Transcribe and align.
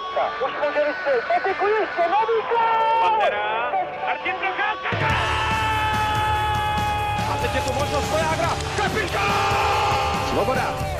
místa. 0.00 0.30
Už 0.44 0.52
může 0.52 0.84
vystřelit. 0.88 1.24
Patiku 1.28 1.66
ještě, 1.66 2.02
nový 2.02 2.38
gol! 2.50 3.08
Pantera, 3.08 3.72
Martin 4.06 4.34
Procházka! 4.34 5.08
A 7.32 7.36
teď 7.42 7.54
je 7.54 7.60
tu 7.60 7.72
možnost 7.72 8.10
Vojágra, 8.10 8.50
Kapitán! 8.76 10.28
Svoboda! 10.30 10.99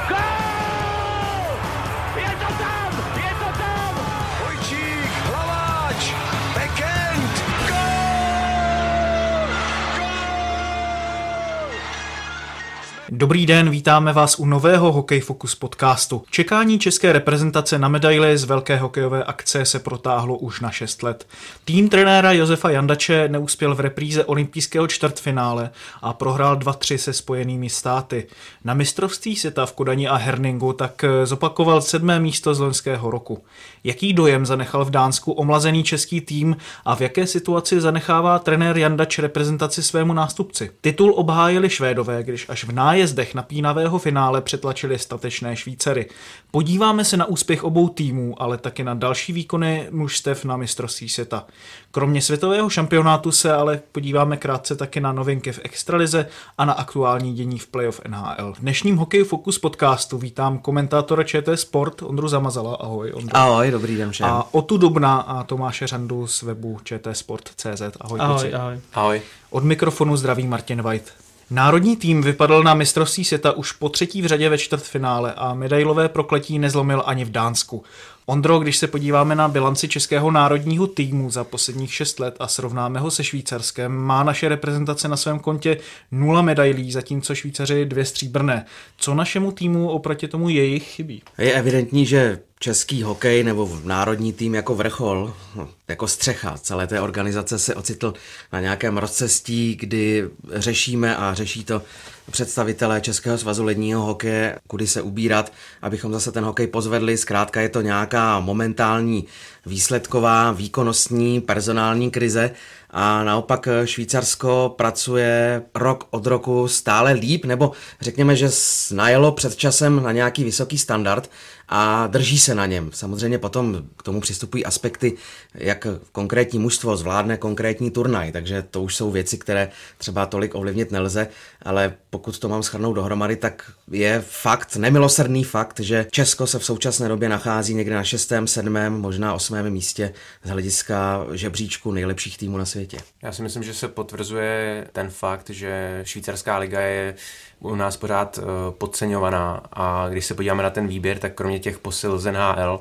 Dobrý 13.20 13.46
den, 13.46 13.70
vítáme 13.70 14.12
vás 14.12 14.38
u 14.38 14.46
nového 14.46 14.92
Hokej 14.92 15.20
Focus 15.20 15.54
podcastu. 15.54 16.22
Čekání 16.30 16.78
české 16.78 17.12
reprezentace 17.12 17.78
na 17.78 17.88
medaily 17.88 18.38
z 18.38 18.44
velké 18.44 18.76
hokejové 18.76 19.24
akce 19.24 19.64
se 19.64 19.78
protáhlo 19.78 20.38
už 20.38 20.60
na 20.60 20.70
6 20.70 21.02
let. 21.02 21.28
Tým 21.64 21.88
trenéra 21.88 22.32
Josefa 22.32 22.70
Jandače 22.70 23.28
neuspěl 23.28 23.74
v 23.74 23.80
repríze 23.80 24.24
olympijského 24.24 24.86
čtvrtfinále 24.86 25.70
a 26.02 26.12
prohrál 26.12 26.56
2-3 26.56 26.96
se 26.96 27.12
spojenými 27.12 27.70
státy. 27.70 28.26
Na 28.64 28.74
mistrovství 28.74 29.36
světa 29.36 29.66
v 29.66 29.72
Kodani 29.72 30.08
a 30.08 30.16
Herningu 30.16 30.72
tak 30.72 31.04
zopakoval 31.24 31.82
sedmé 31.82 32.20
místo 32.20 32.54
z 32.54 32.58
loňského 32.58 33.10
roku. 33.10 33.44
Jaký 33.84 34.12
dojem 34.12 34.46
zanechal 34.46 34.84
v 34.84 34.90
Dánsku 34.90 35.32
omlazený 35.32 35.82
český 35.82 36.20
tým 36.20 36.56
a 36.84 36.96
v 36.96 37.00
jaké 37.00 37.26
situaci 37.26 37.80
zanechává 37.80 38.38
trenér 38.38 38.78
Jandač 38.78 39.18
reprezentaci 39.18 39.82
svému 39.82 40.12
nástupci? 40.12 40.70
Titul 40.80 41.12
obhájili 41.16 41.70
Švédové, 41.70 42.22
když 42.22 42.46
až 42.48 42.64
v 42.64 42.72
nájezdech 43.10 43.34
napínavého 43.34 43.98
finále 43.98 44.40
přetlačili 44.40 44.98
statečné 44.98 45.56
Švýcery. 45.56 46.06
Podíváme 46.50 47.04
se 47.04 47.16
na 47.16 47.24
úspěch 47.24 47.64
obou 47.64 47.88
týmů, 47.88 48.42
ale 48.42 48.58
taky 48.58 48.84
na 48.84 48.94
další 48.94 49.32
výkony 49.32 49.88
mužstev 49.90 50.44
na 50.44 50.56
mistrovství 50.56 51.08
světa. 51.08 51.46
Kromě 51.90 52.22
světového 52.22 52.70
šampionátu 52.70 53.32
se 53.32 53.52
ale 53.52 53.80
podíváme 53.92 54.36
krátce 54.36 54.76
taky 54.76 55.00
na 55.00 55.12
novinky 55.12 55.52
v 55.52 55.60
Extralize 55.62 56.26
a 56.58 56.64
na 56.64 56.72
aktuální 56.72 57.34
dění 57.34 57.58
v 57.58 57.66
playoff 57.66 58.00
NHL. 58.08 58.52
V 58.52 58.60
dnešním 58.60 58.96
Hokej 58.96 59.24
Focus 59.24 59.58
podcastu 59.58 60.18
vítám 60.18 60.58
komentátora 60.58 61.24
ČT 61.24 61.60
Sport 61.60 62.02
Ondru 62.02 62.28
Zamazala. 62.28 62.74
Ahoj, 62.74 63.12
Ondru. 63.14 63.36
Ahoj, 63.36 63.70
dobrý 63.70 63.96
den 63.96 64.10
všem. 64.10 64.26
A 64.26 64.54
Otu 64.54 64.78
Dubna 64.78 65.16
a 65.16 65.42
Tomáše 65.44 65.86
Řandu 65.86 66.26
z 66.26 66.42
webu 66.42 66.78
čtsport.cz. 66.84 67.82
Ahoj, 68.00 68.20
Ahoj, 68.20 68.38
kluci. 68.38 68.54
ahoj. 68.54 68.80
Ahoj. 68.94 69.22
Od 69.50 69.64
mikrofonu 69.64 70.16
zdraví 70.16 70.46
Martin 70.46 70.82
White. 70.82 71.29
Národní 71.52 71.96
tým 71.96 72.22
vypadl 72.22 72.62
na 72.62 72.74
mistrovství 72.74 73.24
světa 73.24 73.52
už 73.52 73.72
po 73.72 73.88
třetí 73.88 74.22
v 74.22 74.26
řadě 74.26 74.48
ve 74.48 74.58
čtvrtfinále 74.58 75.34
a 75.36 75.54
medailové 75.54 76.08
prokletí 76.08 76.58
nezlomil 76.58 77.02
ani 77.06 77.24
v 77.24 77.30
Dánsku. 77.30 77.84
Ondro, 78.26 78.58
když 78.58 78.76
se 78.76 78.86
podíváme 78.86 79.34
na 79.34 79.48
bilanci 79.48 79.88
českého 79.88 80.30
národního 80.30 80.86
týmu 80.86 81.30
za 81.30 81.44
posledních 81.44 81.94
šest 81.94 82.20
let 82.20 82.36
a 82.40 82.48
srovnáme 82.48 83.00
ho 83.00 83.10
se 83.10 83.24
Švýcarskem, 83.24 83.92
má 83.92 84.22
naše 84.22 84.48
reprezentace 84.48 85.08
na 85.08 85.16
svém 85.16 85.38
kontě 85.38 85.76
nula 86.10 86.42
medailí, 86.42 86.92
zatímco 86.92 87.34
Švýcaři 87.34 87.84
dvě 87.84 88.04
stříbrné. 88.04 88.64
Co 88.96 89.14
našemu 89.14 89.52
týmu 89.52 89.88
oproti 89.88 90.28
tomu 90.28 90.48
jejich 90.48 90.82
chybí? 90.82 91.22
Je 91.38 91.52
evidentní, 91.52 92.06
že 92.06 92.38
český 92.62 93.02
hokej 93.02 93.44
nebo 93.44 93.78
národní 93.84 94.32
tým 94.32 94.54
jako 94.54 94.74
vrchol, 94.74 95.34
no, 95.54 95.68
jako 95.88 96.08
střecha 96.08 96.58
celé 96.58 96.86
té 96.86 97.00
organizace 97.00 97.58
se 97.58 97.74
ocitl 97.74 98.14
na 98.52 98.60
nějakém 98.60 98.98
rozcestí, 98.98 99.76
kdy 99.76 100.28
řešíme 100.52 101.16
a 101.16 101.34
řeší 101.34 101.64
to 101.64 101.82
představitelé 102.30 103.00
Českého 103.00 103.38
svazu 103.38 103.64
ledního 103.64 104.02
hokeje, 104.02 104.58
kudy 104.66 104.86
se 104.86 105.02
ubírat, 105.02 105.52
abychom 105.82 106.12
zase 106.12 106.32
ten 106.32 106.44
hokej 106.44 106.66
pozvedli. 106.66 107.16
Zkrátka 107.16 107.60
je 107.60 107.68
to 107.68 107.80
nějaká 107.80 108.40
momentální 108.40 109.26
výsledková, 109.66 110.52
výkonnostní, 110.52 111.40
personální 111.40 112.10
krize 112.10 112.50
a 112.90 113.24
naopak 113.24 113.68
Švýcarsko 113.84 114.74
pracuje 114.78 115.62
rok 115.74 116.06
od 116.10 116.26
roku 116.26 116.68
stále 116.68 117.12
líp, 117.12 117.44
nebo 117.44 117.72
řekněme, 118.00 118.36
že 118.36 118.50
najelo 118.94 119.32
před 119.32 119.56
časem 119.56 120.02
na 120.02 120.12
nějaký 120.12 120.44
vysoký 120.44 120.78
standard 120.78 121.30
a 121.72 122.06
drží 122.06 122.38
se 122.38 122.54
na 122.54 122.66
něm. 122.66 122.90
Samozřejmě 122.92 123.38
potom 123.38 123.84
k 123.96 124.02
tomu 124.02 124.20
přistupují 124.20 124.64
aspekty, 124.64 125.16
jak 125.54 125.86
konkrétní 126.12 126.58
mužstvo 126.58 126.96
zvládne 126.96 127.36
konkrétní 127.36 127.90
turnaj, 127.90 128.32
takže 128.32 128.62
to 128.62 128.82
už 128.82 128.96
jsou 128.96 129.10
věci, 129.10 129.38
které 129.38 129.70
třeba 129.98 130.26
tolik 130.26 130.54
ovlivnit 130.54 130.92
nelze, 130.92 131.28
ale 131.62 131.94
pokud 132.10 132.38
to 132.38 132.48
mám 132.48 132.62
schrnout 132.62 132.96
dohromady, 132.96 133.36
tak 133.36 133.72
je 133.90 134.24
fakt, 134.26 134.76
nemilosrdný 134.76 135.44
fakt, 135.44 135.80
že 135.80 136.06
Česko 136.10 136.46
se 136.46 136.58
v 136.58 136.64
současné 136.64 137.08
době 137.08 137.28
nachází 137.28 137.74
někde 137.74 137.94
na 137.94 138.04
6., 138.04 138.32
7., 138.44 138.78
možná 138.88 139.34
8. 139.34 139.70
místě 139.70 140.12
z 140.44 140.48
hlediska 140.48 141.26
žebříčku 141.32 141.92
nejlepších 141.92 142.38
týmů 142.38 142.56
na 142.56 142.64
světě. 142.64 142.98
Já 143.22 143.32
si 143.32 143.42
myslím, 143.42 143.62
že 143.62 143.74
se 143.74 143.88
potvrzuje 143.88 144.86
ten 144.92 145.10
fakt, 145.10 145.50
že 145.50 146.00
švýcarská 146.04 146.58
liga 146.58 146.80
je 146.80 147.14
u 147.60 147.74
nás 147.74 147.96
pořád 147.96 148.38
uh, 148.38 148.44
podceňovaná 148.78 149.62
a 149.72 150.08
když 150.08 150.26
se 150.26 150.34
podíváme 150.34 150.62
na 150.62 150.70
ten 150.70 150.86
výběr, 150.86 151.18
tak 151.18 151.34
kromě 151.34 151.58
těch 151.58 151.78
posil 151.78 152.18
z 152.18 152.32
NHL, 152.32 152.80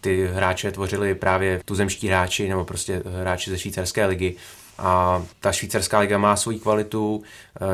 ty 0.00 0.26
hráče 0.26 0.72
tvořili 0.72 1.14
právě 1.14 1.60
tuzemští 1.64 2.08
hráči 2.08 2.48
nebo 2.48 2.64
prostě 2.64 3.02
hráči 3.20 3.50
ze 3.50 3.58
švýcarské 3.58 4.06
ligy 4.06 4.36
a 4.78 5.22
ta 5.40 5.52
švýcarská 5.52 5.98
liga 5.98 6.18
má 6.18 6.36
svoji 6.36 6.58
kvalitu. 6.58 7.22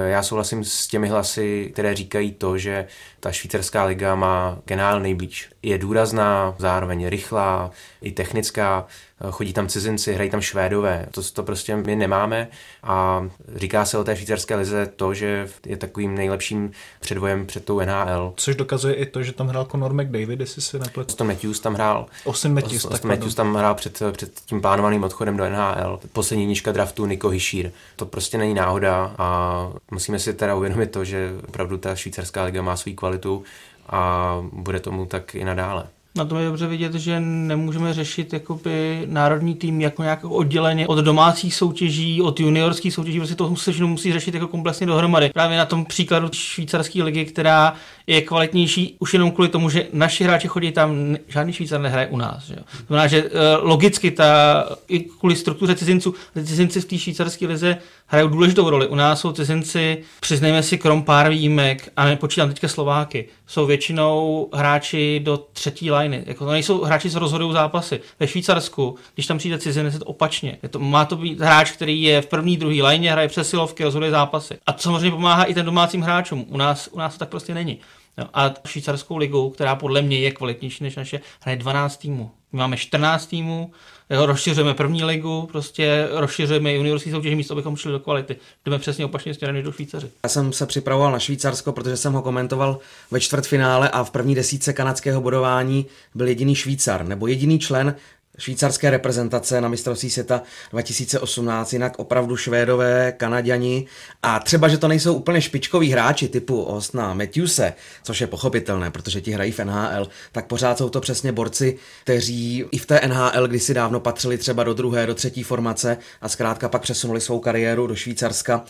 Já 0.06 0.22
souhlasím 0.22 0.64
s 0.64 0.86
těmi 0.86 1.08
hlasy, 1.08 1.70
které 1.72 1.94
říkají 1.94 2.32
to, 2.32 2.58
že 2.58 2.86
ta 3.20 3.32
švýcarská 3.32 3.84
liga 3.84 4.14
má 4.14 4.58
generál 4.64 5.00
nejblíž. 5.00 5.50
Je 5.62 5.78
důrazná, 5.78 6.54
zároveň 6.58 7.08
rychlá, 7.08 7.70
i 8.02 8.12
technická, 8.12 8.86
chodí 9.30 9.52
tam 9.52 9.68
cizinci, 9.68 10.14
hrají 10.14 10.30
tam 10.30 10.40
Švédové. 10.40 11.06
To, 11.10 11.22
to 11.22 11.42
prostě 11.42 11.76
my 11.76 11.96
nemáme 11.96 12.48
a 12.82 13.26
říká 13.54 13.84
se 13.84 13.98
o 13.98 14.04
té 14.04 14.16
švýcarské 14.16 14.54
lize 14.54 14.86
to, 14.96 15.14
že 15.14 15.48
je 15.66 15.76
takovým 15.76 16.14
nejlepším 16.14 16.70
předvojem 17.00 17.46
před 17.46 17.64
tou 17.64 17.80
NHL. 17.80 18.32
Což 18.36 18.56
dokazuje 18.56 18.94
i 18.94 19.06
to, 19.06 19.22
že 19.22 19.32
tam 19.32 19.48
hrál 19.48 19.64
Conor 19.64 19.92
McDavid, 19.92 20.40
jestli 20.40 20.62
si 20.62 20.78
nepletu. 20.78 21.10
Austin 21.10 21.26
Matthews 21.26 21.60
tam 21.60 21.74
hrál. 21.74 22.06
Austin 22.26 22.54
Matthews, 22.54 22.84
Austin 22.84 22.90
tak 22.90 23.04
Matthews 23.04 23.34
tam 23.34 23.54
hrál 23.54 23.74
před, 23.74 24.02
před 24.12 24.40
tím 24.46 24.60
plánovaným 24.60 25.04
odchodem 25.04 25.36
do 25.36 25.50
NHL. 25.50 26.00
Poslední 26.12 26.46
nížka 26.46 26.72
draftu 26.72 27.06
Niko 27.06 27.28
Hischier. 27.28 27.70
To 27.96 28.06
prostě 28.06 28.38
není 28.38 28.54
náhoda 28.54 29.14
a 29.18 29.68
musíme 29.90 30.18
si 30.18 30.34
teda 30.34 30.54
uvědomit 30.54 30.86
to, 30.86 31.04
že 31.04 31.30
opravdu 31.48 31.78
ta 31.78 31.96
švýcarská 31.96 32.44
liga 32.44 32.62
má 32.62 32.76
svou 32.76 32.94
kvalitu 32.94 33.44
a 33.88 34.36
bude 34.52 34.80
tomu 34.80 35.06
tak 35.06 35.34
i 35.34 35.44
nadále. 35.44 35.86
Na 36.16 36.24
tom 36.24 36.38
je 36.38 36.46
dobře 36.46 36.66
vidět, 36.66 36.94
že 36.94 37.20
nemůžeme 37.20 37.94
řešit 37.94 38.32
jakoby 38.32 39.02
národní 39.06 39.54
tým 39.54 39.80
jako 39.80 40.02
nějak 40.02 40.24
odděleně 40.24 40.86
od 40.86 40.98
domácích 40.98 41.54
soutěží, 41.54 42.22
od 42.22 42.40
juniorských 42.40 42.94
soutěží, 42.94 43.18
prostě 43.18 43.34
to 43.34 43.50
musí, 43.50 43.82
musí 43.82 44.12
řešit 44.12 44.34
jako 44.34 44.48
komplexně 44.48 44.86
dohromady. 44.86 45.30
Právě 45.34 45.58
na 45.58 45.64
tom 45.64 45.84
příkladu 45.84 46.28
švýcarské 46.32 47.02
ligy, 47.02 47.24
která 47.24 47.74
je 48.06 48.22
kvalitnější 48.22 48.96
už 48.98 49.12
jenom 49.12 49.30
kvůli 49.30 49.48
tomu, 49.48 49.70
že 49.70 49.86
naši 49.92 50.24
hráči 50.24 50.48
chodí 50.48 50.72
tam, 50.72 51.16
žádný 51.28 51.52
Švýcar 51.52 51.80
nehraje 51.80 52.06
u 52.06 52.16
nás. 52.16 52.46
Že? 52.46 52.54
To 52.54 52.86
znamená, 52.86 53.06
že 53.06 53.30
logicky 53.62 54.10
ta, 54.10 54.64
i 54.88 55.00
kvůli 55.00 55.36
struktuře 55.36 55.74
cizinců, 55.74 56.14
cizinci 56.44 56.80
v 56.80 56.84
té 56.84 56.98
švýcarské 56.98 57.46
lize 57.46 57.78
hrajou 58.06 58.28
důležitou 58.28 58.70
roli. 58.70 58.86
U 58.86 58.94
nás 58.94 59.20
jsou 59.20 59.32
cizinci, 59.32 59.98
přiznejme 60.20 60.62
si, 60.62 60.78
krom 60.78 61.02
pár 61.02 61.30
výjimek, 61.30 61.92
a 61.96 62.04
nepočítám 62.04 62.48
teďka 62.48 62.68
Slováky, 62.68 63.28
jsou 63.46 63.66
většinou 63.66 64.48
hráči 64.52 65.20
do 65.24 65.36
třetí 65.52 65.90
liny. 65.90 66.22
Jako 66.26 66.44
to 66.44 66.50
nejsou 66.50 66.84
hráči, 66.84 67.10
co 67.10 67.18
rozhodují 67.18 67.52
zápasy. 67.52 68.00
Ve 68.20 68.26
Švýcarsku, 68.26 68.96
když 69.14 69.26
tam 69.26 69.38
přijde 69.38 69.58
cizinec, 69.58 69.94
je 69.94 70.00
to 70.00 70.06
opačně. 70.06 70.58
Je 70.62 70.68
to, 70.68 70.78
má 70.78 71.04
to 71.04 71.16
být 71.16 71.40
hráč, 71.40 71.70
který 71.70 72.02
je 72.02 72.22
v 72.22 72.26
první, 72.26 72.56
druhé 72.56 72.82
lajně, 72.82 73.12
hraje 73.12 73.28
přesilovky, 73.28 73.84
rozhoduje 73.84 74.10
zápasy. 74.10 74.58
A 74.66 74.72
to 74.72 74.82
samozřejmě 74.82 75.10
pomáhá 75.10 75.44
i 75.44 75.54
ten 75.54 75.66
domácím 75.66 76.00
hráčům. 76.00 76.46
U 76.48 76.56
nás, 76.56 76.88
u 76.92 76.98
nás 76.98 77.12
to 77.12 77.18
tak 77.18 77.28
prostě 77.28 77.54
není. 77.54 77.78
No, 78.18 78.28
a 78.34 78.54
švýcarskou 78.66 79.16
ligu, 79.16 79.50
která 79.50 79.76
podle 79.76 80.02
mě 80.02 80.18
je 80.18 80.30
kvalitnější 80.30 80.84
než 80.84 80.96
naše, 80.96 81.20
hraje 81.40 81.56
12 81.56 81.96
týmů. 81.96 82.30
My 82.52 82.58
máme 82.58 82.76
14 82.76 83.26
týmů, 83.26 83.70
jo, 84.10 84.26
rozšiřujeme 84.26 84.74
první 84.74 85.04
ligu, 85.04 85.48
prostě 85.52 86.08
rozšiřujeme 86.10 86.72
juniorský 86.72 87.10
soutěž 87.10 87.34
místo, 87.34 87.54
abychom 87.54 87.76
šli 87.76 87.92
do 87.92 88.00
kvality. 88.00 88.36
Jdeme 88.64 88.78
přesně 88.78 89.04
opačně 89.04 89.34
směrem 89.34 89.54
než 89.54 89.64
do 89.64 89.72
Švýcaři. 89.72 90.10
Já 90.22 90.28
jsem 90.28 90.52
se 90.52 90.66
připravoval 90.66 91.12
na 91.12 91.18
Švýcarsko, 91.18 91.72
protože 91.72 91.96
jsem 91.96 92.12
ho 92.12 92.22
komentoval 92.22 92.78
ve 93.10 93.20
čtvrtfinále 93.20 93.90
a 93.90 94.04
v 94.04 94.10
první 94.10 94.34
desítce 94.34 94.72
kanadského 94.72 95.20
bodování 95.20 95.86
byl 96.14 96.28
jediný 96.28 96.54
Švýcar, 96.54 97.06
nebo 97.06 97.26
jediný 97.26 97.58
člen 97.58 97.94
švýcarské 98.38 98.90
reprezentace 98.90 99.60
na 99.60 99.68
mistrovství 99.68 100.10
světa 100.10 100.42
2018, 100.70 101.72
jinak 101.72 101.98
opravdu 101.98 102.36
Švédové, 102.36 103.12
Kanaděni 103.12 103.86
a 104.22 104.38
třeba, 104.38 104.68
že 104.68 104.78
to 104.78 104.88
nejsou 104.88 105.14
úplně 105.14 105.40
špičkoví 105.42 105.92
hráči 105.92 106.28
typu 106.28 106.62
Ostna 106.62 107.14
Matthewse, 107.14 107.72
což 108.02 108.20
je 108.20 108.26
pochopitelné, 108.26 108.90
protože 108.90 109.20
ti 109.20 109.30
hrají 109.30 109.52
v 109.52 109.64
NHL, 109.64 110.08
tak 110.32 110.46
pořád 110.46 110.78
jsou 110.78 110.88
to 110.88 111.00
přesně 111.00 111.32
borci, 111.32 111.76
kteří 112.02 112.64
i 112.70 112.78
v 112.78 112.86
té 112.86 113.00
NHL 113.06 113.48
kdysi 113.48 113.74
dávno 113.74 114.00
patřili 114.00 114.38
třeba 114.38 114.64
do 114.64 114.74
druhé, 114.74 115.06
do 115.06 115.14
třetí 115.14 115.42
formace 115.42 115.98
a 116.20 116.28
zkrátka 116.28 116.68
pak 116.68 116.82
přesunuli 116.82 117.20
svou 117.20 117.38
kariéru 117.38 117.86
do 117.86 117.94
Švýcarska 117.94 118.64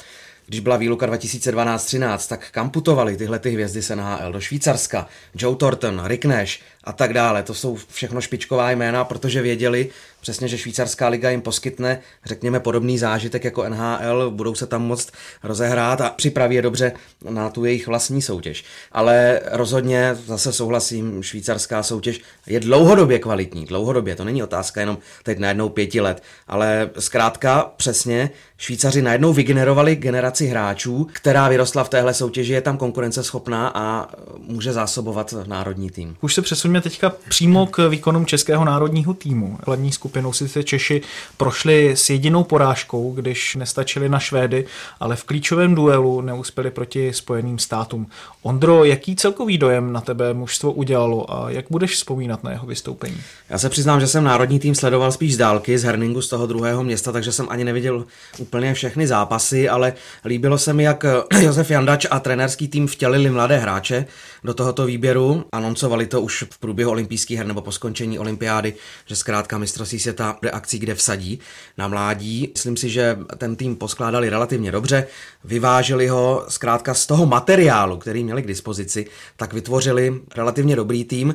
když 0.46 0.60
byla 0.60 0.76
výluka 0.76 1.06
2012-13, 1.06 2.28
tak 2.28 2.50
kam 2.50 2.70
putovali 2.70 3.16
tyhle 3.16 3.38
ty 3.38 3.50
hvězdy 3.50 3.82
z 3.82 3.96
NHL? 3.96 4.32
Do 4.32 4.40
Švýcarska, 4.40 5.06
Joe 5.34 5.56
Thornton, 5.56 6.02
Rick 6.04 6.24
Nash 6.24 6.58
a 6.84 6.92
tak 6.92 7.12
dále. 7.12 7.42
To 7.42 7.54
jsou 7.54 7.78
všechno 7.90 8.20
špičková 8.20 8.70
jména, 8.70 9.04
protože 9.04 9.42
věděli 9.42 9.90
přesně, 10.26 10.48
že 10.48 10.58
švýcarská 10.58 11.08
liga 11.08 11.30
jim 11.30 11.40
poskytne, 11.40 11.98
řekněme, 12.24 12.60
podobný 12.60 12.98
zážitek 12.98 13.44
jako 13.44 13.68
NHL, 13.68 14.30
budou 14.30 14.54
se 14.54 14.66
tam 14.66 14.82
moct 14.82 15.12
rozehrát 15.42 16.00
a 16.00 16.10
připraví 16.10 16.56
je 16.56 16.62
dobře 16.62 16.92
na 17.30 17.50
tu 17.50 17.64
jejich 17.64 17.86
vlastní 17.86 18.22
soutěž. 18.22 18.64
Ale 18.92 19.40
rozhodně 19.52 20.16
zase 20.26 20.52
souhlasím, 20.52 21.22
švýcarská 21.22 21.82
soutěž 21.82 22.20
je 22.46 22.60
dlouhodobě 22.60 23.18
kvalitní, 23.18 23.64
dlouhodobě, 23.64 24.16
to 24.16 24.24
není 24.24 24.42
otázka 24.42 24.80
jenom 24.80 24.98
teď 25.22 25.38
najednou 25.38 25.68
pěti 25.68 26.00
let, 26.00 26.22
ale 26.48 26.90
zkrátka 26.98 27.72
přesně 27.76 28.30
Švýcaři 28.58 29.02
najednou 29.02 29.32
vygenerovali 29.32 29.96
generaci 29.96 30.46
hráčů, 30.46 31.06
která 31.12 31.48
vyrostla 31.48 31.84
v 31.84 31.88
téhle 31.88 32.14
soutěži, 32.14 32.52
je 32.52 32.60
tam 32.60 32.76
konkurenceschopná 32.76 33.72
a 33.74 34.08
může 34.38 34.72
zásobovat 34.72 35.34
národní 35.46 35.90
tým. 35.90 36.16
Už 36.20 36.34
se 36.34 36.42
přesuneme 36.42 36.80
teďka 36.80 37.12
přímo 37.28 37.66
k 37.66 37.88
výkonům 37.88 38.26
českého 38.26 38.64
národního 38.64 39.14
týmu. 39.14 39.58
Hlavní 39.66 39.92
skupinou 40.16 40.32
sice 40.32 40.62
Češi 40.62 41.02
prošli 41.36 41.90
s 41.96 42.10
jedinou 42.10 42.44
porážkou, 42.44 43.12
když 43.12 43.54
nestačili 43.54 44.08
na 44.08 44.18
Švédy, 44.18 44.64
ale 45.00 45.16
v 45.16 45.24
klíčovém 45.24 45.74
duelu 45.74 46.20
neuspěli 46.20 46.70
proti 46.70 47.12
Spojeným 47.12 47.58
státům. 47.58 48.06
Ondro, 48.42 48.84
jaký 48.84 49.16
celkový 49.16 49.58
dojem 49.58 49.92
na 49.92 50.00
tebe 50.00 50.34
mužstvo 50.34 50.72
udělalo 50.72 51.32
a 51.32 51.50
jak 51.50 51.64
budeš 51.70 51.94
vzpomínat 51.94 52.44
na 52.44 52.50
jeho 52.50 52.66
vystoupení? 52.66 53.16
Já 53.50 53.58
se 53.58 53.68
přiznám, 53.68 54.00
že 54.00 54.06
jsem 54.06 54.24
národní 54.24 54.58
tým 54.58 54.74
sledoval 54.74 55.12
spíš 55.12 55.34
z 55.34 55.36
dálky, 55.36 55.78
z 55.78 55.84
Herningu, 55.84 56.22
z 56.22 56.28
toho 56.28 56.46
druhého 56.46 56.84
města, 56.84 57.12
takže 57.12 57.32
jsem 57.32 57.46
ani 57.50 57.64
neviděl 57.64 58.04
úplně 58.38 58.74
všechny 58.74 59.06
zápasy, 59.06 59.68
ale 59.68 59.92
líbilo 60.24 60.58
se 60.58 60.72
mi, 60.72 60.82
jak 60.82 61.04
Josef 61.40 61.70
Jandač 61.70 62.06
a 62.10 62.20
trenerský 62.20 62.68
tým 62.68 62.86
vtělili 62.86 63.30
mladé 63.30 63.58
hráče 63.58 64.06
do 64.46 64.54
tohoto 64.54 64.86
výběru. 64.86 65.44
Anoncovali 65.52 66.06
to 66.06 66.20
už 66.20 66.44
v 66.50 66.58
průběhu 66.58 66.90
olympijských 66.90 67.38
her 67.38 67.46
nebo 67.46 67.62
po 67.62 67.72
skončení 67.72 68.18
olympiády, 68.18 68.74
že 69.06 69.16
zkrátka 69.16 69.58
mistrovství 69.58 69.98
světa 69.98 70.36
bude 70.40 70.50
akcí, 70.50 70.78
kde 70.78 70.94
vsadí 70.94 71.38
na 71.78 71.88
mládí. 71.88 72.50
Myslím 72.52 72.76
si, 72.76 72.88
že 72.88 73.18
ten 73.38 73.56
tým 73.56 73.76
poskládali 73.76 74.30
relativně 74.30 74.72
dobře, 74.72 75.06
vyvážili 75.44 76.08
ho 76.08 76.44
zkrátka 76.48 76.94
z 76.94 77.06
toho 77.06 77.26
materiálu, 77.26 77.96
který 77.96 78.24
měli 78.24 78.42
k 78.42 78.46
dispozici, 78.46 79.06
tak 79.36 79.52
vytvořili 79.52 80.20
relativně 80.36 80.76
dobrý 80.76 81.04
tým 81.04 81.34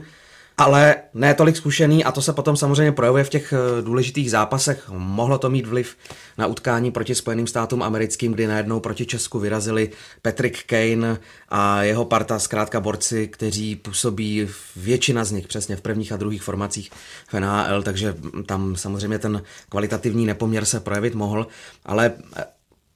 ale 0.61 0.95
ne 1.13 1.33
tolik 1.33 1.57
zkušený 1.57 2.03
a 2.03 2.11
to 2.11 2.21
se 2.21 2.33
potom 2.33 2.57
samozřejmě 2.57 2.91
projevuje 2.91 3.23
v 3.23 3.29
těch 3.29 3.53
eh, 3.53 3.81
důležitých 3.81 4.31
zápasech. 4.31 4.89
Mohlo 4.89 5.37
to 5.37 5.49
mít 5.49 5.67
vliv 5.67 5.97
na 6.37 6.47
utkání 6.47 6.91
proti 6.91 7.15
Spojeným 7.15 7.47
státům 7.47 7.83
americkým, 7.83 8.33
kdy 8.33 8.47
najednou 8.47 8.79
proti 8.79 9.05
Česku 9.05 9.39
vyrazili 9.39 9.89
Patrick 10.21 10.63
Kane 10.63 11.17
a 11.49 11.83
jeho 11.83 12.05
parta, 12.05 12.39
zkrátka 12.39 12.79
borci, 12.79 13.27
kteří 13.27 13.75
působí 13.75 14.47
většina 14.75 15.23
z 15.23 15.31
nich 15.31 15.47
přesně 15.47 15.75
v 15.75 15.81
prvních 15.81 16.11
a 16.11 16.17
druhých 16.17 16.43
formacích 16.43 16.91
v 17.27 17.39
NHL, 17.39 17.83
takže 17.83 18.15
tam 18.45 18.75
samozřejmě 18.75 19.19
ten 19.19 19.43
kvalitativní 19.69 20.25
nepoměr 20.25 20.65
se 20.65 20.79
projevit 20.79 21.15
mohl, 21.15 21.47
ale 21.85 22.13
eh, 22.37 22.43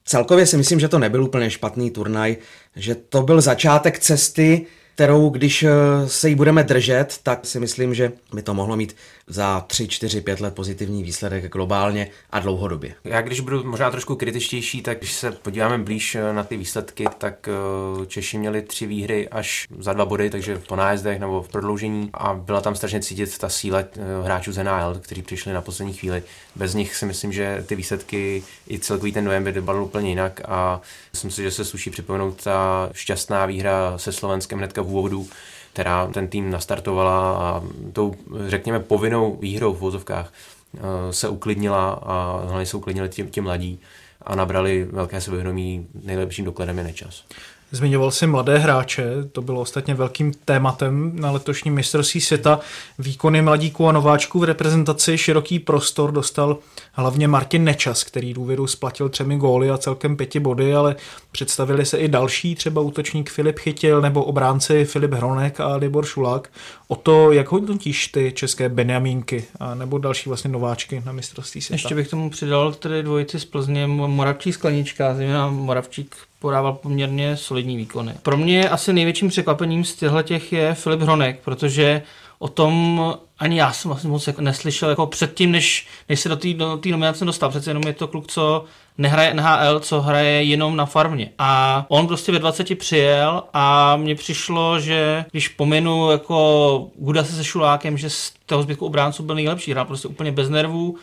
celkově 0.04 0.46
si 0.46 0.56
myslím, 0.56 0.80
že 0.80 0.88
to 0.88 0.98
nebyl 0.98 1.24
úplně 1.24 1.50
špatný 1.50 1.90
turnaj, 1.90 2.36
že 2.76 2.94
to 2.94 3.22
byl 3.22 3.40
začátek 3.40 3.98
cesty 3.98 4.66
kterou, 4.96 5.30
když 5.30 5.62
eh, 5.62 5.70
se 6.06 6.28
jí 6.28 6.34
budeme 6.34 6.64
držet, 6.64 7.20
tak 7.22 7.46
si 7.46 7.60
myslím, 7.60 7.94
že 7.94 8.12
by 8.32 8.42
to 8.42 8.54
mohlo 8.54 8.76
mít 8.76 8.96
za 9.26 9.60
3, 9.66 9.88
4, 9.88 10.20
5 10.20 10.40
let 10.40 10.54
pozitivní 10.54 11.02
výsledek 11.02 11.52
globálně 11.52 12.08
a 12.30 12.40
dlouhodobě. 12.40 12.94
Já 13.04 13.20
když 13.20 13.40
budu 13.40 13.64
možná 13.64 13.90
trošku 13.90 14.16
kritičtější, 14.16 14.82
tak 14.82 14.98
když 14.98 15.12
se 15.12 15.30
podíváme 15.30 15.78
blíž 15.78 16.14
eh, 16.14 16.32
na 16.32 16.44
ty 16.44 16.56
výsledky, 16.56 17.04
tak 17.18 17.48
eh, 17.48 18.06
Češi 18.06 18.38
měli 18.38 18.62
tři 18.62 18.86
výhry 18.86 19.28
až 19.28 19.66
za 19.78 19.92
dva 19.92 20.04
body, 20.04 20.30
takže 20.30 20.58
po 20.58 20.76
nájezdech 20.76 21.20
nebo 21.20 21.42
v 21.42 21.48
prodloužení 21.48 22.10
a 22.14 22.34
byla 22.34 22.60
tam 22.60 22.74
strašně 22.74 23.00
cítit 23.00 23.38
ta 23.38 23.48
síla 23.48 23.84
hráčů 24.24 24.52
z 24.52 24.64
NHL, 24.64 24.98
kteří 25.00 25.22
přišli 25.22 25.52
na 25.52 25.60
poslední 25.60 25.92
chvíli. 25.94 26.22
Bez 26.56 26.74
nich 26.74 26.96
si 26.96 27.06
myslím, 27.06 27.32
že 27.32 27.64
ty 27.66 27.76
výsledky 27.76 28.42
i 28.70 28.78
celkový 28.78 29.12
ten 29.12 29.24
dojem 29.24 29.44
by 29.44 29.52
dopadl 29.52 29.82
úplně 29.82 30.08
jinak 30.08 30.40
a 30.48 30.80
myslím 31.12 31.30
si, 31.30 31.42
že 31.42 31.50
se 31.50 31.64
sluší 31.64 31.90
připomenout 31.90 32.44
ta 32.44 32.90
šťastná 32.92 33.46
výhra 33.46 33.98
se 33.98 34.12
Slovenskem 34.12 34.58
hnedka 34.58 34.85
úvodu, 34.86 35.26
která 35.72 36.06
ten 36.06 36.28
tým 36.28 36.50
nastartovala 36.50 37.36
a 37.36 37.62
tou, 37.92 38.14
řekněme, 38.46 38.80
povinnou 38.80 39.36
výhrou 39.36 39.74
v 39.74 39.78
vozovkách 39.78 40.32
eh, 40.32 40.80
se 41.12 41.28
uklidnila 41.28 41.90
a 41.90 42.42
hlavně 42.46 42.66
se 42.66 42.76
uklidnili 42.76 43.08
ti, 43.08 43.24
ti 43.24 43.40
mladí 43.40 43.78
a 44.22 44.34
nabrali 44.34 44.84
velké 44.84 45.20
sebevědomí. 45.20 45.86
Nejlepším 46.04 46.44
dokladem 46.44 46.78
je 46.78 46.84
nečas. 46.84 47.24
Zmiňoval 47.70 48.10
si 48.10 48.26
mladé 48.26 48.58
hráče, 48.58 49.04
to 49.32 49.42
bylo 49.42 49.60
ostatně 49.60 49.94
velkým 49.94 50.32
tématem 50.44 51.12
na 51.14 51.30
letošním 51.30 51.74
mistrovství 51.74 52.20
světa. 52.20 52.60
Výkony 52.98 53.42
mladíků 53.42 53.88
a 53.88 53.92
nováčků 53.92 54.38
v 54.38 54.44
reprezentaci 54.44 55.18
široký 55.18 55.58
prostor 55.58 56.12
dostal 56.12 56.58
hlavně 56.92 57.28
Martin 57.28 57.64
Nečas, 57.64 58.04
který 58.04 58.34
důvěru 58.34 58.66
splatil 58.66 59.08
třemi 59.08 59.36
góly 59.36 59.70
a 59.70 59.78
celkem 59.78 60.16
pěti 60.16 60.40
body, 60.40 60.74
ale 60.74 60.96
představili 61.32 61.86
se 61.86 61.98
i 61.98 62.08
další, 62.08 62.54
třeba 62.54 62.80
útočník 62.80 63.30
Filip 63.30 63.58
Chytil 63.58 64.00
nebo 64.00 64.24
obránci 64.24 64.84
Filip 64.84 65.12
Hronek 65.12 65.60
a 65.60 65.76
Libor 65.76 66.04
Šulák. 66.06 66.50
O 66.88 66.96
to, 66.96 67.32
jak 67.32 67.52
hodnotíš 67.52 68.08
ty 68.08 68.32
české 68.36 68.68
Benjamínky 68.68 69.44
a 69.60 69.74
nebo 69.74 69.98
další 69.98 70.28
vlastně 70.28 70.50
nováčky 70.50 71.02
na 71.06 71.12
mistrovství 71.12 71.60
světa? 71.60 71.74
Ještě 71.74 71.94
bych 71.94 72.08
tomu 72.08 72.30
přidal 72.30 72.72
tedy 72.72 73.02
dvojici 73.02 73.40
z 73.40 73.44
Plzně 73.44 73.86
Moravčí 73.86 74.52
Sklenička, 74.52 75.14
zejména 75.14 75.50
Moravčík 75.50 76.16
podával 76.38 76.72
poměrně 76.72 77.36
solidní 77.36 77.76
výkony. 77.76 78.14
Pro 78.22 78.36
mě 78.36 78.68
asi 78.68 78.92
největším 78.92 79.28
překvapením 79.28 79.84
z 79.84 79.94
těch 80.22 80.52
je 80.52 80.74
Filip 80.74 81.00
Hronek, 81.00 81.40
protože 81.44 82.02
o 82.38 82.48
tom 82.48 83.00
ani 83.38 83.58
já 83.58 83.72
jsem 83.72 83.88
vlastně 83.88 84.10
moc 84.10 84.26
jako 84.26 84.42
neslyšel 84.42 84.90
jako 84.90 85.06
předtím, 85.06 85.52
než, 85.52 85.86
než 86.08 86.20
se 86.20 86.28
do 86.28 86.36
té 86.36 86.54
do 86.54 86.80
nominace 86.90 87.24
dostal. 87.24 87.50
Přece 87.50 87.70
jenom 87.70 87.82
je 87.86 87.92
to 87.92 88.08
kluk, 88.08 88.26
co 88.26 88.64
nehraje 88.98 89.34
NHL, 89.34 89.80
co 89.80 90.00
hraje 90.00 90.42
jenom 90.42 90.76
na 90.76 90.86
farmě. 90.86 91.30
A 91.38 91.84
on 91.88 92.06
prostě 92.06 92.32
ve 92.32 92.38
20 92.38 92.78
přijel 92.78 93.42
a 93.52 93.96
mně 93.96 94.14
přišlo, 94.14 94.80
že 94.80 95.24
když 95.30 95.48
pominu 95.48 96.10
jako 96.10 96.86
Gudase 96.98 97.32
se 97.32 97.44
Šulákem, 97.44 97.98
že 97.98 98.10
z 98.10 98.32
toho 98.46 98.62
zbytku 98.62 98.86
obránců 98.86 99.22
byl 99.22 99.34
nejlepší, 99.34 99.70
hrál 99.70 99.84
prostě 99.84 100.08
úplně 100.08 100.32
bez 100.32 100.48
nervů, 100.48 100.96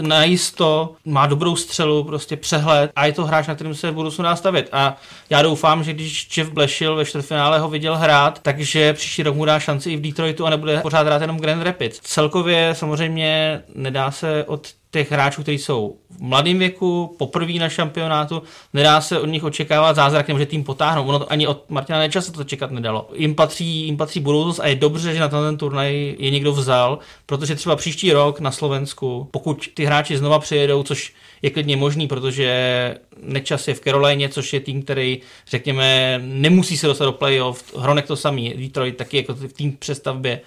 najisto, 0.00 0.94
má 1.04 1.26
dobrou 1.26 1.56
střelu, 1.56 2.04
prostě 2.04 2.36
přehled 2.36 2.90
a 2.96 3.06
je 3.06 3.12
to 3.12 3.24
hráč, 3.24 3.46
na 3.46 3.54
kterým 3.54 3.74
se 3.74 3.90
v 3.90 3.94
budoucnu 3.94 4.24
dá 4.24 4.36
stavět. 4.36 4.68
A 4.72 4.96
já 5.30 5.42
doufám, 5.42 5.84
že 5.84 5.92
když 5.92 6.36
Jeff 6.36 6.50
Blešil 6.50 6.96
ve 6.96 7.04
čtvrtfinále 7.04 7.58
ho 7.58 7.68
viděl 7.68 7.96
hrát, 7.96 8.38
takže 8.42 8.92
příští 8.92 9.22
rok 9.22 9.36
mu 9.36 9.44
dá 9.44 9.58
šanci 9.58 9.90
i 9.90 9.96
v 9.96 10.00
Detroitu 10.00 10.46
a 10.46 10.50
nebude 10.50 10.80
pořád 10.80 11.06
hrát 11.06 11.20
jenom 11.22 11.36
Grand 11.36 11.62
Rapids. 11.62 12.00
Celkově 12.02 12.74
samozřejmě 12.74 13.62
nedá 13.74 14.10
se 14.10 14.44
od 14.44 14.68
těch 14.90 15.12
hráčů, 15.12 15.42
kteří 15.42 15.58
jsou 15.58 15.96
v 16.10 16.20
mladém 16.20 16.58
věku, 16.58 17.14
poprvé 17.18 17.52
na 17.52 17.68
šampionátu, 17.68 18.42
nedá 18.72 19.00
se 19.00 19.20
od 19.20 19.26
nich 19.26 19.44
očekávat 19.44 19.96
zázrak, 19.96 20.38
že 20.38 20.46
tým 20.46 20.64
potáhnou. 20.64 21.06
Ono 21.06 21.18
to, 21.18 21.32
ani 21.32 21.46
od 21.46 21.70
Martina 21.70 21.98
Nečase 21.98 22.32
to 22.32 22.44
čekat 22.44 22.70
nedalo. 22.70 23.10
Jim 23.14 23.34
patří, 23.34 23.86
jim 23.86 23.96
patří 23.96 24.20
budoucnost 24.20 24.60
a 24.60 24.66
je 24.66 24.74
dobře, 24.74 25.14
že 25.14 25.20
na 25.20 25.28
ten 25.28 25.56
turnaj 25.56 26.16
je 26.18 26.30
někdo 26.30 26.52
vzal, 26.52 26.98
protože 27.26 27.54
třeba 27.54 27.76
příští 27.76 28.12
rok 28.12 28.40
na 28.40 28.50
Slovensku, 28.50 29.28
pokud 29.30 29.68
ty 29.74 29.84
hráči 29.84 30.18
znova 30.18 30.38
přijedou, 30.38 30.82
což 30.82 31.14
je 31.42 31.50
klidně 31.50 31.76
možný, 31.76 32.08
protože 32.08 32.96
Nečas 33.22 33.68
je 33.68 33.74
v 33.74 33.80
Caroline, 33.80 34.28
což 34.28 34.52
je 34.52 34.60
tým, 34.60 34.82
který, 34.82 35.20
řekněme, 35.48 36.18
nemusí 36.24 36.76
se 36.76 36.86
dostat 36.86 37.04
do 37.04 37.12
playoff. 37.12 37.76
Hronek 37.76 38.06
to 38.06 38.16
samý, 38.16 38.54
Detroit 38.56 38.96
taky 38.96 39.16
jako 39.16 39.34
v 39.34 39.52
tým 39.52 39.76
přestavbě 39.76 40.40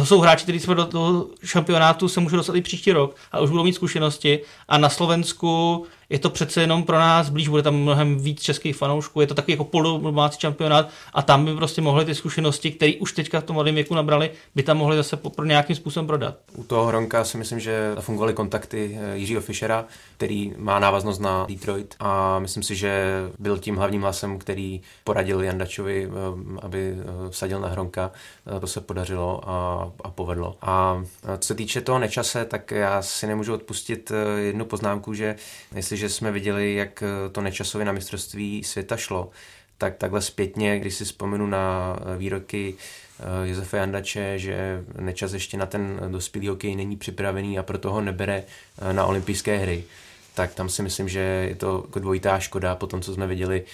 to 0.00 0.06
jsou 0.06 0.20
hráči, 0.20 0.42
kteří 0.42 0.60
jsme 0.60 0.74
do 0.74 0.86
toho 0.86 1.26
šampionátu 1.44 2.08
se 2.08 2.20
můžou 2.20 2.36
dostat 2.36 2.56
i 2.56 2.60
příští 2.60 2.92
rok 2.92 3.16
a 3.32 3.40
už 3.40 3.50
budou 3.50 3.64
mít 3.64 3.72
zkušenosti. 3.72 4.40
A 4.68 4.78
na 4.78 4.88
Slovensku 4.88 5.86
je 6.10 6.18
to 6.18 6.30
přece 6.30 6.60
jenom 6.60 6.82
pro 6.82 6.98
nás 6.98 7.30
blíž, 7.30 7.48
bude 7.48 7.62
tam 7.62 7.74
mnohem 7.74 8.18
víc 8.18 8.42
českých 8.42 8.76
fanoušků, 8.76 9.20
je 9.20 9.26
to 9.26 9.34
takový 9.34 9.52
jako 9.52 9.64
polodomácí 9.64 10.40
šampionát 10.40 10.88
a 11.12 11.22
tam 11.22 11.44
by 11.44 11.54
prostě 11.54 11.82
mohly 11.82 12.04
ty 12.04 12.14
zkušenosti, 12.14 12.70
které 12.70 12.92
už 13.00 13.12
teďka 13.12 13.40
v 13.40 13.44
tom 13.44 13.54
mladém 13.54 13.74
věku 13.74 13.94
nabrali, 13.94 14.30
by 14.54 14.62
tam 14.62 14.76
mohli 14.76 14.96
zase 14.96 15.16
pro 15.16 15.44
nějakým 15.44 15.76
způsobem 15.76 16.06
prodat. 16.06 16.36
U 16.54 16.64
toho 16.64 16.86
Hronka 16.86 17.24
si 17.24 17.38
myslím, 17.38 17.60
že 17.60 17.94
fungovaly 18.00 18.34
kontakty 18.34 18.98
eh, 19.00 19.16
Jiřího 19.16 19.40
Fischera, 19.40 19.84
který 20.16 20.54
má 20.56 20.78
návaznost 20.78 21.18
na 21.18 21.46
Detroit 21.48 21.94
a 22.00 22.38
myslím 22.38 22.62
si, 22.62 22.76
že 22.76 23.22
byl 23.38 23.58
tím 23.58 23.76
hlavním 23.76 24.02
hlasem, 24.02 24.38
který 24.38 24.80
poradil 25.04 25.42
Jandačovi, 25.42 26.08
eh, 26.08 26.58
aby 26.62 26.94
eh, 26.98 27.30
vsadil 27.30 27.60
na 27.60 27.68
Hronka. 27.68 28.10
To 28.60 28.66
se 28.66 28.80
podařilo 28.80 29.40
a, 29.48 29.88
a 30.04 30.10
povedlo. 30.10 30.56
A 30.62 31.04
co 31.38 31.46
se 31.46 31.54
týče 31.54 31.80
toho 31.80 31.98
nečase, 31.98 32.44
tak 32.44 32.70
já 32.70 33.02
si 33.02 33.26
nemůžu 33.26 33.54
odpustit 33.54 34.12
jednu 34.36 34.64
poznámku, 34.64 35.14
že 35.14 35.36
jestli 35.74 35.95
jestliže 35.96 36.14
jsme 36.14 36.32
viděli, 36.32 36.74
jak 36.74 37.02
eh, 37.02 37.28
to 37.30 37.40
nečasově 37.40 37.84
na 37.84 37.92
mistrovství 37.92 38.64
světa 38.64 38.96
šlo, 38.96 39.30
tak 39.78 39.96
takhle 39.96 40.22
zpětně, 40.22 40.78
když 40.78 40.94
si 40.94 41.04
vzpomenu 41.04 41.46
na 41.46 41.96
eh, 42.00 42.18
výroky 42.18 42.74
eh, 43.20 43.48
Josefa 43.48 43.76
Jandače, 43.76 44.38
že 44.38 44.84
nečas 45.00 45.32
ještě 45.32 45.56
na 45.56 45.66
ten 45.66 46.00
dospělý 46.08 46.48
hokej 46.48 46.76
není 46.76 46.96
připravený 46.96 47.58
a 47.58 47.62
proto 47.62 47.92
ho 47.92 48.00
nebere 48.00 48.44
na 48.92 49.06
olympijské 49.06 49.58
hry, 49.58 49.84
tak 50.34 50.54
tam 50.54 50.68
si 50.68 50.82
myslím, 50.82 51.08
že 51.08 51.20
je 51.20 51.54
to 51.54 51.82
jako 51.86 51.98
dvojitá 51.98 52.38
škoda 52.38 52.74
po 52.74 52.86
tom, 52.86 53.02
co 53.02 53.14
jsme 53.14 53.26
viděli 53.26 53.64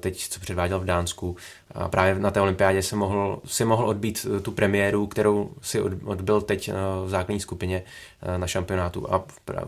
teď, 0.00 0.28
co 0.28 0.40
předváděl 0.40 0.80
v 0.80 0.84
Dánsku. 0.84 1.36
A 1.74 1.88
právě 1.88 2.14
na 2.18 2.30
té 2.30 2.40
olympiádě 2.40 2.82
se 2.82 2.96
mohl, 2.96 3.38
si 3.46 3.64
mohl 3.64 3.88
odbít 3.88 4.26
tu 4.42 4.50
premiéru, 4.50 5.06
kterou 5.06 5.50
si 5.62 5.80
odbil 6.04 6.40
teď 6.40 6.70
v 7.04 7.08
základní 7.08 7.40
skupině 7.40 7.82
na 8.36 8.46
šampionátu 8.46 9.12
a 9.12 9.24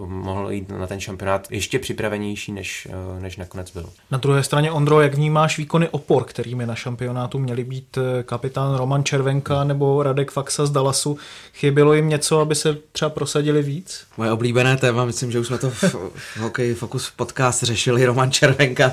mohl 0.06 0.50
jít 0.50 0.68
na 0.68 0.86
ten 0.86 1.00
šampionát 1.00 1.46
ještě 1.50 1.78
připravenější, 1.78 2.52
než, 2.52 2.88
než 3.20 3.36
nakonec 3.36 3.70
byl. 3.70 3.90
Na 4.10 4.18
druhé 4.18 4.42
straně, 4.42 4.70
Ondro, 4.70 5.00
jak 5.00 5.14
vnímáš 5.14 5.58
výkony 5.58 5.88
opor, 5.88 6.24
kterými 6.24 6.66
na 6.66 6.74
šampionátu 6.74 7.38
měli 7.38 7.64
být 7.64 7.98
kapitán 8.24 8.76
Roman 8.76 9.04
Červenka 9.04 9.64
nebo 9.64 10.02
Radek 10.02 10.30
Faxa 10.30 10.66
z 10.66 10.70
Dallasu? 10.70 11.18
Chybělo 11.54 11.94
jim 11.94 12.08
něco, 12.08 12.40
aby 12.40 12.54
se 12.54 12.78
třeba 12.92 13.10
prosadili 13.10 13.62
víc? 13.62 14.06
Moje 14.16 14.32
oblíbené 14.32 14.76
téma, 14.76 15.04
myslím, 15.04 15.30
že 15.32 15.38
už 15.38 15.46
jsme 15.46 15.58
to 15.58 15.70
v, 15.70 15.82
v 15.84 16.36
Hokej 16.36 16.74
Focus 16.74 17.12
podcast 17.16 17.62
řešili, 17.62 18.06
Roman 18.06 18.30
Červenka, 18.30 18.92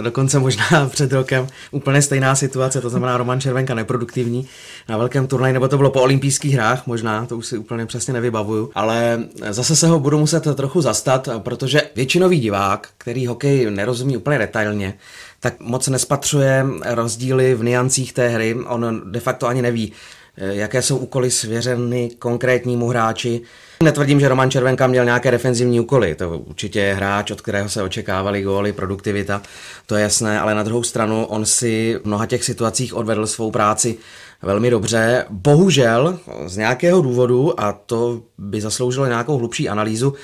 dokonce 0.00 0.38
možná 0.40 0.88
před 0.90 1.12
rokem. 1.12 1.46
Úplně 1.70 2.02
stejná 2.02 2.34
situace, 2.34 2.80
to 2.80 2.90
znamená 2.90 3.16
Roman 3.16 3.40
Červenka 3.40 3.74
neproduktivní 3.74 4.46
na 4.88 4.96
velkém 4.96 5.26
turnaji, 5.26 5.52
nebo 5.52 5.68
to 5.68 5.76
bylo 5.76 5.90
po 5.90 6.02
olympijských 6.02 6.54
hrách 6.54 6.86
možná, 6.86 7.26
to 7.26 7.36
už 7.36 7.46
si 7.46 7.58
úplně 7.58 7.86
přesně 7.86 8.12
nevybavuju, 8.12 8.70
ale 8.74 9.24
zase 9.50 9.76
se 9.76 9.86
ho 9.86 10.00
budu 10.00 10.18
muset 10.18 10.48
trochu 10.54 10.80
zastat, 10.80 11.28
protože 11.38 11.82
většinový 11.96 12.40
divák, 12.40 12.88
který 12.98 13.26
hokej 13.26 13.70
nerozumí 13.70 14.16
úplně 14.16 14.38
detailně, 14.38 14.94
tak 15.40 15.60
moc 15.60 15.88
nespatřuje 15.88 16.66
rozdíly 16.86 17.54
v 17.54 17.64
niancích 17.64 18.12
té 18.12 18.28
hry, 18.28 18.56
on 18.66 19.02
de 19.12 19.20
facto 19.20 19.46
ani 19.46 19.62
neví, 19.62 19.92
jaké 20.36 20.82
jsou 20.82 20.96
úkoly 20.96 21.30
svěřeny 21.30 22.10
konkrétnímu 22.18 22.88
hráči. 22.88 23.40
Netvrdím, 23.84 24.20
že 24.20 24.28
Roman 24.28 24.50
Červenka 24.50 24.86
měl 24.86 25.04
nějaké 25.04 25.30
defenzivní 25.30 25.80
úkoly, 25.80 26.14
to 26.14 26.38
určitě 26.38 26.80
je 26.80 26.94
hráč, 26.94 27.30
od 27.30 27.40
kterého 27.40 27.68
se 27.68 27.82
očekávali 27.82 28.42
góly, 28.42 28.72
produktivita, 28.72 29.42
to 29.86 29.96
je 29.96 30.02
jasné, 30.02 30.40
ale 30.40 30.54
na 30.54 30.62
druhou 30.62 30.82
stranu 30.82 31.24
on 31.26 31.46
si 31.46 32.00
v 32.02 32.06
mnoha 32.06 32.26
těch 32.26 32.44
situacích 32.44 32.94
odvedl 32.94 33.26
svou 33.26 33.50
práci 33.50 33.98
velmi 34.42 34.70
dobře. 34.70 35.24
Bohužel 35.30 36.18
z 36.46 36.56
nějakého 36.56 37.02
důvodu, 37.02 37.60
a 37.60 37.72
to 37.72 38.22
by 38.38 38.60
zasloužilo 38.60 39.06
nějakou 39.06 39.38
hlubší 39.38 39.68
analýzu, 39.68 40.14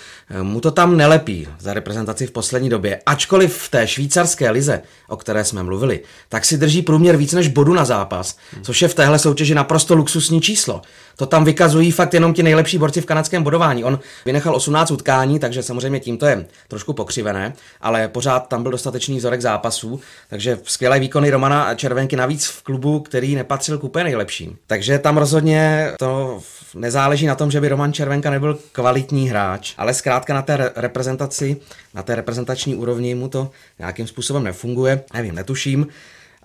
mu 0.42 0.60
to 0.60 0.70
tam 0.70 0.96
nelepí 0.96 1.48
za 1.58 1.74
reprezentaci 1.74 2.26
v 2.26 2.30
poslední 2.30 2.68
době. 2.68 3.00
Ačkoliv 3.06 3.56
v 3.56 3.70
té 3.70 3.86
švýcarské 3.86 4.50
lize, 4.50 4.82
o 5.08 5.16
které 5.16 5.44
jsme 5.44 5.62
mluvili, 5.62 6.00
tak 6.28 6.44
si 6.44 6.58
drží 6.58 6.82
průměr 6.82 7.16
víc 7.16 7.32
než 7.32 7.48
bodu 7.48 7.74
na 7.74 7.84
zápas, 7.84 8.36
což 8.62 8.82
je 8.82 8.88
v 8.88 8.94
téhle 8.94 9.18
soutěži 9.18 9.54
naprosto 9.54 9.94
luxusní 9.94 10.40
číslo. 10.40 10.82
To 11.16 11.26
tam 11.26 11.44
vykazují 11.44 11.90
fakt 11.90 12.14
jenom 12.14 12.34
ti 12.34 12.42
nejlepší 12.42 12.78
borci 12.78 13.00
v 13.00 13.06
kanadském 13.06 13.42
bodování. 13.42 13.84
On 13.84 13.98
vynechal 14.24 14.56
18 14.56 14.90
utkání, 14.90 15.38
takže 15.38 15.62
samozřejmě 15.62 16.00
tím 16.00 16.18
to 16.18 16.26
je 16.26 16.46
trošku 16.68 16.92
pokřivené, 16.92 17.52
ale 17.80 18.08
pořád 18.08 18.48
tam 18.48 18.62
byl 18.62 18.72
dostatečný 18.72 19.18
vzorek 19.18 19.40
zápasů, 19.40 20.00
takže 20.28 20.58
skvělé 20.64 21.00
výkony 21.00 21.30
Romana 21.30 21.74
Červenky 21.74 22.16
navíc 22.16 22.46
v 22.46 22.62
klubu, 22.62 23.00
který 23.00 23.34
nepatřil 23.34 23.78
k 23.78 23.84
úplně 24.06 24.12
nejlepším. 24.12 24.58
Takže 24.66 24.98
tam 24.98 25.16
rozhodně 25.16 25.92
to 25.98 26.40
nezáleží 26.74 27.26
na 27.26 27.34
tom, 27.34 27.50
že 27.50 27.60
by 27.60 27.68
Roman 27.68 27.92
Červenka 27.92 28.30
nebyl 28.30 28.58
kvalitní 28.72 29.28
hráč, 29.28 29.74
ale 29.78 29.94
zkrátka 29.94 30.34
na 30.34 30.42
té 30.42 30.72
reprezentaci, 30.76 31.56
na 31.94 32.02
té 32.02 32.14
reprezentační 32.14 32.74
úrovni 32.74 33.14
mu 33.14 33.28
to 33.28 33.50
nějakým 33.78 34.06
způsobem 34.06 34.44
nefunguje. 34.44 35.04
Nevím, 35.14 35.34
netuším. 35.34 35.86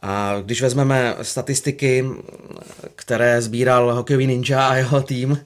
A 0.02 0.42
když 0.46 0.62
vezmeme 0.62 1.16
statistiky, 1.22 2.06
které 2.96 3.42
sbíral 3.42 3.94
hokejový 3.94 4.28
ninja 4.28 4.68
a 4.68 4.76
jeho 4.76 5.02
tým, 5.02 5.38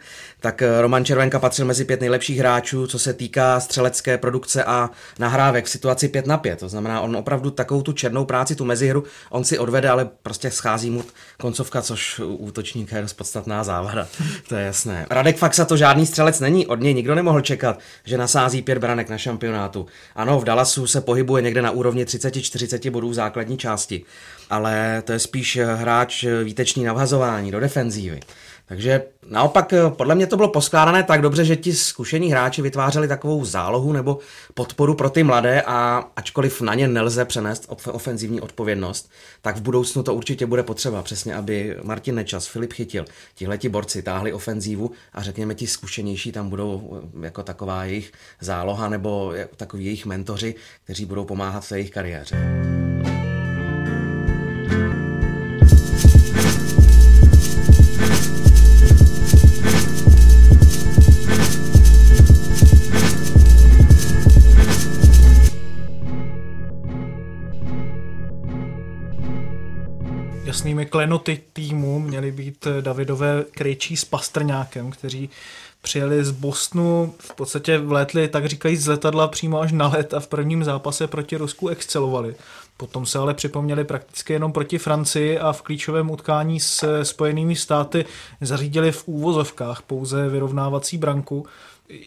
tak 0.46 0.62
eh, 0.62 0.82
Roman 0.82 1.06
Červenka 1.06 1.40
patřil 1.40 1.66
mezi 1.66 1.86
pět 1.86 2.02
nejlepších 2.02 2.40
hráčů, 2.40 2.88
co 2.88 3.00
se 3.00 3.14
týká 3.14 3.60
střelecké 3.60 4.18
produkce 4.18 4.64
a 4.64 4.90
nahrávek 5.20 5.66
v 5.66 5.70
situaci 5.70 6.08
5 6.08 6.28
na 6.28 6.38
5. 6.38 6.60
To 6.60 6.70
znamená, 6.70 7.02
on 7.02 7.16
opravdu 7.16 7.52
takovou 7.52 7.82
tu 7.82 7.94
černou 7.94 8.26
práci, 8.26 8.56
tu 8.56 8.66
mezihru, 8.66 9.04
on 9.30 9.44
si 9.44 9.60
odvede, 9.60 9.90
ale 9.90 10.10
prostě 10.24 10.52
schází 10.52 10.90
mu 10.90 11.04
koncovka, 11.40 11.82
což 11.82 12.20
u 12.20 12.36
útočníka 12.36 12.96
je 12.96 13.02
dost 13.02 13.14
podstatná 13.14 13.64
závada. 13.64 14.08
to 14.48 14.56
je 14.56 14.66
jasné. 14.66 15.06
Radek 15.10 15.38
Faxa 15.38 15.66
to 15.66 15.78
žádný 15.78 16.06
střelec 16.06 16.40
není, 16.40 16.68
od 16.68 16.80
něj 16.80 16.94
nikdo 16.94 17.16
nemohl 17.16 17.42
čekat, 17.42 17.80
že 18.04 18.18
nasází 18.18 18.62
pět 18.62 18.78
branek 18.78 19.10
na 19.10 19.18
šampionátu. 19.18 19.86
Ano, 20.16 20.40
v 20.40 20.44
Dallasu 20.44 20.88
se 20.88 21.02
pohybuje 21.02 21.44
někde 21.44 21.62
na 21.62 21.72
úrovni 21.72 22.04
30-40 22.04 22.92
bodů 22.92 23.10
v 23.10 23.14
základní 23.14 23.58
části, 23.58 24.06
ale 24.50 25.04
to 25.06 25.12
je 25.12 25.20
spíš 25.20 25.60
hráč 25.76 26.26
výtečný 26.44 26.84
navhazování 26.84 27.52
do 27.52 27.60
defenzívy. 27.60 28.20
Takže 28.68 29.04
naopak 29.30 29.74
eh, 29.74 29.90
podle 29.90 30.16
mě 30.16 30.28
to 30.28 30.36
bylo 30.36 30.50
poskládané 30.50 31.04
tak 31.04 31.22
dobře, 31.22 31.46
že 31.46 31.56
ti 31.56 31.74
zkušení 31.74 32.32
hráči 32.32 32.62
vytvářeli 32.62 33.08
takovou 33.08 33.46
zálohu 33.46 33.94
nebo 33.94 34.20
podporu 34.54 34.96
pro 34.96 35.10
ty 35.10 35.24
mladé 35.24 35.62
a 35.62 36.04
ačkoliv 36.16 36.62
na 36.62 36.74
ně 36.74 36.88
nelze 36.88 37.26
přenést 37.26 37.66
ofenzivní 37.92 38.42
odpovědnost, 38.42 39.12
tak 39.42 39.58
v 39.58 39.62
budoucnu 39.62 40.04
to 40.04 40.14
určitě 40.14 40.46
bude 40.46 40.64
potřeba. 40.64 41.04
Přesně, 41.04 41.36
aby 41.36 41.78
Martin 41.84 42.16
Nečas, 42.16 42.48
Filip 42.48 42.74
Chytil, 42.74 43.06
tihleti 43.36 43.70
borci 43.70 44.02
táhli 44.02 44.34
ofenzívu 44.34 44.92
a 45.14 45.24
řekněme 45.24 45.56
ti 45.56 45.68
zkušenější 45.68 46.32
tam 46.32 46.50
budou 46.50 47.02
eh, 47.22 47.26
jako 47.26 47.44
taková 47.44 47.86
jejich 47.86 48.12
záloha 48.42 48.90
nebo 48.90 49.34
takový 49.58 49.86
jejich 49.86 50.06
mentoři, 50.06 50.56
kteří 50.84 51.06
budou 51.06 51.26
pomáhat 51.26 51.66
v 51.66 51.72
jejich 51.72 51.92
kariéře. 51.92 52.85
Jasnými 70.76 70.86
klenoty 70.86 71.42
týmu 71.54 72.00
měli 72.00 72.32
být 72.32 72.68
Davidové 72.82 73.44
Krejčí 73.52 73.98
s 73.98 74.06
Pastrňákem, 74.06 74.92
kteří 74.92 75.30
přijeli 75.82 76.24
z 76.24 76.32
Bostonu, 76.32 77.14
v 77.20 77.36
podstatě 77.36 77.78
vlétli, 77.78 78.28
tak 78.28 78.46
říkají, 78.46 78.78
z 78.78 78.88
letadla 78.88 79.28
přímo 79.28 79.62
až 79.62 79.72
na 79.72 79.88
let 79.88 80.14
a 80.14 80.20
v 80.20 80.28
prvním 80.28 80.64
zápase 80.64 81.08
proti 81.08 81.38
Rusku 81.38 81.68
excelovali. 81.68 82.36
Potom 82.78 83.06
se 83.06 83.20
ale 83.20 83.34
připomněli 83.34 83.84
prakticky 83.84 84.34
jenom 84.34 84.52
proti 84.52 84.78
Francii 84.78 85.40
a 85.40 85.54
v 85.54 85.62
klíčovém 85.62 86.12
utkání 86.12 86.60
s 86.60 87.04
Spojenými 87.04 87.56
státy 87.56 88.06
zařídili 88.42 88.92
v 88.92 89.08
úvozovkách 89.08 89.82
pouze 89.82 90.30
vyrovnávací 90.30 90.98
branku. 90.98 91.46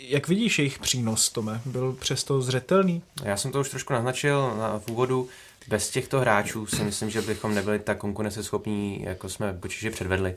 Jak 0.09 0.29
vidíš 0.29 0.59
jejich 0.59 0.79
přínos, 0.79 1.29
Tome? 1.29 1.61
Byl 1.65 1.93
přesto 1.93 2.43
zřetelný? 2.43 3.03
Já 3.25 3.37
jsem 3.37 3.53
to 3.53 3.61
už 3.61 3.71
trošku 3.71 3.93
naznačil 3.93 4.55
na, 4.59 4.79
v 4.79 4.91
úvodu 4.91 5.29
bez 5.69 5.91
těchto 5.91 6.21
hráčů 6.21 6.67
si 6.67 6.85
myslím, 6.85 7.11
že 7.11 7.23
bychom 7.23 7.55
nebyli 7.55 7.79
tak 7.79 7.99
konkurenceschopní, 7.99 9.03
jako 9.03 9.29
jsme 9.29 9.53
počíši 9.53 9.91
předvedli. 9.91 10.37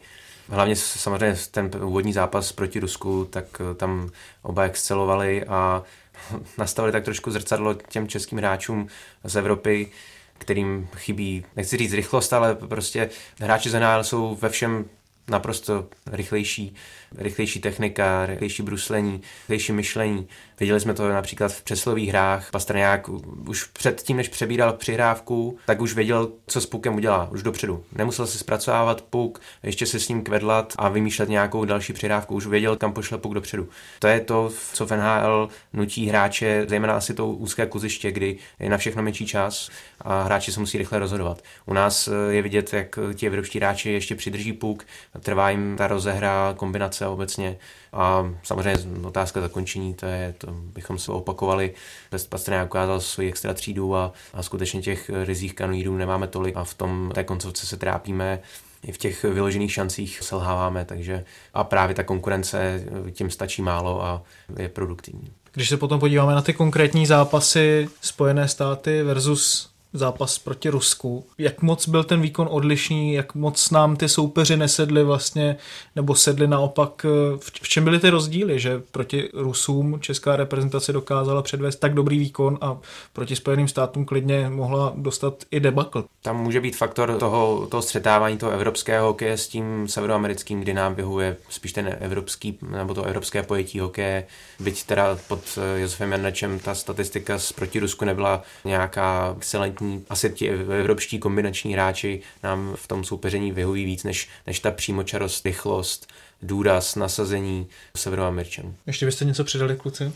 Hlavně 0.50 0.76
samozřejmě 0.76 1.38
ten 1.52 1.70
úvodní 1.84 2.14
zápas 2.14 2.52
proti 2.52 2.80
Rusku, 2.80 3.26
tak 3.26 3.46
eh, 3.60 3.74
tam 3.76 4.10
oba 4.42 4.64
excelovali 4.64 5.46
a 5.46 5.84
nastavili 6.58 6.92
tak 6.92 7.04
trošku 7.04 7.32
zrcadlo 7.32 7.74
těm 7.74 8.08
českým 8.08 8.38
hráčům 8.38 8.88
z 9.24 9.36
Evropy, 9.36 9.92
kterým 10.38 10.90
chybí, 10.96 11.46
nechci 11.56 11.78
říct 11.78 11.94
rychlost, 11.94 12.34
ale 12.34 12.56
prostě 12.56 13.10
hráči 13.40 13.70
z 13.70 13.80
NHL 13.80 14.04
jsou 14.04 14.36
ve 14.36 14.50
všem 14.50 14.86
naprosto 15.28 15.88
rychlejší, 16.12 16.76
rychlejší 17.18 17.60
technika, 17.60 18.26
rychlejší 18.26 18.64
bruslení, 18.64 19.22
rychlejší 19.42 19.72
myšlení. 19.74 20.28
Viděli 20.60 20.80
jsme 20.80 20.94
to 20.94 21.10
například 21.10 21.52
v 21.52 21.64
přeslových 21.64 22.10
hrách. 22.10 22.52
Pastrňák 22.52 23.10
už 23.48 23.64
před 23.64 24.02
tím, 24.02 24.18
než 24.18 24.30
přebíral 24.30 24.74
přihrávku, 24.74 25.58
tak 25.66 25.82
už 25.82 25.94
věděl, 25.96 26.32
co 26.48 26.62
s 26.62 26.66
pukem 26.66 26.96
udělá, 26.96 27.30
už 27.32 27.44
dopředu. 27.44 27.84
Nemusel 27.96 28.28
si 28.28 28.38
zpracovávat 28.38 29.02
puk, 29.02 29.42
ještě 29.64 29.86
se 29.86 30.00
s 30.00 30.10
ním 30.10 30.24
kvedlat 30.24 30.74
a 30.78 30.90
vymýšlet 30.90 31.30
nějakou 31.30 31.66
další 31.66 31.94
přihrávku. 31.94 32.36
Už 32.36 32.48
věděl, 32.48 32.76
kam 32.76 32.94
pošle 32.94 33.18
puk 33.18 33.34
dopředu. 33.34 33.70
To 34.00 34.08
je 34.08 34.20
to, 34.20 34.52
co 34.74 34.86
v 34.86 34.92
NHL 34.92 35.50
nutí 35.74 36.08
hráče, 36.08 36.66
zejména 36.68 36.94
asi 36.94 37.14
to 37.14 37.28
úzké 37.28 37.66
kuziště, 37.66 38.12
kdy 38.12 38.38
je 38.60 38.70
na 38.70 38.78
všechno 38.78 39.04
menší 39.04 39.26
čas 39.26 39.70
a 40.02 40.24
hráči 40.24 40.52
se 40.52 40.60
musí 40.60 40.78
rychle 40.78 41.00
rozhodovat. 41.00 41.42
U 41.66 41.74
nás 41.74 42.10
je 42.30 42.42
vidět, 42.42 42.74
jak 42.74 43.00
ti 43.16 43.28
evropští 43.28 43.60
hráči 43.60 43.92
ještě 43.92 44.16
přidrží 44.16 44.54
puk, 44.54 44.86
trvá 45.20 45.50
jim 45.50 45.76
ta 45.78 45.88
rozehra, 45.88 46.54
kombinace 46.58 47.01
obecně 47.10 47.58
a 47.94 48.32
samozřejmě 48.44 49.08
otázka 49.08 49.42
zakončení, 49.42 49.94
to 49.94 50.06
je, 50.06 50.36
to 50.38 50.48
bychom 50.52 50.98
se 50.98 51.12
opakovali. 51.12 51.74
Bez 52.12 52.28
Pastrňák 52.28 52.68
ukázal 52.68 53.00
svoji 53.00 53.30
extra 53.30 53.54
třídu 53.54 53.96
a, 53.96 54.14
a 54.34 54.44
skutečně 54.44 54.82
těch 54.82 55.12
rizích 55.24 55.56
kanoidů 55.56 55.98
nemáme 55.98 56.28
tolik 56.28 56.58
a 56.58 56.64
v 56.64 56.74
tom 56.74 57.12
té 57.16 57.24
koncovce 57.24 57.66
se 57.66 57.78
trápíme 57.78 58.40
i 58.84 58.92
v 58.92 58.98
těch 58.98 59.24
vyložených 59.24 59.74
šancích 59.74 60.20
selháváme, 60.24 60.86
takže 60.86 61.26
a 61.54 61.64
právě 61.64 61.96
ta 61.96 62.04
konkurence 62.04 62.84
tím 63.12 63.30
stačí 63.30 63.62
málo 63.62 64.04
a 64.04 64.22
je 64.58 64.70
produktivní. 64.70 65.32
Když 65.54 65.70
se 65.70 65.78
potom 65.78 66.00
podíváme 66.00 66.36
na 66.36 66.42
ty 66.42 66.54
konkrétní 66.54 67.06
zápasy 67.06 67.90
Spojené 68.02 68.48
státy 68.48 69.04
versus 69.04 69.71
zápas 69.94 70.40
proti 70.40 70.70
Rusku. 70.70 71.26
Jak 71.38 71.62
moc 71.62 71.88
byl 71.88 72.04
ten 72.04 72.22
výkon 72.22 72.48
odlišný, 72.52 73.14
jak 73.14 73.36
moc 73.36 73.72
nám 73.72 73.96
ty 73.96 74.10
soupeři 74.10 74.58
nesedli 74.58 75.04
vlastně, 75.04 75.58
nebo 75.96 76.16
sedli 76.16 76.48
naopak, 76.48 77.06
v 77.40 77.70
čem 77.70 77.84
byly 77.84 78.00
ty 78.00 78.10
rozdíly, 78.10 78.60
že 78.60 78.82
proti 78.92 79.30
Rusům 79.34 80.00
česká 80.00 80.36
reprezentace 80.36 80.94
dokázala 80.94 81.42
předvést 81.42 81.76
tak 81.76 81.94
dobrý 81.94 82.20
výkon 82.20 82.58
a 82.62 82.78
proti 83.14 83.36
Spojeným 83.36 83.68
státům 83.68 84.06
klidně 84.06 84.50
mohla 84.50 84.94
dostat 84.96 85.34
i 85.52 85.60
debakl. 85.60 86.06
Tam 86.22 86.44
může 86.44 86.62
být 86.62 86.76
faktor 86.78 87.18
toho, 87.20 87.68
toho 87.70 87.82
střetávání 87.82 88.38
toho 88.38 88.52
evropského 88.52 89.08
hokeje 89.08 89.38
s 89.38 89.48
tím 89.48 89.88
severoamerickým, 89.88 90.62
kdy 90.62 90.74
nám 90.74 90.96
vyhuje 90.96 91.38
spíš 91.50 91.74
ten 91.74 91.98
evropský, 92.00 92.58
nebo 92.70 92.94
to 92.94 93.04
evropské 93.04 93.44
pojetí 93.44 93.80
hokeje, 93.80 94.28
byť 94.60 94.84
teda 94.84 95.18
pod 95.28 95.60
Josefem 95.76 96.12
Janečem 96.12 96.60
ta 96.60 96.76
statistika 96.76 97.38
proti 97.56 97.80
Rusku 97.80 98.06
nebyla 98.06 98.42
nějaká 98.66 99.34
excelentní. 99.38 99.81
Asi 100.10 100.30
ti 100.30 100.50
evropští 100.50 101.20
kombinační 101.20 101.74
hráči 101.74 102.22
nám 102.44 102.74
v 102.76 102.88
tom 102.88 103.04
soupeření 103.04 103.52
vyhoví 103.52 103.86
víc 103.86 104.04
než, 104.04 104.30
než 104.48 104.60
ta 104.60 104.72
přímočarost, 104.72 105.46
rychlost, 105.46 106.08
důraz, 106.42 106.96
nasazení 106.96 107.68
severoameričanů. 107.96 108.76
Ještě 108.88 109.06
byste 109.06 109.26
něco 109.26 109.44
přidali, 109.44 109.76
kluci? 109.76 110.12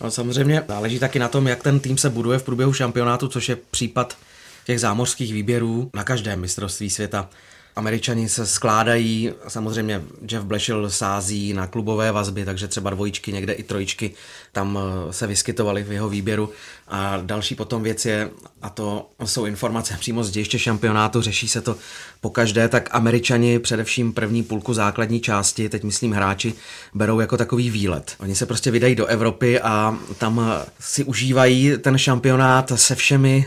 No, 0.00 0.10
samozřejmě 0.10 0.62
záleží 0.68 0.98
taky 0.98 1.18
na 1.18 1.28
tom, 1.28 1.46
jak 1.46 1.62
ten 1.62 1.80
tým 1.80 1.98
se 1.98 2.10
buduje 2.10 2.38
v 2.38 2.42
průběhu 2.42 2.72
šampionátu, 2.72 3.28
což 3.28 3.48
je 3.48 3.56
případ 3.70 4.18
těch 4.64 4.80
zámořských 4.80 5.32
výběrů 5.32 5.90
na 5.94 6.04
každém 6.04 6.40
mistrovství 6.40 6.90
světa. 6.90 7.30
Američani 7.76 8.28
se 8.28 8.46
skládají, 8.46 9.32
samozřejmě 9.48 10.02
Jeff 10.30 10.44
Blešil 10.44 10.90
sází 10.90 11.52
na 11.52 11.66
klubové 11.66 12.12
vazby, 12.12 12.44
takže 12.44 12.68
třeba 12.68 12.90
dvojičky, 12.90 13.32
někde 13.32 13.52
i 13.52 13.62
trojičky 13.62 14.14
tam 14.52 14.78
eh, 14.78 15.12
se 15.12 15.26
vyskytovaly 15.26 15.82
v 15.82 15.92
jeho 15.92 16.08
výběru. 16.08 16.50
A 16.88 17.18
další 17.22 17.54
potom 17.54 17.82
věc 17.82 18.04
je, 18.04 18.30
a 18.62 18.70
to 18.70 19.10
jsou 19.24 19.46
informace 19.46 19.96
přímo 20.00 20.24
z 20.24 20.30
dějiště 20.30 20.58
šampionátu, 20.58 21.20
řeší 21.20 21.48
se 21.48 21.60
to 21.60 21.76
po 22.20 22.30
každé, 22.30 22.68
tak 22.68 22.88
Američani 22.92 23.58
především 23.58 24.12
první 24.12 24.42
půlku 24.42 24.74
základní 24.74 25.20
části, 25.20 25.68
teď 25.68 25.82
myslím 25.84 26.12
hráči, 26.12 26.54
berou 26.94 27.20
jako 27.20 27.36
takový 27.36 27.70
výlet. 27.70 28.14
Oni 28.18 28.34
se 28.34 28.46
prostě 28.46 28.70
vydají 28.70 28.94
do 28.94 29.06
Evropy 29.06 29.60
a 29.60 29.98
tam 30.18 30.42
si 30.80 31.04
užívají 31.04 31.72
ten 31.78 31.98
šampionát 31.98 32.72
se 32.74 32.94
všemi 32.94 33.46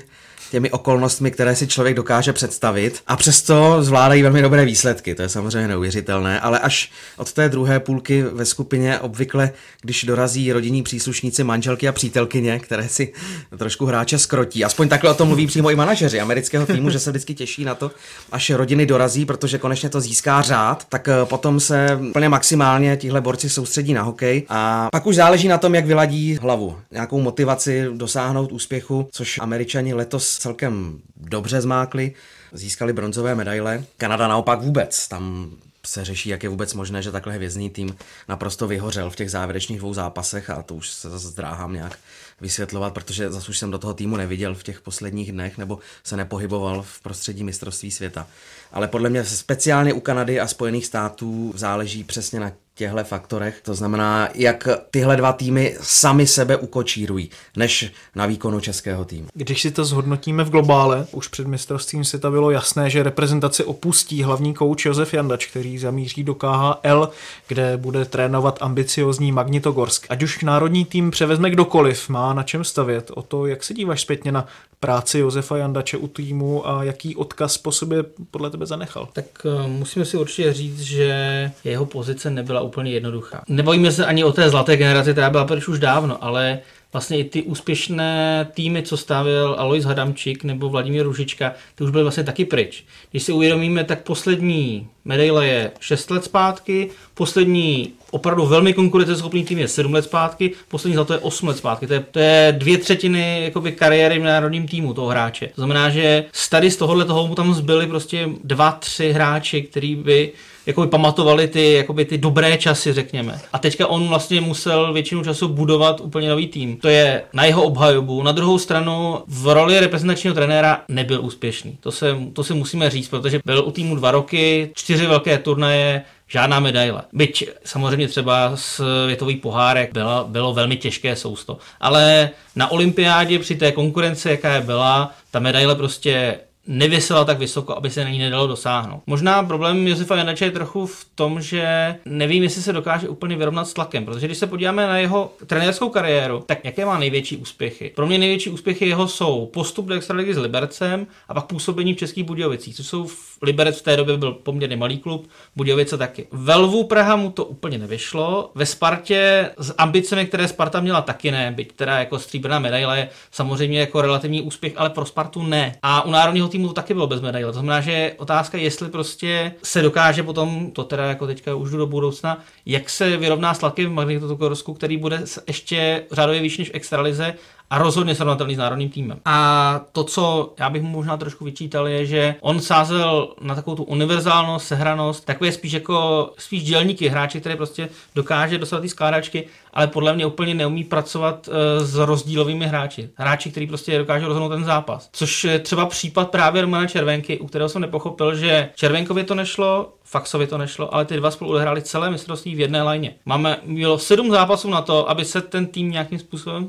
těmi 0.54 0.72
okolnostmi, 0.72 1.32
které 1.32 1.56
si 1.56 1.68
člověk 1.68 1.96
dokáže 1.96 2.34
představit 2.34 3.02
a 3.08 3.16
přesto 3.16 3.84
zvládají 3.84 4.22
velmi 4.24 4.42
dobré 4.42 4.66
výsledky. 4.66 5.16
To 5.16 5.22
je 5.22 5.30
samozřejmě 5.30 5.68
neuvěřitelné, 5.68 6.40
ale 6.40 6.60
až 6.60 6.92
od 7.18 7.34
té 7.34 7.50
druhé 7.50 7.80
půlky 7.80 8.22
ve 8.22 8.46
skupině 8.46 9.00
obvykle, 9.00 9.52
když 9.82 10.04
dorazí 10.04 10.52
rodinní 10.52 10.84
příslušníci, 10.84 11.44
manželky 11.44 11.88
a 11.88 11.92
přítelkyně, 11.92 12.60
které 12.60 12.90
si 12.90 13.14
trošku 13.58 13.86
hráče 13.86 14.20
skrotí. 14.20 14.66
Aspoň 14.66 14.90
takhle 14.90 15.12
o 15.12 15.14
tom 15.14 15.28
mluví 15.28 15.48
přímo 15.48 15.72
i 15.72 15.76
manažeři 15.76 16.20
amerického 16.20 16.66
týmu, 16.66 16.90
že 16.90 17.00
se 17.00 17.10
vždycky 17.10 17.34
těší 17.34 17.66
na 17.66 17.76
to, 17.76 17.92
až 18.32 18.50
rodiny 18.50 18.86
dorazí, 18.86 19.26
protože 19.26 19.58
konečně 19.58 19.90
to 19.90 20.02
získá 20.02 20.42
řád, 20.42 20.86
tak 20.90 21.08
eh, 21.08 21.14
potom 21.26 21.60
se 21.60 22.00
plně 22.14 22.30
maximálně 22.30 22.98
tihle 22.98 23.22
borci 23.22 23.50
soustředí 23.50 23.94
na 23.94 24.02
hokej 24.02 24.44
a 24.50 24.90
pak 24.92 25.06
už 25.06 25.16
záleží 25.16 25.48
na 25.48 25.58
tom, 25.58 25.76
jak 25.76 25.86
vyladí 25.86 26.38
hlavu, 26.42 26.78
nějakou 26.92 27.22
motivaci 27.22 27.86
dosáhnout 27.94 28.52
úspěchu, 28.52 29.08
což 29.12 29.40
američani 29.40 29.94
letos 29.94 30.43
celkem 30.44 31.00
dobře 31.16 31.62
zmákli, 31.62 32.14
získali 32.52 32.94
bronzové 32.94 33.36
medaile. 33.36 33.84
Kanada 33.98 34.28
naopak 34.28 34.62
vůbec, 34.62 35.08
tam 35.08 35.52
se 35.86 36.06
řeší, 36.06 36.30
jak 36.30 36.44
je 36.44 36.50
vůbec 36.50 36.74
možné, 36.74 37.02
že 37.02 37.12
takhle 37.12 37.34
hvězdný 37.34 37.70
tým 37.70 37.96
naprosto 38.30 38.68
vyhořel 38.68 39.10
v 39.10 39.16
těch 39.16 39.32
závěrečných 39.32 39.80
dvou 39.80 39.94
zápasech 39.94 40.50
a 40.50 40.64
to 40.64 40.76
už 40.76 40.90
se 40.90 41.10
zase 41.10 41.28
zdráhám 41.28 41.74
nějak 41.74 42.00
vysvětlovat, 42.42 42.94
protože 42.94 43.32
zase 43.32 43.50
už 43.50 43.58
jsem 43.58 43.72
do 43.72 43.80
toho 43.80 43.94
týmu 43.94 44.18
neviděl 44.18 44.56
v 44.56 44.64
těch 44.64 44.82
posledních 44.82 45.32
dnech 45.32 45.58
nebo 45.58 45.80
se 46.04 46.18
nepohyboval 46.18 46.82
v 46.82 47.02
prostředí 47.02 47.44
mistrovství 47.44 47.92
světa. 47.92 48.28
Ale 48.72 48.88
podle 48.88 49.10
mě 49.10 49.26
speciálně 49.26 49.94
u 49.94 50.00
Kanady 50.00 50.40
a 50.40 50.48
Spojených 50.48 50.86
států 50.86 51.54
záleží 51.56 52.04
přesně 52.04 52.40
na 52.40 52.52
těchto 52.76 53.04
faktorech. 53.04 53.62
To 53.64 53.74
znamená, 53.74 54.30
jak 54.36 54.68
tyhle 54.92 55.16
dva 55.16 55.34
týmy 55.34 55.76
sami 55.82 56.28
sebe 56.28 56.58
ukočírují, 56.58 57.30
než 57.58 57.92
na 58.16 58.26
výkonu 58.26 58.60
českého 58.60 59.06
týmu. 59.06 59.28
Když 59.34 59.62
si 59.62 59.72
to 59.72 59.86
zhodnotíme 59.86 60.44
v 60.44 60.50
globále, 60.50 61.08
už 61.12 61.28
před 61.28 61.48
mistrovstvím 61.48 62.04
světa 62.04 62.32
bylo 62.32 62.52
jasné, 62.52 62.90
že 62.90 63.04
reprezentaci 63.04 63.64
opustí 63.64 64.24
hlavní 64.24 64.54
kouč 64.54 64.86
Josef 64.86 65.14
Jandač, 65.14 65.46
který 65.46 65.78
zamíří 65.78 66.24
do 66.24 66.36
KHL, 66.36 67.10
kde 67.48 67.78
bude 67.78 68.06
trénovat 68.06 68.58
ambiciozní 68.62 69.32
Magnitogorsk. 69.32 70.06
Ať 70.10 70.24
už 70.24 70.44
národní 70.44 70.86
tým 70.86 71.12
převezme 71.12 71.50
kdokoliv, 71.50 72.10
má 72.10 72.34
na 72.34 72.44
čem 72.44 72.64
stavět. 72.64 73.12
O 73.14 73.22
to, 73.22 73.46
jak 73.46 73.64
se 73.64 73.74
díváš 73.74 74.02
zpětně 74.02 74.32
na 74.32 74.48
práci 74.80 75.20
Josefa 75.20 75.58
Jandače 75.58 75.98
u 75.98 76.08
týmu 76.08 76.68
a 76.70 76.84
jaký 76.84 77.16
odkaz 77.16 77.58
po 77.58 77.72
sobě 77.72 78.04
podle 78.32 78.50
tebe 78.50 78.66
zanechal? 78.66 79.10
Tak 79.14 79.26
uh, 79.44 79.68
musíme 79.68 80.06
si 80.06 80.18
určitě 80.18 80.54
říct, 80.54 80.82
že 80.82 81.52
jeho 81.64 81.86
pozice 81.86 82.30
nebyla 82.30 82.62
úplně 82.64 82.92
jednoduchá. 82.92 83.44
Nebojíme 83.48 83.92
se 83.92 84.06
ani 84.06 84.24
o 84.24 84.32
té 84.32 84.50
zlaté 84.50 84.78
generaci, 84.78 85.12
která 85.12 85.30
byla 85.30 85.46
pryč 85.46 85.68
už 85.68 85.80
dávno, 85.80 86.24
ale 86.24 86.60
vlastně 86.94 87.20
i 87.20 87.24
ty 87.24 87.44
úspěšné 87.44 88.48
týmy, 88.54 88.84
co 88.84 88.98
stavěl 88.98 89.56
Alois 89.60 89.86
Hadamčík 89.86 90.44
nebo 90.44 90.70
Vladimír 90.70 91.04
Ružička, 91.04 91.54
ty 91.76 91.84
už 91.84 91.92
byly 91.92 92.04
vlastně 92.04 92.24
taky 92.24 92.46
pryč. 92.46 92.84
Když 93.12 93.24
si 93.24 93.32
uvědomíme, 93.32 93.84
tak 93.84 94.04
poslední 94.04 94.88
medaile 95.06 95.48
je 95.48 95.72
6 95.80 96.12
let 96.12 96.24
zpátky, 96.24 96.90
poslední 97.14 97.94
opravdu 98.12 98.46
velmi 98.46 98.74
konkurenceschopný 98.74 99.44
tým 99.44 99.60
je 99.60 99.68
7 99.68 99.94
let 99.94 100.02
zpátky, 100.02 100.52
poslední 100.68 100.96
zlato 100.96 101.14
je 101.14 101.20
8 101.20 101.48
let 101.48 101.58
zpátky. 101.58 101.88
To 101.88 101.94
je, 101.94 102.00
to 102.12 102.20
je 102.20 102.56
dvě 102.58 102.78
třetiny 102.78 103.44
jakoby, 103.44 103.72
kariéry 103.72 104.20
v 104.20 104.24
národním 104.24 104.68
týmu 104.68 104.94
toho 104.94 105.08
hráče. 105.08 105.48
To 105.48 105.62
znamená, 105.62 105.90
že 105.90 106.26
tady 106.50 106.72
z 106.72 106.78
tohohle 106.78 107.06
toho 107.06 107.28
mu 107.28 107.36
tam 107.36 107.54
zbyli 107.54 107.88
prostě 107.88 108.30
dva, 108.44 108.72
tři 108.72 109.12
hráči, 109.12 109.62
který 109.62 109.96
by 109.96 110.32
jakoby 110.66 110.88
pamatovali 110.88 111.48
ty, 111.48 111.74
jakoby 111.74 112.06
ty 112.06 112.18
dobré 112.18 112.58
časy, 112.58 112.94
řekněme. 112.94 113.40
A 113.54 113.60
teďka 113.60 113.88
on 113.88 114.08
vlastně 114.08 114.42
musel 114.42 114.94
většinu 114.94 115.24
času 115.24 115.48
budovat 115.48 116.02
úplně 116.02 116.30
nový 116.30 116.48
tým. 116.48 116.78
To 116.78 116.88
je 116.88 117.24
na 117.34 117.46
jeho 117.46 117.64
obhajobu. 117.64 118.24
Na 118.24 118.32
druhou 118.32 118.58
stranu 118.58 119.20
v 119.28 119.54
roli 119.54 119.80
reprezentačního 119.80 120.34
trenéra 120.36 120.82
nebyl 120.88 121.26
úspěšný. 121.26 121.78
To 121.80 121.92
se, 121.92 122.18
to 122.34 122.44
se 122.44 122.54
musíme 122.54 122.90
říct, 122.90 123.08
protože 123.08 123.40
byl 123.46 123.64
u 123.66 123.72
týmu 123.72 123.96
dva 123.96 124.12
roky, 124.12 124.72
čtyři 124.76 124.93
velké 125.02 125.38
turnaje, 125.38 126.02
žádná 126.28 126.60
medaile. 126.60 127.02
Byť 127.14 127.50
samozřejmě 127.66 128.08
třeba 128.08 128.52
světový 128.56 129.36
pohárek 129.36 129.94
bylo, 129.94 130.26
bylo 130.30 130.54
velmi 130.54 130.78
těžké 130.78 131.16
sousto. 131.16 131.58
Ale 131.80 132.30
na 132.56 132.72
olympiádě 132.72 133.40
při 133.40 133.56
té 133.56 133.72
konkurenci, 133.72 134.30
jaká 134.30 134.56
je 134.56 134.62
byla, 134.62 135.12
ta 135.32 135.40
medaile 135.40 135.76
prostě 135.76 136.40
nevěsela 136.68 137.26
tak 137.26 137.40
vysoko, 137.40 137.78
aby 137.78 137.90
se 137.90 138.04
na 138.04 138.10
ní 138.10 138.20
nedalo 138.20 138.48
dosáhnout. 138.48 139.02
Možná 139.08 139.44
problém 139.44 139.88
Josefa 139.88 140.16
Janače 140.16 140.46
je 140.46 140.52
trochu 140.52 140.86
v 140.86 141.06
tom, 141.16 141.42
že 141.42 141.96
nevím, 142.06 142.44
jestli 142.44 142.62
se 142.62 142.74
dokáže 142.74 143.10
úplně 143.10 143.36
vyrovnat 143.36 143.68
s 143.68 143.74
tlakem, 143.74 144.06
protože 144.06 144.28
když 144.28 144.38
se 144.38 144.48
podíváme 144.48 144.88
na 144.88 144.98
jeho 144.98 145.34
trenérskou 145.46 145.90
kariéru, 145.90 146.44
tak 146.46 146.66
jaké 146.66 146.86
má 146.86 147.00
největší 147.00 147.38
úspěchy? 147.38 147.92
Pro 147.96 148.08
mě 148.08 148.18
největší 148.18 148.50
úspěchy 148.50 148.88
jeho 148.88 149.08
jsou 149.08 149.46
postup 149.46 149.86
do 149.86 149.96
extraligy 149.96 150.34
s 150.34 150.38
Libercem 150.38 151.08
a 151.28 151.34
pak 151.34 151.46
působení 151.46 151.94
v 151.94 151.98
Českých 151.98 152.24
Budějovicích, 152.24 152.76
což 152.76 152.88
jsou 152.88 153.06
v 153.06 153.38
Liberec 153.42 153.80
v 153.80 153.84
té 153.84 153.98
době 153.98 154.18
byl 154.18 154.32
poměrně 154.32 154.78
malý 154.78 154.98
klub, 154.98 155.28
Budějovice 155.56 155.98
taky. 155.98 156.28
Ve 156.32 156.56
Lvu 156.56 156.84
Praha 156.84 157.16
mu 157.16 157.32
to 157.32 157.46
úplně 157.46 157.78
nevyšlo, 157.78 158.52
ve 158.56 158.66
Spartě 158.66 159.50
s 159.58 159.74
ambicemi, 159.78 160.26
které 160.26 160.48
Sparta 160.48 160.80
měla 160.80 161.02
taky 161.02 161.32
ne, 161.32 161.52
byť 161.56 161.72
teda 161.72 162.00
jako 162.00 162.20
stříbrná 162.20 162.60
medaile 162.60 163.00
je 163.00 163.10
samozřejmě 163.32 163.80
jako 163.80 164.02
relativní 164.02 164.42
úspěch, 164.42 164.74
ale 164.76 164.90
pro 164.90 165.06
Spartu 165.06 165.44
ne. 165.44 165.76
A 165.82 166.06
u 166.06 166.12
národního 166.12 166.48
týmu 166.54 166.68
to 166.68 166.74
taky 166.74 166.94
bylo 166.94 167.08
bez 167.08 167.22
medaile. 167.22 167.52
To 167.52 167.54
znamená, 167.54 167.82
že 167.82 168.14
otázka, 168.18 168.58
jestli 168.58 168.90
prostě 168.90 169.54
se 169.64 169.82
dokáže 169.82 170.24
potom, 170.24 170.72
to 170.72 170.84
teda 170.84 171.06
jako 171.06 171.28
teďka 171.28 171.56
už 171.56 171.70
jdu 171.70 171.78
do 171.78 171.88
budoucna, 171.88 172.40
jak 172.66 172.90
se 172.90 173.18
vyrovná 173.18 173.54
s 173.54 173.60
tlakem 173.60 173.90
v 173.90 173.94
Magnitogorsku, 173.94 174.74
který 174.74 174.98
bude 174.98 175.24
ještě 175.48 176.04
řádově 176.12 176.42
výš 176.42 176.58
než 176.58 176.72
extralize 176.74 177.34
a 177.70 177.78
rozhodně 177.78 178.16
srovnatelný 178.16 178.56
s 178.56 178.58
národním 178.58 178.90
týmem. 178.90 179.20
A 179.26 179.82
to, 179.92 180.04
co 180.04 180.54
já 180.60 180.70
bych 180.70 180.82
mu 180.82 180.90
možná 180.90 181.18
trošku 181.18 181.46
vyčítal, 181.46 181.88
je, 181.88 182.06
že 182.06 182.36
on 182.42 182.60
sázel 182.60 183.34
na 183.42 183.56
takovou 183.56 183.76
tu 183.76 183.84
univerzálnost, 183.84 184.68
sehranost, 184.68 185.26
takové 185.26 185.52
spíš 185.52 185.72
jako 185.72 186.30
spíš 186.38 186.64
dělníky, 186.64 187.10
hráči, 187.10 187.40
které 187.40 187.56
prostě 187.56 187.90
dokáže 188.16 188.58
dostat 188.58 188.82
ty 188.82 188.90
skládačky, 188.90 189.48
ale 189.74 189.88
podle 189.88 190.14
mě 190.14 190.26
úplně 190.26 190.54
neumí 190.54 190.84
pracovat 190.84 191.48
uh, 191.48 191.86
s 191.86 191.96
rozdílovými 191.96 192.68
hráči. 192.68 193.10
Hráči, 193.16 193.52
kteří 193.52 193.68
prostě 193.68 193.98
dokážou 193.98 194.28
rozhodnout 194.28 194.50
ten 194.50 194.64
zápas. 194.64 195.10
Což 195.14 195.44
je 195.44 195.60
třeba 195.60 195.86
případ 195.86 196.32
právě 196.32 196.62
Romana 196.62 196.88
Červenky, 196.88 197.40
u 197.40 197.48
kterého 197.48 197.70
jsem 197.70 197.82
nepochopil, 197.82 198.36
že 198.36 198.70
Červenkovi 198.76 199.24
to 199.24 199.36
nešlo, 199.36 199.94
Faxovi 200.04 200.48
to 200.48 200.58
nešlo, 200.58 200.96
ale 200.96 201.06
ty 201.06 201.18
dva 201.18 201.32
spolu 201.32 201.52
odehráli 201.52 201.82
celé 201.82 202.12
mistrovství 202.12 202.56
v 202.56 202.60
jedné 202.60 202.84
lajně. 202.84 203.16
Máme, 203.26 203.58
bylo 203.66 204.00
sedm 204.00 204.32
zápasů 204.32 204.70
na 204.70 204.82
to, 204.82 205.10
aby 205.10 205.26
se 205.26 205.42
ten 205.42 205.66
tým 205.66 205.92
nějakým 205.92 206.20
způsobem 206.20 206.68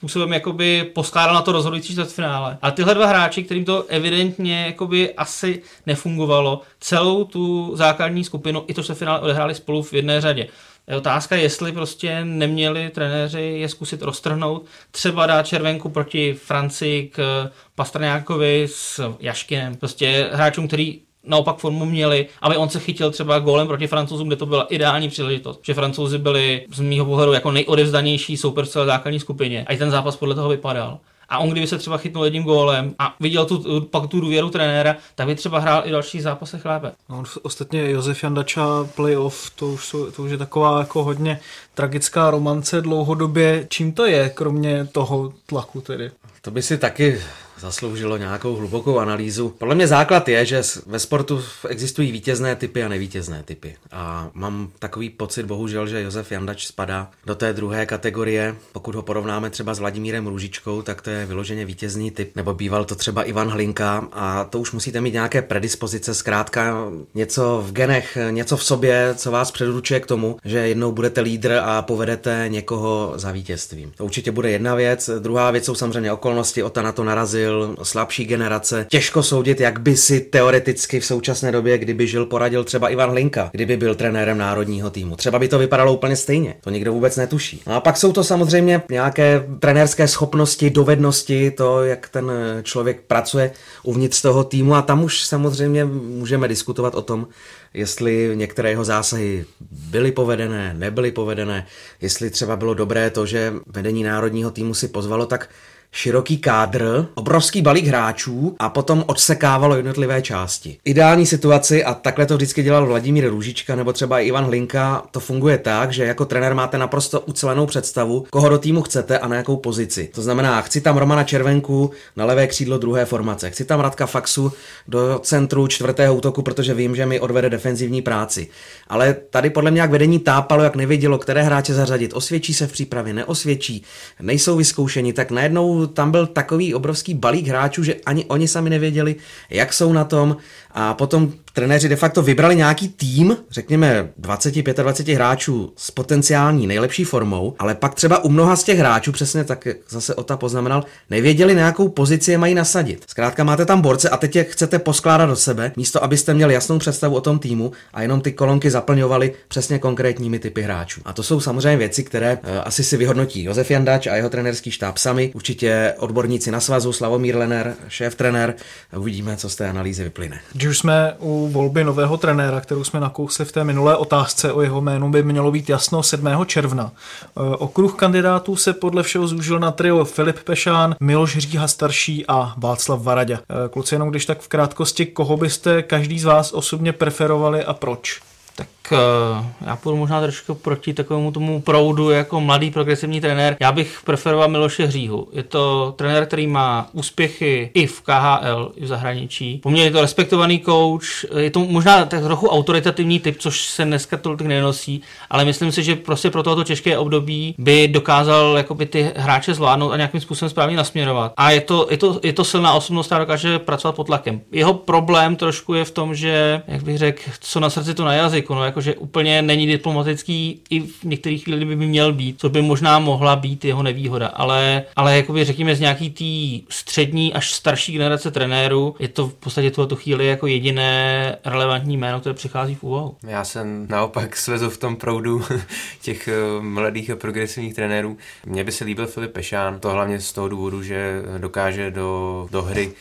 způsobem 0.00 0.32
jakoby 0.32 0.90
poskládal 0.94 1.34
na 1.34 1.42
to 1.42 1.52
rozhodující 1.52 1.92
čtvrtfinále. 1.92 2.58
A 2.62 2.70
tyhle 2.70 2.94
dva 2.94 3.06
hráči, 3.06 3.42
kterým 3.42 3.64
to 3.64 3.84
evidentně 3.88 4.66
jakoby 4.66 5.14
asi 5.14 5.62
nefungovalo, 5.86 6.60
celou 6.80 7.24
tu 7.24 7.72
základní 7.76 8.24
skupinu 8.24 8.64
i 8.68 8.74
to 8.74 8.82
čtvrtfinále 8.82 9.20
odehráli 9.20 9.54
spolu 9.54 9.82
v 9.82 9.92
jedné 9.92 10.20
řadě. 10.20 10.46
Je 10.88 10.96
otázka, 10.96 11.36
jestli 11.36 11.72
prostě 11.72 12.24
neměli 12.24 12.90
trenéři 12.90 13.40
je 13.40 13.68
zkusit 13.68 14.02
roztrhnout, 14.02 14.66
třeba 14.90 15.26
dát 15.26 15.46
červenku 15.46 15.88
proti 15.88 16.34
Francii 16.34 17.08
k 17.08 17.50
Pastrňákovi 17.74 18.68
s 18.70 19.14
Jaškinem, 19.20 19.76
prostě 19.76 20.30
hráčům, 20.32 20.66
který 20.66 21.00
naopak 21.24 21.56
formu 21.56 21.84
měli, 21.84 22.26
aby 22.42 22.56
on 22.56 22.68
se 22.68 22.80
chytil 22.80 23.10
třeba 23.10 23.38
gólem 23.38 23.66
proti 23.66 23.86
francouzům, 23.86 24.26
kde 24.26 24.36
to 24.36 24.46
byla 24.46 24.62
ideální 24.62 25.08
příležitost. 25.08 25.60
Že 25.62 25.74
francouzi 25.74 26.18
byli 26.18 26.66
z 26.74 26.80
mýho 26.80 27.04
pohledu 27.04 27.32
jako 27.32 27.50
nejodevzdanější 27.50 28.36
soupeř 28.36 28.68
celé 28.68 28.86
základní 28.86 29.20
skupině. 29.20 29.64
A 29.68 29.72
i 29.72 29.76
ten 29.76 29.90
zápas 29.90 30.16
podle 30.16 30.34
toho 30.34 30.48
vypadal. 30.48 30.98
A 31.28 31.38
on 31.38 31.50
kdyby 31.50 31.66
se 31.66 31.78
třeba 31.78 31.98
chytnul 31.98 32.24
jedním 32.24 32.42
gólem 32.42 32.94
a 32.98 33.14
viděl 33.20 33.46
tu, 33.46 33.80
pak 33.80 34.06
tu 34.06 34.20
důvěru 34.20 34.50
trenéra, 34.50 34.96
tak 35.14 35.26
by 35.26 35.34
třeba 35.34 35.58
hrál 35.58 35.82
i 35.84 35.90
další 35.90 36.20
zápasech 36.20 36.64
lépe. 36.64 36.92
No, 37.08 37.22
ostatně 37.42 37.90
Josef 37.90 38.22
Jandača 38.22 38.88
playoff, 38.96 39.50
to 39.50 39.66
už, 39.66 39.84
jsou, 39.84 40.10
to 40.10 40.22
už 40.22 40.30
je 40.30 40.36
taková 40.38 40.78
jako 40.78 41.04
hodně 41.04 41.40
tragická 41.74 42.30
romance 42.30 42.80
dlouhodobě. 42.80 43.66
Čím 43.70 43.92
to 43.92 44.06
je, 44.06 44.28
kromě 44.28 44.84
toho 44.84 45.32
tlaku 45.46 45.80
tedy? 45.80 46.10
To 46.42 46.50
by 46.50 46.62
si 46.62 46.78
taky 46.78 47.20
zasloužilo 47.60 48.16
nějakou 48.16 48.54
hlubokou 48.54 48.98
analýzu. 48.98 49.54
Podle 49.58 49.74
mě 49.74 49.86
základ 49.86 50.28
je, 50.28 50.44
že 50.44 50.62
ve 50.86 50.98
sportu 50.98 51.42
existují 51.68 52.12
vítězné 52.12 52.56
typy 52.56 52.82
a 52.82 52.88
nevítězné 52.88 53.42
typy. 53.42 53.76
A 53.92 54.30
mám 54.34 54.68
takový 54.78 55.10
pocit, 55.10 55.46
bohužel, 55.46 55.86
že 55.86 56.02
Josef 56.02 56.32
Jandač 56.32 56.66
spadá 56.66 57.10
do 57.26 57.34
té 57.34 57.52
druhé 57.52 57.86
kategorie. 57.86 58.54
Pokud 58.72 58.94
ho 58.94 59.02
porovnáme 59.02 59.50
třeba 59.50 59.74
s 59.74 59.78
Vladimírem 59.78 60.26
Růžičkou, 60.26 60.82
tak 60.82 61.02
to 61.02 61.10
je 61.10 61.26
vyloženě 61.26 61.64
vítězný 61.64 62.10
typ. 62.10 62.36
Nebo 62.36 62.54
býval 62.54 62.84
to 62.84 62.94
třeba 62.94 63.22
Ivan 63.22 63.48
Hlinka 63.48 64.08
a 64.12 64.44
to 64.44 64.58
už 64.58 64.72
musíte 64.72 65.00
mít 65.00 65.12
nějaké 65.14 65.42
predispozice, 65.42 66.14
zkrátka 66.14 66.86
něco 67.14 67.64
v 67.66 67.72
genech, 67.72 68.18
něco 68.30 68.56
v 68.56 68.64
sobě, 68.64 69.14
co 69.16 69.30
vás 69.30 69.50
předurčuje 69.50 70.00
k 70.00 70.06
tomu, 70.06 70.36
že 70.44 70.58
jednou 70.58 70.92
budete 70.92 71.20
lídr 71.20 71.60
a 71.62 71.82
povedete 71.82 72.44
někoho 72.48 73.12
za 73.16 73.32
vítězstvím. 73.32 73.92
To 73.96 74.04
určitě 74.04 74.30
bude 74.30 74.50
jedna 74.50 74.74
věc. 74.74 75.10
Druhá 75.18 75.50
věc 75.50 75.64
jsou 75.64 75.74
samozřejmě 75.74 76.12
okolnosti, 76.12 76.62
Ota 76.62 76.82
na 76.82 76.92
to 76.92 77.04
narazil 77.04 77.49
žil, 77.50 77.76
slabší 77.82 78.24
generace. 78.24 78.86
Těžko 78.88 79.22
soudit, 79.22 79.60
jak 79.60 79.80
by 79.80 79.96
si 79.96 80.20
teoreticky 80.20 81.00
v 81.00 81.04
současné 81.04 81.52
době, 81.52 81.78
kdyby 81.78 82.06
žil, 82.06 82.26
poradil 82.26 82.64
třeba 82.64 82.88
Ivan 82.88 83.10
Hlinka, 83.10 83.50
kdyby 83.52 83.76
byl 83.76 83.94
trenérem 83.94 84.38
národního 84.38 84.90
týmu. 84.90 85.16
Třeba 85.16 85.38
by 85.38 85.48
to 85.48 85.58
vypadalo 85.58 85.94
úplně 85.94 86.16
stejně. 86.16 86.54
To 86.60 86.70
nikdo 86.70 86.92
vůbec 86.92 87.16
netuší. 87.16 87.62
No 87.66 87.74
a 87.74 87.80
pak 87.80 87.96
jsou 87.96 88.12
to 88.12 88.24
samozřejmě 88.24 88.82
nějaké 88.90 89.44
trenérské 89.58 90.08
schopnosti, 90.08 90.70
dovednosti, 90.70 91.50
to, 91.50 91.84
jak 91.84 92.08
ten 92.08 92.32
člověk 92.62 93.00
pracuje 93.06 93.52
uvnitř 93.82 94.22
toho 94.22 94.44
týmu 94.44 94.74
a 94.74 94.82
tam 94.82 95.04
už 95.04 95.22
samozřejmě 95.22 95.84
můžeme 95.84 96.48
diskutovat 96.48 96.94
o 96.94 97.02
tom, 97.02 97.26
jestli 97.74 98.32
některé 98.34 98.70
jeho 98.70 98.84
zásahy 98.84 99.44
byly 99.70 100.12
povedené, 100.12 100.74
nebyly 100.78 101.12
povedené, 101.12 101.66
jestli 102.00 102.30
třeba 102.30 102.56
bylo 102.56 102.74
dobré 102.74 103.10
to, 103.10 103.26
že 103.26 103.52
vedení 103.66 104.02
národního 104.02 104.50
týmu 104.50 104.74
si 104.74 104.88
pozvalo 104.88 105.26
tak 105.26 105.48
široký 105.92 106.38
kádr, 106.38 107.06
obrovský 107.14 107.62
balík 107.62 107.86
hráčů 107.86 108.56
a 108.58 108.68
potom 108.68 109.04
odsekávalo 109.06 109.76
jednotlivé 109.76 110.22
části. 110.22 110.78
Ideální 110.84 111.26
situaci, 111.26 111.84
a 111.84 111.94
takhle 111.94 112.26
to 112.26 112.36
vždycky 112.36 112.62
dělal 112.62 112.86
Vladimír 112.86 113.28
Růžička 113.28 113.76
nebo 113.76 113.92
třeba 113.92 114.20
Ivan 114.20 114.44
Hlinka, 114.44 115.02
to 115.10 115.20
funguje 115.20 115.58
tak, 115.58 115.92
že 115.92 116.04
jako 116.04 116.24
trenér 116.24 116.54
máte 116.54 116.78
naprosto 116.78 117.20
ucelenou 117.20 117.66
představu, 117.66 118.26
koho 118.30 118.48
do 118.48 118.58
týmu 118.58 118.82
chcete 118.82 119.18
a 119.18 119.28
na 119.28 119.36
jakou 119.36 119.56
pozici. 119.56 120.10
To 120.14 120.22
znamená, 120.22 120.60
chci 120.60 120.80
tam 120.80 120.96
Romana 120.96 121.24
Červenku 121.24 121.90
na 122.16 122.24
levé 122.24 122.46
křídlo 122.46 122.78
druhé 122.78 123.04
formace, 123.04 123.50
chci 123.50 123.64
tam 123.64 123.80
Radka 123.80 124.06
Faxu 124.06 124.52
do 124.88 125.18
centru 125.22 125.66
čtvrtého 125.66 126.14
útoku, 126.14 126.42
protože 126.42 126.74
vím, 126.74 126.96
že 126.96 127.06
mi 127.06 127.20
odvede 127.20 127.50
defenzivní 127.50 128.02
práci. 128.02 128.48
Ale 128.88 129.16
tady 129.30 129.50
podle 129.50 129.70
mě 129.70 129.80
jak 129.80 129.90
vedení 129.90 130.18
tápalo, 130.18 130.62
jak 130.62 130.76
nevědělo, 130.76 131.18
které 131.18 131.42
hráče 131.42 131.74
zařadit. 131.74 132.12
Osvědčí 132.14 132.54
se 132.54 132.66
v 132.66 132.72
přípravě, 132.72 133.12
neosvědčí, 133.12 133.82
nejsou 134.20 134.56
vyzkoušeni, 134.56 135.12
tak 135.12 135.30
najednou 135.30 135.79
tam 135.86 136.10
byl 136.10 136.26
takový 136.26 136.74
obrovský 136.74 137.14
balík 137.14 137.46
hráčů, 137.46 137.82
že 137.82 137.94
ani 137.94 138.24
oni 138.24 138.48
sami 138.48 138.70
nevěděli, 138.70 139.16
jak 139.50 139.72
jsou 139.72 139.92
na 139.92 140.04
tom. 140.04 140.36
A 140.70 140.94
potom 140.94 141.32
trenéři 141.52 141.88
de 141.88 141.96
facto 141.96 142.22
vybrali 142.22 142.56
nějaký 142.56 142.88
tým, 142.88 143.36
řekněme 143.50 144.08
20-25 144.20 145.14
hráčů 145.14 145.72
s 145.76 145.90
potenciální 145.90 146.66
nejlepší 146.66 147.04
formou, 147.04 147.54
ale 147.58 147.74
pak 147.74 147.94
třeba 147.94 148.24
u 148.24 148.28
mnoha 148.28 148.56
z 148.56 148.64
těch 148.64 148.78
hráčů, 148.78 149.12
přesně 149.12 149.44
tak 149.44 149.68
zase 149.88 150.14
Ota 150.14 150.36
poznamenal, 150.36 150.84
nevěděli, 151.10 151.54
na 151.54 151.60
jakou 151.60 151.88
pozici 151.88 152.30
je 152.30 152.38
mají 152.38 152.54
nasadit. 152.54 153.04
Zkrátka 153.06 153.44
máte 153.44 153.66
tam 153.66 153.80
borce 153.80 154.08
a 154.08 154.16
teď 154.16 154.36
je 154.36 154.44
chcete 154.44 154.78
poskládat 154.78 155.26
do 155.26 155.36
sebe, 155.36 155.72
místo 155.76 156.04
abyste 156.04 156.34
měli 156.34 156.54
jasnou 156.54 156.78
představu 156.78 157.16
o 157.16 157.20
tom 157.20 157.38
týmu 157.38 157.72
a 157.92 158.02
jenom 158.02 158.20
ty 158.20 158.32
kolonky 158.32 158.70
zaplňovali 158.70 159.32
přesně 159.48 159.78
konkrétními 159.78 160.38
typy 160.38 160.62
hráčů. 160.62 161.00
A 161.04 161.12
to 161.12 161.22
jsou 161.22 161.40
samozřejmě 161.40 161.76
věci, 161.76 162.04
které 162.04 162.32
uh, 162.32 162.50
asi 162.64 162.84
si 162.84 162.96
vyhodnotí 162.96 163.44
Josef 163.44 163.70
Jandač 163.70 164.06
a 164.06 164.16
jeho 164.16 164.28
trenerský 164.28 164.70
štáb 164.70 164.98
sami, 164.98 165.30
určitě 165.34 165.94
odborníci 165.98 166.50
na 166.50 166.60
svazu, 166.60 166.92
Slavomír 166.92 167.36
Lener, 167.36 167.74
šéf 167.88 168.14
trenér. 168.14 168.54
Uvidíme, 168.96 169.36
co 169.36 169.50
z 169.50 169.56
té 169.56 169.68
analýzy 169.68 170.04
vyplyne. 170.04 170.40
Když 170.52 170.78
jsme 170.78 171.14
u 171.20 171.39
volby 171.48 171.84
nového 171.84 172.16
trenéra, 172.16 172.60
kterou 172.60 172.84
jsme 172.84 173.00
nakousli 173.00 173.44
v 173.44 173.52
té 173.52 173.64
minulé 173.64 173.96
otázce 173.96 174.52
o 174.52 174.62
jeho 174.62 174.80
jménu, 174.80 175.10
by 175.10 175.22
mělo 175.22 175.50
být 175.50 175.68
jasno 175.68 176.02
7. 176.02 176.28
června. 176.46 176.92
E, 176.92 177.56
okruh 177.56 177.94
kandidátů 177.94 178.56
se 178.56 178.72
podle 178.72 179.02
všeho 179.02 179.26
zúžil 179.26 179.58
na 179.58 179.70
trio 179.70 180.04
Filip 180.04 180.42
Pešán, 180.44 180.96
Miloš 181.00 181.38
Říha 181.38 181.68
starší 181.68 182.24
a 182.28 182.54
Václav 182.56 183.02
Varadě. 183.02 183.34
E, 183.34 183.68
kluci, 183.68 183.94
jenom 183.94 184.10
když 184.10 184.26
tak 184.26 184.40
v 184.40 184.48
krátkosti, 184.48 185.06
koho 185.06 185.36
byste 185.36 185.82
každý 185.82 186.20
z 186.20 186.24
vás 186.24 186.52
osobně 186.52 186.92
preferovali 186.92 187.64
a 187.64 187.74
proč? 187.74 188.20
Tak 188.56 188.66
uh, 188.92 189.46
já 189.66 189.76
půjdu 189.76 189.96
možná 189.96 190.20
trošku 190.20 190.54
proti 190.54 190.94
takovému 190.94 191.32
tomu 191.32 191.60
proudu 191.60 192.10
jako 192.10 192.40
mladý 192.40 192.70
progresivní 192.70 193.20
trenér. 193.20 193.56
Já 193.60 193.72
bych 193.72 194.00
preferoval 194.04 194.48
Miloše 194.48 194.86
Hříhu. 194.86 195.28
Je 195.32 195.42
to 195.42 195.94
trenér, 195.96 196.26
který 196.26 196.46
má 196.46 196.88
úspěchy 196.92 197.70
i 197.74 197.86
v 197.86 198.00
KHL, 198.00 198.72
i 198.76 198.84
v 198.84 198.86
zahraničí. 198.86 199.58
Poměrně 199.62 199.86
je 199.86 199.92
to 199.92 200.00
respektovaný 200.00 200.60
coach, 200.60 201.24
je 201.36 201.50
to 201.50 201.60
možná 201.60 202.04
tak 202.04 202.22
trochu 202.22 202.48
autoritativní 202.48 203.20
typ, 203.20 203.36
což 203.38 203.68
se 203.68 203.84
dneska 203.84 204.16
tolik 204.16 204.40
nenosí, 204.40 205.02
ale 205.30 205.44
myslím 205.44 205.72
si, 205.72 205.82
že 205.82 205.96
prostě 205.96 206.30
pro 206.30 206.42
tohoto 206.42 206.64
těžké 206.64 206.98
období 206.98 207.54
by 207.58 207.88
dokázal 207.88 208.56
jakoby 208.56 208.86
ty 208.86 209.12
hráče 209.16 209.54
zvládnout 209.54 209.92
a 209.92 209.96
nějakým 209.96 210.20
způsobem 210.20 210.50
správně 210.50 210.76
nasměrovat. 210.76 211.32
A 211.36 211.50
je 211.50 211.60
to, 211.60 211.86
je 211.90 211.96
to, 211.96 212.20
je 212.22 212.32
to 212.32 212.44
silná 212.44 212.72
osobnost, 212.72 213.06
která 213.06 213.18
dokáže 213.18 213.58
pracovat 213.58 213.96
pod 213.96 214.04
tlakem. 214.04 214.40
Jeho 214.52 214.74
problém 214.74 215.36
trošku 215.36 215.74
je 215.74 215.84
v 215.84 215.90
tom, 215.90 216.14
že, 216.14 216.62
jak 216.66 216.82
bych 216.82 216.98
řekl, 216.98 217.22
co 217.40 217.60
na 217.60 217.70
srdci, 217.70 217.94
to 217.94 218.04
na 218.04 218.12
jazyku. 218.12 218.54
No, 218.54 218.64
jakože 218.80 218.94
úplně 218.94 219.42
není 219.42 219.66
diplomatický, 219.66 220.60
i 220.70 220.80
v 220.80 221.04
některých 221.04 221.44
chvíli 221.44 221.64
by 221.64 221.76
měl 221.76 222.12
být, 222.12 222.40
co 222.40 222.48
by 222.48 222.62
možná 222.62 222.98
mohla 222.98 223.36
být 223.36 223.64
jeho 223.64 223.82
nevýhoda, 223.82 224.26
ale, 224.26 224.84
ale 224.96 225.16
jakoby 225.16 225.44
řekněme 225.44 225.76
z 225.76 225.80
nějaký 225.80 226.10
tý 226.10 226.62
střední 226.68 227.32
až 227.32 227.52
starší 227.52 227.92
generace 227.92 228.30
trenérů 228.30 228.96
je 228.98 229.08
to 229.08 229.28
v 229.28 229.34
podstatě 229.34 229.70
tuhle 229.70 229.96
chvíli 229.96 230.26
jako 230.26 230.46
jediné 230.46 231.36
relevantní 231.44 231.96
jméno, 231.96 232.20
které 232.20 232.34
přichází 232.34 232.74
v 232.74 232.82
úvahu. 232.82 233.16
Já 233.26 233.44
jsem 233.44 233.86
naopak 233.88 234.36
svezu 234.36 234.70
v 234.70 234.78
tom 234.78 234.96
proudu 234.96 235.44
těch 236.02 236.28
eh, 236.28 236.32
mladých 236.60 237.10
a 237.10 237.16
progresivních 237.16 237.74
trenérů. 237.74 238.16
Mně 238.46 238.64
by 238.64 238.72
se 238.72 238.84
líbil 238.84 239.06
Filip 239.06 239.32
Pešán, 239.32 239.80
to 239.80 239.90
hlavně 239.90 240.20
z 240.20 240.32
toho 240.32 240.48
důvodu, 240.48 240.82
že 240.82 241.22
dokáže 241.38 241.90
do, 241.90 242.48
do 242.50 242.62
hry 242.62 242.92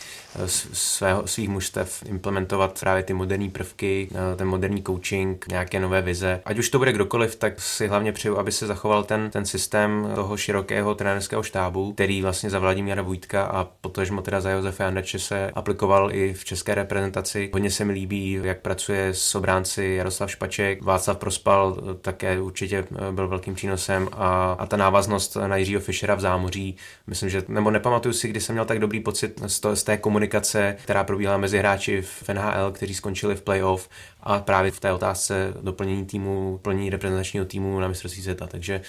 svého, 0.48 1.28
svých 1.28 1.50
mužstev 1.50 2.04
implementovat 2.06 2.80
právě 2.80 3.04
ty 3.04 3.14
moderní 3.14 3.50
prvky, 3.50 4.10
eh, 4.12 4.36
ten 4.36 4.48
moderní 4.48 4.84
coaching, 4.84 5.46
nějaké 5.70 5.80
nové 5.80 6.02
vize. 6.02 6.42
Ať 6.46 6.58
už 6.58 6.70
to 6.70 6.78
bude 6.78 6.94
kdokoliv, 6.94 7.36
tak 7.36 7.62
si 7.62 7.88
hlavně 7.88 8.12
přeju, 8.12 8.38
aby 8.38 8.52
se 8.52 8.68
zachoval 8.68 9.04
ten, 9.04 9.30
ten 9.30 9.46
systém 9.46 10.12
toho 10.16 10.38
širokého 10.38 10.96
trenérského 10.96 11.44
štábu, 11.44 11.94
který 11.94 12.22
vlastně 12.22 12.50
za 12.50 12.60
Vladimíra 12.60 13.02
Vujtka 13.02 13.44
a 13.44 13.68
potažmo 13.82 14.22
teda 14.22 14.42
za 14.42 14.50
Josefa 14.50 14.84
Jandače 14.84 15.20
se 15.20 15.52
aplikoval 15.52 16.14
i 16.14 16.34
v 16.34 16.46
české 16.46 16.76
reprezentaci. 16.76 17.50
Hodně 17.54 17.72
se 17.72 17.86
mi 17.86 17.94
líbí, 17.94 18.40
jak 18.44 18.60
pracuje 18.60 19.14
s 19.14 19.36
obránci 19.36 19.84
Jaroslav 19.98 20.32
Špaček, 20.32 20.82
Václav 20.82 21.18
Prospal 21.18 21.78
eh, 21.78 21.94
také 22.02 22.42
určitě 22.42 22.78
eh, 22.92 23.12
byl 23.12 23.28
velkým 23.28 23.56
přínosem 23.56 24.10
a, 24.12 24.56
a 24.60 24.66
ta 24.66 24.78
návaznost 24.78 25.38
na 25.48 25.56
Jiřího 25.56 25.82
Fischera 25.82 26.16
v 26.16 26.20
zámoří, 26.20 26.76
myslím, 27.08 27.30
že, 27.30 27.44
nebo 27.48 27.72
nepamatuju 27.72 28.14
si, 28.14 28.28
kdy 28.28 28.42
jsem 28.42 28.56
měl 28.56 28.66
tak 28.66 28.80
dobrý 28.80 29.00
pocit 29.00 29.42
z, 29.48 29.60
to, 29.60 29.76
z 29.76 29.84
té 29.84 29.98
komunikace, 29.98 30.76
která 30.84 31.04
probíhala 31.04 31.38
mezi 31.38 31.58
hráči 31.58 32.02
v 32.02 32.30
NHL, 32.30 32.72
kteří 32.72 32.96
skončili 32.96 33.36
v 33.36 33.42
playoff 33.42 33.90
a 34.24 34.40
právě 34.40 34.72
v 34.72 34.80
té 34.80 34.94
otázce 34.94 35.54
doplnění 35.62 36.06
týmu, 36.06 36.58
plnění 36.62 36.90
reprezentačního 36.90 37.46
týmu 37.46 37.80
na 37.80 37.88
mistrovství 37.88 38.24
světa. 38.24 38.48
Takže 38.48 38.82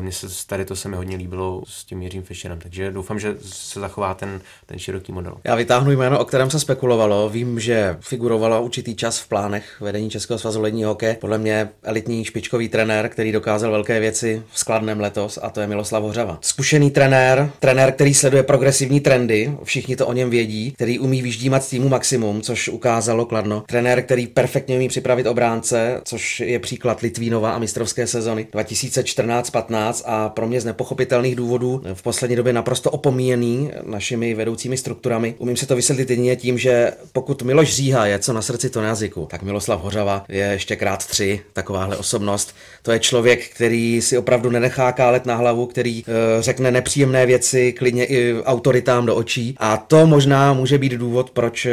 mně 0.00 0.12
se 0.12 0.26
tady 0.46 0.64
to 0.64 0.76
se 0.76 0.88
mi 0.88 0.96
hodně 0.96 1.16
líbilo 1.16 1.62
s 1.66 1.84
tím 1.84 2.02
Jiřím 2.02 2.22
Fischerem, 2.22 2.58
takže 2.58 2.90
doufám, 2.90 3.18
že 3.18 3.36
se 3.42 3.80
zachová 3.80 4.14
ten, 4.14 4.40
ten 4.66 4.78
široký 4.78 5.12
model. 5.12 5.34
Já 5.44 5.54
vytáhnu 5.54 5.90
jméno, 5.90 6.18
o 6.18 6.24
kterém 6.24 6.50
se 6.50 6.60
spekulovalo. 6.60 7.28
Vím, 7.28 7.60
že 7.60 7.96
figurovalo 8.00 8.62
určitý 8.62 8.94
čas 8.94 9.18
v 9.18 9.28
plánech 9.28 9.80
vedení 9.80 10.10
Českého 10.10 10.38
svazu 10.38 10.60
lední 10.60 10.84
hokeje. 10.84 11.16
Podle 11.20 11.38
mě 11.38 11.68
elitní 11.82 12.24
špičkový 12.24 12.68
trenér, 12.68 13.08
který 13.08 13.32
dokázal 13.32 13.70
velké 13.70 14.00
věci 14.00 14.42
v 14.52 14.58
skladném 14.58 15.00
letos, 15.00 15.38
a 15.42 15.50
to 15.50 15.60
je 15.60 15.66
Miloslav 15.66 16.02
Hořava. 16.02 16.38
Zkušený 16.40 16.90
trenér, 16.90 17.50
trenér, 17.58 17.92
který 17.92 18.14
sleduje 18.14 18.42
progresivní 18.42 19.00
trendy, 19.00 19.52
všichni 19.64 19.96
to 19.96 20.06
o 20.06 20.12
něm 20.12 20.30
vědí, 20.30 20.72
který 20.72 20.98
umí 20.98 21.22
vyždímat 21.22 21.64
z 21.64 21.68
týmu 21.68 21.88
maximum, 21.88 22.42
což 22.42 22.68
ukázalo 22.68 23.26
Kladno. 23.26 23.64
Trenér, 23.66 24.02
který 24.02 24.26
perfektně 24.26 24.76
umí 24.76 24.88
připravit 24.88 25.26
obránce, 25.26 26.00
což 26.04 26.40
je 26.40 26.58
příklad 26.58 27.00
Litvínova 27.00 27.52
a 27.52 27.58
mistrovské 27.58 28.06
sezony 28.06 28.44
2014-15 29.68 30.02
a 30.06 30.28
pro 30.28 30.46
mě 30.46 30.60
z 30.60 30.64
nepochopitelných 30.64 31.36
důvodů 31.36 31.82
v 31.94 32.02
poslední 32.02 32.36
době 32.36 32.52
naprosto 32.52 32.90
opomíjený 32.90 33.70
našimi 33.82 34.34
vedoucími 34.34 34.76
strukturami. 34.76 35.34
Umím 35.38 35.56
si 35.56 35.66
to 35.66 35.76
vysvětlit 35.76 36.10
jedině 36.10 36.36
tím, 36.36 36.58
že 36.58 36.92
pokud 37.12 37.42
Miloš 37.42 37.74
Říha 37.74 38.06
je 38.06 38.18
co 38.18 38.32
na 38.32 38.42
srdci, 38.42 38.70
to 38.70 38.80
na 38.80 38.88
jazyku, 38.88 39.26
tak 39.30 39.42
Miloslav 39.42 39.82
Hořava 39.82 40.24
je 40.28 40.46
ještě 40.46 40.76
krát 40.76 41.06
tři 41.06 41.40
takováhle 41.52 41.96
osobnost. 41.96 42.54
To 42.88 42.92
je 42.92 42.98
člověk, 42.98 43.48
který 43.48 44.02
si 44.02 44.18
opravdu 44.18 44.50
nenechá 44.50 44.92
kálet 44.92 45.26
na 45.26 45.34
hlavu, 45.34 45.66
který 45.66 46.04
e, 46.06 46.42
řekne 46.42 46.70
nepříjemné 46.70 47.26
věci, 47.26 47.72
klidně 47.72 48.04
i 48.04 48.42
autoritám 48.42 49.06
do 49.06 49.16
očí. 49.16 49.54
A 49.58 49.76
to 49.76 50.06
možná 50.06 50.52
může 50.52 50.78
být 50.78 50.92
důvod, 50.92 51.30
proč 51.30 51.66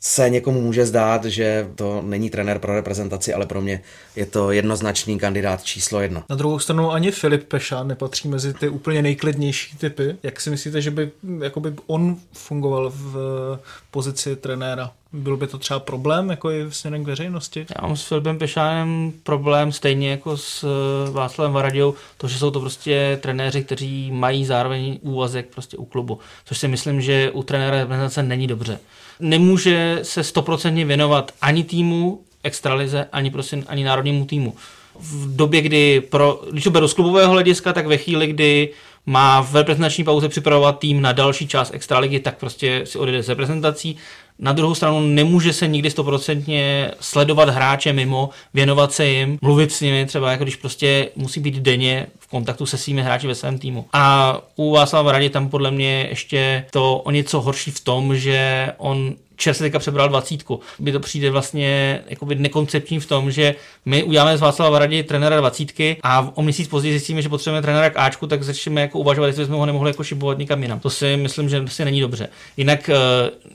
se 0.00 0.30
někomu 0.30 0.60
může 0.60 0.86
zdát, 0.86 1.24
že 1.24 1.68
to 1.74 2.02
není 2.02 2.30
trenér 2.30 2.58
pro 2.58 2.74
reprezentaci, 2.74 3.34
ale 3.34 3.46
pro 3.46 3.60
mě 3.60 3.82
je 4.16 4.26
to 4.26 4.50
jednoznačný 4.52 5.18
kandidát 5.18 5.62
číslo 5.62 6.00
jedna. 6.00 6.24
Na 6.30 6.36
druhou 6.36 6.58
stranu 6.58 6.90
ani 6.90 7.10
Filip 7.10 7.44
Peša 7.44 7.82
nepatří 7.82 8.28
mezi 8.28 8.54
ty 8.54 8.68
úplně 8.68 9.02
nejklidnější 9.02 9.76
typy. 9.76 10.16
Jak 10.22 10.40
si 10.40 10.50
myslíte, 10.50 10.80
že 10.80 10.90
by 10.90 11.10
jakoby 11.42 11.74
on 11.86 12.16
fungoval 12.32 12.92
v 12.94 13.58
pozici 13.90 14.36
trenéra? 14.36 14.90
Byl 15.12 15.36
by 15.36 15.46
to 15.46 15.58
třeba 15.58 15.80
problém 15.80 16.30
jako 16.30 16.50
i 16.50 16.66
směrem 16.68 17.04
k 17.04 17.06
veřejnosti? 17.06 17.66
Já 17.80 17.86
mám 17.86 17.96
s 17.96 18.02
Filipem 18.02 18.38
Pešánem 18.38 19.12
problém 19.22 19.72
stejně 19.72 20.10
jako 20.10 20.36
s 20.36 20.64
eh, 20.64 21.10
Václavem 21.10 21.52
Varadějou, 21.52 21.94
to, 22.16 22.28
že 22.28 22.38
jsou 22.38 22.50
to 22.50 22.60
prostě 22.60 23.18
trenéři, 23.22 23.64
kteří 23.64 24.10
mají 24.12 24.44
zároveň 24.44 24.98
úvazek 25.02 25.46
prostě 25.54 25.76
u 25.76 25.84
klubu, 25.84 26.18
což 26.44 26.58
si 26.58 26.68
myslím, 26.68 27.00
že 27.00 27.30
u 27.30 27.42
trenéra 27.42 27.76
reprezentace 27.76 28.22
není 28.22 28.46
dobře 28.46 28.78
nemůže 29.22 29.98
se 30.02 30.24
stoprocentně 30.24 30.84
věnovat 30.84 31.32
ani 31.40 31.64
týmu 31.64 32.20
extralize, 32.42 33.08
ani, 33.12 33.30
prostě, 33.30 33.62
ani 33.66 33.84
národnímu 33.84 34.24
týmu. 34.24 34.54
V 35.00 35.36
době, 35.36 35.60
kdy, 35.60 36.00
pro, 36.00 36.42
když 36.50 36.64
to 36.64 36.70
beru 36.70 36.88
z 36.88 36.94
klubového 36.94 37.32
hlediska, 37.32 37.72
tak 37.72 37.86
ve 37.86 37.96
chvíli, 37.96 38.26
kdy 38.26 38.68
má 39.06 39.40
v 39.40 39.56
reprezentační 39.56 40.04
pauze 40.04 40.28
připravovat 40.28 40.78
tým 40.78 41.02
na 41.02 41.12
další 41.12 41.48
část 41.48 41.74
extraligy, 41.74 42.20
tak 42.20 42.38
prostě 42.38 42.82
si 42.84 42.98
odjede 42.98 43.22
z 43.22 43.28
reprezentací. 43.28 43.96
Na 44.38 44.52
druhou 44.52 44.74
stranu 44.74 45.00
nemůže 45.00 45.52
se 45.52 45.68
nikdy 45.68 45.90
stoprocentně 45.90 46.90
sledovat 47.00 47.48
hráče 47.48 47.92
mimo, 47.92 48.30
věnovat 48.54 48.92
se 48.92 49.06
jim, 49.06 49.38
mluvit 49.42 49.72
s 49.72 49.80
nimi, 49.80 50.06
třeba 50.06 50.30
jako 50.30 50.44
když 50.44 50.56
prostě 50.56 51.08
musí 51.16 51.40
být 51.40 51.54
denně 51.54 52.06
v 52.18 52.26
kontaktu 52.26 52.66
se 52.66 52.78
svými 52.78 53.02
hráči 53.02 53.26
ve 53.26 53.34
svém 53.34 53.58
týmu. 53.58 53.86
A 53.92 54.38
u 54.56 54.72
Václava 54.72 55.12
Radě 55.12 55.30
tam 55.30 55.48
podle 55.48 55.70
mě 55.70 56.06
ještě 56.10 56.64
to 56.70 56.96
o 56.96 57.10
něco 57.10 57.40
horší 57.40 57.70
v 57.70 57.80
tom, 57.80 58.16
že 58.16 58.68
on 58.78 59.14
čerstvě 59.42 59.66
teďka 59.66 59.78
přebral 59.78 60.08
dvacítku. 60.08 60.60
By 60.78 60.92
to 60.92 61.00
přijde 61.00 61.30
vlastně 61.30 62.00
jakoby 62.06 62.34
nekoncepční 62.34 63.00
v 63.00 63.06
tom, 63.06 63.30
že 63.30 63.54
my 63.84 64.02
uděláme 64.02 64.38
z 64.38 64.40
Václava 64.40 64.78
Radě 64.78 65.02
trenéra 65.02 65.36
dvacítky 65.36 65.96
a 66.02 66.30
o 66.34 66.42
měsíc 66.42 66.68
později 66.68 66.92
zjistíme, 66.92 67.22
že 67.22 67.28
potřebujeme 67.28 67.62
trenéra 67.62 67.90
k 67.90 67.98
Ačku, 67.98 68.26
tak 68.26 68.42
začneme 68.42 68.80
jako 68.80 68.98
uvažovat, 68.98 69.26
jestli 69.26 69.46
jsme 69.46 69.56
ho 69.56 69.66
nemohli 69.66 69.90
jako 69.90 70.04
šibovat 70.04 70.38
někam 70.38 70.62
jinam. 70.62 70.80
To 70.80 70.90
si 70.90 71.16
myslím, 71.16 71.48
že 71.48 71.64
si 71.68 71.84
není 71.84 72.00
dobře. 72.00 72.28
Jinak 72.56 72.88
eh, 72.88 72.94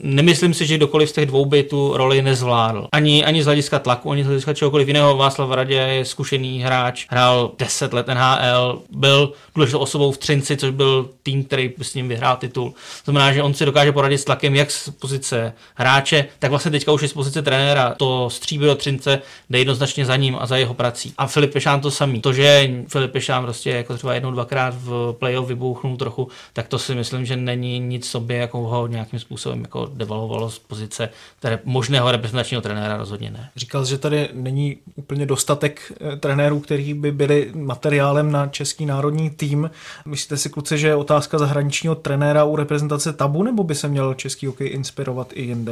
nemyslím 0.00 0.54
si, 0.54 0.66
že 0.66 0.76
kdokoliv 0.76 1.10
z 1.10 1.12
těch 1.12 1.26
dvou 1.26 1.44
by 1.44 1.62
tu 1.62 1.96
roli 1.96 2.22
nezvládl. 2.22 2.88
Ani, 2.92 3.24
ani 3.24 3.42
z 3.42 3.46
hlediska 3.46 3.78
tlaku, 3.78 4.10
ani 4.10 4.24
z 4.24 4.26
hlediska 4.26 4.54
čehokoliv 4.54 4.88
jiného. 4.88 5.16
Václav 5.16 5.50
Radě 5.50 5.74
je 5.74 6.04
zkušený 6.04 6.62
hráč, 6.62 7.06
hrál 7.10 7.52
10 7.58 7.92
let 7.92 8.06
NHL, 8.08 8.82
byl 8.90 9.32
důležitou 9.54 9.78
osobou 9.78 10.12
v 10.12 10.18
Třinci, 10.18 10.56
což 10.56 10.70
byl 10.70 11.10
tým, 11.22 11.44
který 11.44 11.72
s 11.82 11.94
ním 11.94 12.08
vyhrál 12.08 12.36
titul. 12.36 12.70
To 12.70 13.10
znamená, 13.10 13.32
že 13.32 13.42
on 13.42 13.54
si 13.54 13.64
dokáže 13.64 13.92
poradit 13.92 14.18
s 14.18 14.24
tlakem 14.24 14.54
jak 14.54 14.70
z 14.70 14.90
pozice 14.90 15.52
hráče, 15.78 16.24
tak 16.38 16.50
vlastně 16.50 16.70
teďka 16.70 16.92
už 16.92 17.02
je 17.02 17.08
z 17.08 17.12
pozice 17.12 17.42
trenéra. 17.42 17.94
To 17.96 18.30
stříbí 18.30 18.64
do 18.64 18.74
Třince 18.74 19.22
jde 19.50 19.58
jednoznačně 19.58 20.06
za 20.06 20.16
ním 20.16 20.36
a 20.40 20.46
za 20.46 20.56
jeho 20.56 20.74
prací. 20.74 21.14
A 21.18 21.26
Filip 21.26 21.52
Pešán 21.52 21.80
to 21.80 21.90
samý. 21.90 22.20
To, 22.20 22.32
že 22.32 22.70
Filip 22.88 23.12
Pešán 23.12 23.44
prostě 23.44 23.70
jako 23.70 23.94
třeba 23.96 24.14
jednou, 24.14 24.30
dvakrát 24.30 24.74
v 24.78 25.12
playoff 25.18 25.48
vybouchnul 25.48 25.96
trochu, 25.96 26.28
tak 26.52 26.68
to 26.68 26.78
si 26.78 26.94
myslím, 26.94 27.26
že 27.26 27.36
není 27.36 27.78
nic 27.78 28.08
sobě, 28.08 28.36
jako 28.36 28.58
ho 28.58 28.86
nějakým 28.86 29.18
způsobem 29.18 29.60
jako 29.60 29.90
devalovalo 29.94 30.50
z 30.50 30.58
pozice 30.58 31.08
které 31.38 31.58
možného 31.64 32.10
reprezentačního 32.12 32.62
trenéra 32.62 32.96
rozhodně 32.96 33.30
ne. 33.30 33.50
Říkal, 33.56 33.84
že 33.84 33.98
tady 33.98 34.28
není 34.32 34.76
úplně 34.94 35.26
dostatek 35.26 35.92
eh, 36.00 36.16
trenérů, 36.16 36.60
kteří 36.60 36.94
by 36.94 37.12
byli 37.12 37.50
materiálem 37.54 38.32
na 38.32 38.46
český 38.46 38.86
národní 38.86 39.30
tým. 39.30 39.70
Myslíte 40.06 40.36
si, 40.36 40.50
kluci, 40.50 40.78
že 40.78 40.88
je 40.88 40.94
otázka 40.94 41.38
zahraničního 41.38 41.94
trenéra 41.94 42.44
u 42.44 42.56
reprezentace 42.56 43.12
tabu, 43.12 43.42
nebo 43.42 43.64
by 43.64 43.74
se 43.74 43.88
měl 43.88 44.14
český 44.14 44.46
hokej 44.46 44.70
inspirovat 44.72 45.28
i 45.32 45.42
jinde? 45.42 45.67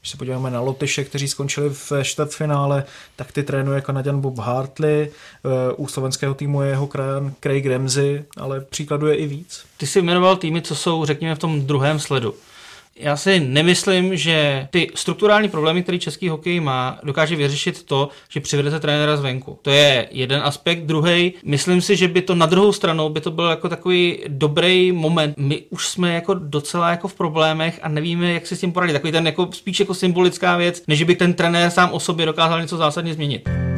Když 0.00 0.10
se 0.10 0.16
podíváme 0.16 0.50
na 0.50 0.60
Lotyše, 0.60 1.04
kteří 1.04 1.28
skončili 1.28 1.70
v 1.70 1.92
čtvrtfinále, 2.02 2.84
tak 3.16 3.32
ty 3.32 3.42
trénuje 3.42 3.80
Kanaděn 3.80 4.20
Bob 4.20 4.38
Hartley, 4.38 5.08
eh, 5.08 5.72
u 5.76 5.88
slovenského 5.88 6.34
týmu 6.34 6.62
je 6.62 6.68
jeho 6.68 6.86
krajan 6.86 7.34
Craig 7.40 7.66
Ramsey, 7.66 8.24
ale 8.36 8.60
příkladů 8.60 9.06
je 9.06 9.14
i 9.14 9.26
víc. 9.26 9.64
Ty 9.76 9.86
jsi 9.86 10.02
jmenoval 10.02 10.36
týmy, 10.36 10.62
co 10.62 10.74
jsou, 10.74 11.04
řekněme, 11.04 11.34
v 11.34 11.38
tom 11.38 11.66
druhém 11.66 12.00
sledu. 12.00 12.34
Já 12.98 13.16
si 13.16 13.40
nemyslím, 13.40 14.16
že 14.16 14.68
ty 14.70 14.90
strukturální 14.94 15.48
problémy, 15.48 15.82
které 15.82 15.98
český 15.98 16.28
hokej 16.28 16.60
má, 16.60 16.98
dokáže 17.02 17.36
vyřešit 17.36 17.82
to, 17.82 18.08
že 18.28 18.40
přivedete 18.40 18.80
trenéra 18.80 19.16
zvenku. 19.16 19.58
To 19.62 19.70
je 19.70 20.08
jeden 20.10 20.40
aspekt. 20.44 20.82
Druhý, 20.82 21.32
myslím 21.44 21.80
si, 21.80 21.96
že 21.96 22.08
by 22.08 22.22
to 22.22 22.34
na 22.34 22.46
druhou 22.46 22.72
stranu 22.72 23.08
by 23.08 23.20
to 23.20 23.30
byl 23.30 23.44
jako 23.44 23.68
takový 23.68 24.18
dobrý 24.28 24.92
moment. 24.92 25.34
My 25.36 25.62
už 25.70 25.88
jsme 25.88 26.14
jako 26.14 26.34
docela 26.34 26.90
jako 26.90 27.08
v 27.08 27.14
problémech 27.14 27.80
a 27.82 27.88
nevíme, 27.88 28.32
jak 28.32 28.46
si 28.46 28.56
s 28.56 28.60
tím 28.60 28.72
poradit. 28.72 28.92
Takový 28.92 29.12
ten 29.12 29.26
jako 29.26 29.48
spíš 29.52 29.80
jako 29.80 29.94
symbolická 29.94 30.56
věc, 30.56 30.82
než 30.88 31.02
by 31.02 31.16
ten 31.16 31.34
trenér 31.34 31.70
sám 31.70 31.92
o 31.92 32.00
sobě 32.00 32.26
dokázal 32.26 32.60
něco 32.60 32.76
zásadně 32.76 33.14
změnit. 33.14 33.75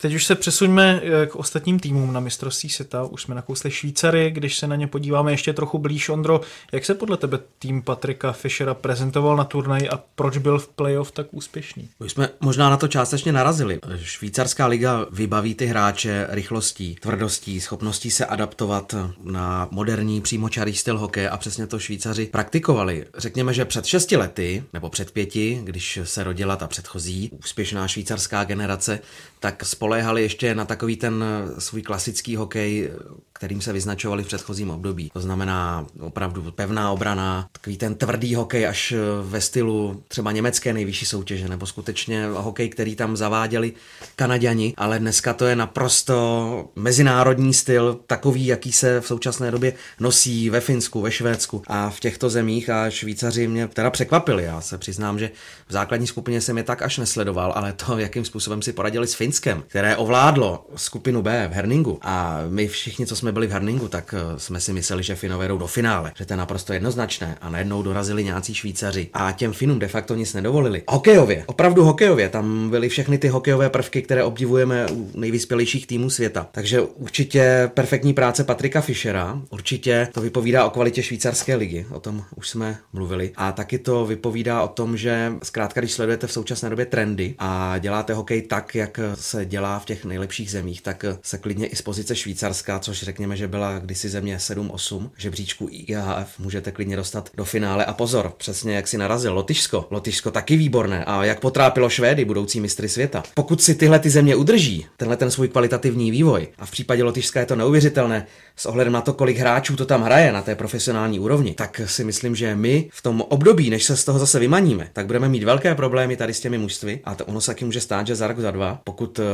Teď 0.00 0.14
už 0.14 0.24
se 0.24 0.34
přesuňme 0.34 1.00
eh, 1.02 1.26
k 1.26 1.36
ostatním 1.36 1.80
týmům 1.80 2.12
na 2.12 2.20
mistrovství 2.20 2.68
světa. 2.68 3.04
Už 3.04 3.22
jsme 3.22 3.34
nakousli 3.34 3.70
Švýcary, 3.70 4.30
když 4.30 4.58
se 4.58 4.66
na 4.66 4.76
ně 4.76 4.86
podíváme 4.86 5.32
ještě 5.32 5.52
trochu 5.52 5.78
blíž, 5.78 6.08
Ondro, 6.08 6.40
jak 6.72 6.84
se 6.84 6.94
podle 6.94 7.16
tebe 7.16 7.38
tým 7.58 7.82
Patrika 7.82 8.32
Fischera 8.32 8.74
prezentoval 8.74 9.36
na 9.36 9.44
turnaji 9.44 9.88
a 9.88 10.00
proč 10.14 10.38
byl 10.38 10.58
v 10.58 10.68
playoff 10.68 11.12
tak 11.12 11.26
úspěšný? 11.30 11.88
My 12.00 12.10
jsme 12.10 12.28
možná 12.40 12.70
na 12.70 12.76
to 12.76 12.88
částečně 12.88 13.32
narazili. 13.32 13.80
Švýcarská 14.02 14.66
liga 14.66 15.06
vybaví 15.10 15.54
ty 15.54 15.66
hráče 15.66 16.26
rychlostí, 16.30 16.94
tvrdostí, 16.94 17.60
schopností 17.60 18.10
se 18.10 18.26
adaptovat 18.26 18.94
na 19.24 19.68
moderní 19.70 20.20
přímočarý 20.20 20.74
styl 20.74 20.98
hokeje 20.98 21.30
a 21.30 21.36
přesně 21.36 21.66
to 21.66 21.78
Švýcaři 21.78 22.26
praktikovali. 22.26 23.06
Řekněme, 23.16 23.54
že 23.54 23.64
před 23.64 23.86
šesti 23.86 24.16
lety, 24.16 24.64
nebo 24.72 24.90
před 24.90 25.10
pěti, 25.10 25.60
když 25.64 25.98
se 26.04 26.24
rodila 26.24 26.56
ta 26.56 26.66
předchozí 26.66 27.30
úspěšná 27.44 27.88
švýcarská 27.88 28.44
generace, 28.44 29.00
tak 29.40 29.64
spoléhali 29.88 30.22
ještě 30.22 30.54
na 30.54 30.64
takový 30.64 30.96
ten 30.96 31.24
svůj 31.58 31.82
klasický 31.82 32.36
hokej, 32.36 32.90
kterým 33.32 33.60
se 33.60 33.72
vyznačovali 33.72 34.22
v 34.22 34.26
předchozím 34.26 34.70
období. 34.70 35.10
To 35.12 35.20
znamená 35.20 35.86
opravdu 36.00 36.52
pevná 36.52 36.90
obrana, 36.90 37.48
takový 37.52 37.76
ten 37.76 37.94
tvrdý 37.94 38.34
hokej 38.34 38.66
až 38.66 38.94
ve 39.22 39.40
stylu 39.40 40.02
třeba 40.08 40.32
německé 40.32 40.72
nejvyšší 40.72 41.06
soutěže, 41.06 41.48
nebo 41.48 41.66
skutečně 41.66 42.26
hokej, 42.26 42.68
který 42.68 42.96
tam 42.96 43.16
zaváděli 43.16 43.72
Kanaděni, 44.16 44.74
ale 44.76 44.98
dneska 44.98 45.34
to 45.34 45.46
je 45.46 45.56
naprosto 45.56 46.68
mezinárodní 46.76 47.54
styl, 47.54 48.00
takový, 48.06 48.46
jaký 48.46 48.72
se 48.72 49.00
v 49.00 49.06
současné 49.06 49.50
době 49.50 49.72
nosí 50.00 50.50
ve 50.50 50.60
Finsku, 50.60 51.00
ve 51.00 51.10
Švédsku 51.10 51.62
a 51.66 51.90
v 51.90 52.00
těchto 52.00 52.30
zemích 52.30 52.70
a 52.70 52.90
Švýcaři 52.90 53.48
mě 53.48 53.68
teda 53.68 53.90
překvapili. 53.90 54.44
Já 54.44 54.60
se 54.60 54.78
přiznám, 54.78 55.18
že 55.18 55.30
v 55.68 55.72
základní 55.72 56.06
skupině 56.06 56.40
jsem 56.40 56.58
je 56.58 56.64
tak 56.64 56.82
až 56.82 56.98
nesledoval, 56.98 57.52
ale 57.56 57.72
to, 57.72 57.98
jakým 57.98 58.24
způsobem 58.24 58.62
si 58.62 58.72
poradili 58.72 59.06
s 59.06 59.14
Finskem, 59.14 59.64
které 59.78 59.96
ovládlo 59.96 60.66
skupinu 60.76 61.22
B 61.22 61.48
v 61.48 61.54
Herningu 61.54 61.98
a 62.02 62.40
my 62.48 62.68
všichni, 62.68 63.06
co 63.06 63.16
jsme 63.16 63.32
byli 63.32 63.46
v 63.46 63.50
Herningu, 63.50 63.88
tak 63.88 64.14
eh, 64.18 64.38
jsme 64.38 64.60
si 64.60 64.72
mysleli, 64.72 65.02
že 65.02 65.14
Finové 65.14 65.48
jdou 65.48 65.58
do 65.58 65.66
finále, 65.66 66.12
že 66.16 66.26
to 66.26 66.32
je 66.32 66.36
naprosto 66.36 66.72
jednoznačné 66.72 67.38
a 67.40 67.50
najednou 67.50 67.82
dorazili 67.82 68.24
nějací 68.24 68.54
Švýcaři 68.54 69.08
a 69.12 69.32
těm 69.32 69.52
Finům 69.52 69.78
de 69.78 69.88
facto 69.88 70.14
nic 70.14 70.34
nedovolili. 70.34 70.82
Hokejově, 70.88 71.44
opravdu 71.46 71.84
hokejově, 71.84 72.28
tam 72.28 72.70
byly 72.70 72.88
všechny 72.88 73.18
ty 73.18 73.28
hokejové 73.28 73.70
prvky, 73.70 74.02
které 74.02 74.24
obdivujeme 74.24 74.86
u 74.90 75.10
nejvyspělejších 75.14 75.86
týmů 75.86 76.10
světa. 76.10 76.48
Takže 76.52 76.80
určitě 76.80 77.70
perfektní 77.74 78.14
práce 78.14 78.44
Patrika 78.44 78.80
Fischera, 78.80 79.40
určitě 79.50 80.08
to 80.12 80.20
vypovídá 80.20 80.64
o 80.66 80.70
kvalitě 80.70 81.02
švýcarské 81.02 81.56
ligy, 81.56 81.86
o 81.90 82.00
tom 82.00 82.24
už 82.36 82.48
jsme 82.48 82.78
mluvili. 82.92 83.32
A 83.36 83.52
taky 83.52 83.78
to 83.78 84.06
vypovídá 84.06 84.62
o 84.62 84.68
tom, 84.68 84.96
že 84.96 85.32
zkrátka, 85.42 85.80
když 85.80 85.92
sledujete 85.92 86.26
v 86.26 86.32
současné 86.32 86.70
době 86.70 86.86
trendy 86.86 87.34
a 87.38 87.78
děláte 87.78 88.14
hokej 88.14 88.42
tak, 88.42 88.74
jak 88.74 89.00
se 89.14 89.46
dělá 89.46 89.67
dělá 89.68 89.78
v 89.78 89.84
těch 89.84 90.04
nejlepších 90.04 90.50
zemích, 90.50 90.82
tak 90.82 91.04
se 91.22 91.38
klidně 91.38 91.66
i 91.66 91.76
z 91.76 91.82
pozice 91.82 92.16
Švýcarska, 92.16 92.78
což 92.78 93.02
řekněme, 93.02 93.36
že 93.36 93.48
byla 93.48 93.78
kdysi 93.78 94.08
země 94.08 94.36
7-8 94.36 95.10
žebříčku 95.16 95.68
IHF, 95.70 96.38
můžete 96.38 96.70
klidně 96.70 96.96
dostat 96.96 97.30
do 97.34 97.44
finále. 97.44 97.84
A 97.84 97.92
pozor, 97.92 98.32
přesně 98.38 98.76
jak 98.76 98.88
si 98.88 98.98
narazil, 98.98 99.34
Lotyšsko. 99.34 99.86
Lotyšsko 99.90 100.30
taky 100.30 100.56
výborné. 100.56 101.04
A 101.04 101.24
jak 101.24 101.40
potrápilo 101.40 101.88
Švédy, 101.88 102.24
budoucí 102.24 102.60
mistry 102.60 102.88
světa. 102.88 103.22
Pokud 103.34 103.62
si 103.62 103.74
tyhle 103.74 103.98
ty 103.98 104.10
země 104.10 104.36
udrží, 104.36 104.86
tenhle 104.96 105.16
ten 105.16 105.30
svůj 105.30 105.48
kvalitativní 105.48 106.10
vývoj, 106.10 106.48
a 106.58 106.66
v 106.66 106.70
případě 106.70 107.04
Lotyšska 107.04 107.40
je 107.40 107.46
to 107.46 107.56
neuvěřitelné, 107.56 108.26
s 108.56 108.66
ohledem 108.66 108.92
na 108.92 109.00
to, 109.00 109.12
kolik 109.12 109.38
hráčů 109.38 109.76
to 109.76 109.86
tam 109.86 110.02
hraje 110.02 110.32
na 110.32 110.42
té 110.42 110.54
profesionální 110.54 111.20
úrovni, 111.20 111.54
tak 111.54 111.80
si 111.84 112.04
myslím, 112.04 112.36
že 112.36 112.56
my 112.56 112.88
v 112.92 113.02
tom 113.02 113.20
období, 113.20 113.70
než 113.70 113.84
se 113.84 113.96
z 113.96 114.04
toho 114.04 114.18
zase 114.18 114.38
vymaníme, 114.38 114.90
tak 114.92 115.06
budeme 115.06 115.28
mít 115.28 115.44
velké 115.44 115.74
problémy 115.74 116.16
tady 116.16 116.34
s 116.34 116.40
těmi 116.40 116.58
mužstvy 116.58 117.00
a 117.04 117.14
to 117.14 117.24
ono 117.24 117.40
se 117.40 117.46
taky 117.46 117.64
může 117.64 117.80
stát, 117.80 118.06
že 118.06 118.14
za 118.14 118.26
rok, 118.26 118.38
za 118.38 118.50
dva, 118.50 118.80
pokud 118.84 119.18
uh, 119.18 119.24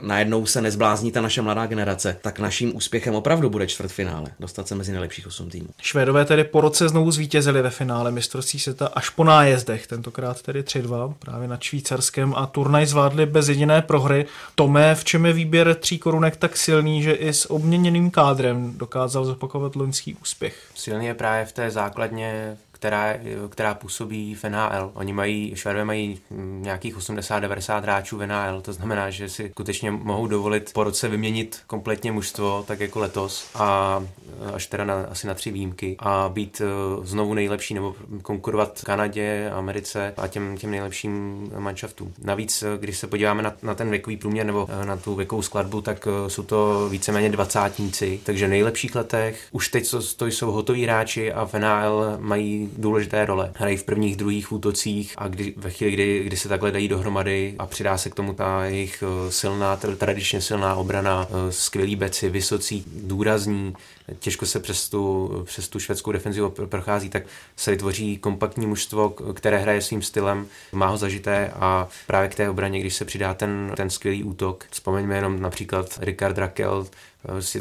najednou 0.00 0.46
se 0.46 0.60
nezblázní 0.60 1.12
ta 1.12 1.20
naše 1.20 1.42
mladá 1.42 1.66
generace, 1.66 2.16
tak 2.22 2.38
naším 2.38 2.76
úspěchem 2.76 3.14
opravdu 3.14 3.50
bude 3.50 3.66
čtvrtfinále, 3.66 4.26
dostat 4.40 4.68
se 4.68 4.74
mezi 4.74 4.92
nejlepších 4.92 5.26
osm 5.26 5.50
týmů. 5.50 5.68
Švédové 5.82 6.24
tedy 6.24 6.44
po 6.44 6.60
roce 6.60 6.88
znovu 6.88 7.10
zvítězili 7.10 7.62
ve 7.62 7.70
finále 7.70 8.10
mistrovství 8.10 8.58
světa 8.58 8.86
až 8.86 9.08
po 9.08 9.24
nájezdech, 9.24 9.86
tentokrát 9.86 10.42
tedy 10.42 10.62
3-2 10.62 11.14
právě 11.18 11.48
nad 11.48 11.62
Švýcarskem 11.62 12.34
a 12.36 12.46
turnaj 12.46 12.86
zvládli 12.86 13.26
bez 13.26 13.48
jediné 13.48 13.82
prohry. 13.82 14.26
Tome, 14.54 14.94
v 14.94 15.04
čem 15.04 15.26
je 15.26 15.32
výběr 15.32 15.74
tří 15.74 15.98
korunek 15.98 16.36
tak 16.36 16.56
silný, 16.56 17.02
že 17.02 17.12
i 17.12 17.32
s 17.32 17.50
obměněným 17.50 18.10
kádrem 18.10 18.72
dokázal 18.76 19.24
zopakovat 19.24 19.76
loňský 19.76 20.14
úspěch? 20.14 20.56
Silný 20.74 21.06
je 21.06 21.14
právě 21.14 21.46
v 21.46 21.52
té 21.52 21.70
základně 21.70 22.56
která, 22.80 23.14
která 23.48 23.74
působí 23.74 24.34
v 24.34 24.44
NHL. 24.44 24.90
Oni 24.94 25.12
mají, 25.12 25.52
Švédové 25.56 25.84
mají 25.84 26.20
nějakých 26.60 26.96
80-90 26.96 27.82
hráčů 27.82 28.16
v 28.16 28.26
NHL, 28.26 28.60
to 28.60 28.72
znamená, 28.72 29.10
že 29.10 29.28
si 29.28 29.50
skutečně 29.50 29.90
mohou 29.90 30.26
dovolit 30.26 30.70
po 30.72 30.84
roce 30.84 31.08
vyměnit 31.08 31.60
kompletně 31.66 32.12
mužstvo, 32.12 32.64
tak 32.66 32.80
jako 32.80 32.98
letos, 32.98 33.50
a 33.54 34.00
až 34.54 34.66
teda 34.66 34.84
na, 34.84 34.94
asi 35.10 35.26
na 35.26 35.34
tři 35.34 35.50
výjimky, 35.50 35.96
a 35.98 36.28
být 36.28 36.62
eh, 36.64 37.06
znovu 37.06 37.34
nejlepší 37.34 37.74
nebo 37.74 37.94
konkurovat 38.22 38.80
Kanadě, 38.84 39.50
Americe 39.54 40.14
a 40.16 40.28
těm, 40.28 40.56
těm 40.56 40.70
nejlepším 40.70 41.12
manšaftům. 41.58 42.12
Navíc, 42.24 42.62
eh, 42.62 42.78
když 42.80 42.98
se 42.98 43.06
podíváme 43.06 43.42
na, 43.42 43.54
na 43.62 43.74
ten 43.74 43.90
věkový 43.90 44.16
průměr 44.16 44.46
nebo 44.46 44.68
eh, 44.82 44.86
na 44.86 44.96
tu 44.96 45.14
věkovou 45.14 45.42
skladbu, 45.42 45.80
tak 45.80 46.08
jsou 46.28 46.42
to 46.42 46.88
víceméně 46.88 47.28
dvacátníci, 47.30 48.20
takže 48.24 48.48
nejlepších 48.48 48.94
letech 48.94 49.48
už 49.52 49.68
teď 49.68 49.90
to 50.16 50.26
jsou 50.26 50.50
hotoví 50.52 50.84
hráči 50.84 51.32
a 51.32 51.44
v 51.46 51.54
NHL 51.54 52.16
mají 52.18 52.69
důležité 52.78 53.26
role. 53.26 53.52
Hrají 53.54 53.76
v 53.76 53.84
prvních, 53.84 54.16
druhých 54.16 54.52
útocích 54.52 55.14
a 55.18 55.28
kdy, 55.28 55.54
ve 55.56 55.70
chvíli, 55.70 55.92
kdy, 55.92 56.22
kdy 56.24 56.36
se 56.36 56.48
takhle 56.48 56.72
dají 56.72 56.88
dohromady 56.88 57.54
a 57.58 57.66
přidá 57.66 57.98
se 57.98 58.10
k 58.10 58.14
tomu 58.14 58.32
ta 58.32 58.64
jejich 58.64 59.04
eh, 59.06 59.32
silná, 59.32 59.76
tradičně 59.76 60.40
silná 60.40 60.74
obrana, 60.74 61.28
eh, 61.30 61.52
skvělí 61.52 61.96
beci, 61.96 62.28
vysocí, 62.28 62.84
důrazní, 62.86 63.74
těžko 64.18 64.46
se 64.46 64.60
přes 64.60 64.88
tu, 64.88 65.30
přes 65.44 65.68
tu 65.68 65.78
švédskou 65.78 66.12
defenzivu 66.12 66.50
prochází, 66.50 67.08
tak 67.08 67.22
se 67.56 67.70
vytvoří 67.70 68.18
kompaktní 68.18 68.66
mužstvo, 68.66 69.10
které 69.10 69.58
hraje 69.58 69.82
svým 69.82 70.02
stylem, 70.02 70.46
má 70.72 70.86
ho 70.86 70.96
zažité 70.96 71.50
a 71.54 71.88
právě 72.06 72.28
k 72.28 72.34
té 72.34 72.50
obraně, 72.50 72.80
když 72.80 72.94
se 72.94 73.04
přidá 73.04 73.34
ten, 73.34 73.72
ten 73.76 73.90
skvělý 73.90 74.24
útok, 74.24 74.64
vzpomeňme 74.70 75.16
jenom 75.16 75.40
například 75.40 75.98
Rakel, 76.36 76.86
Prostě 76.86 76.90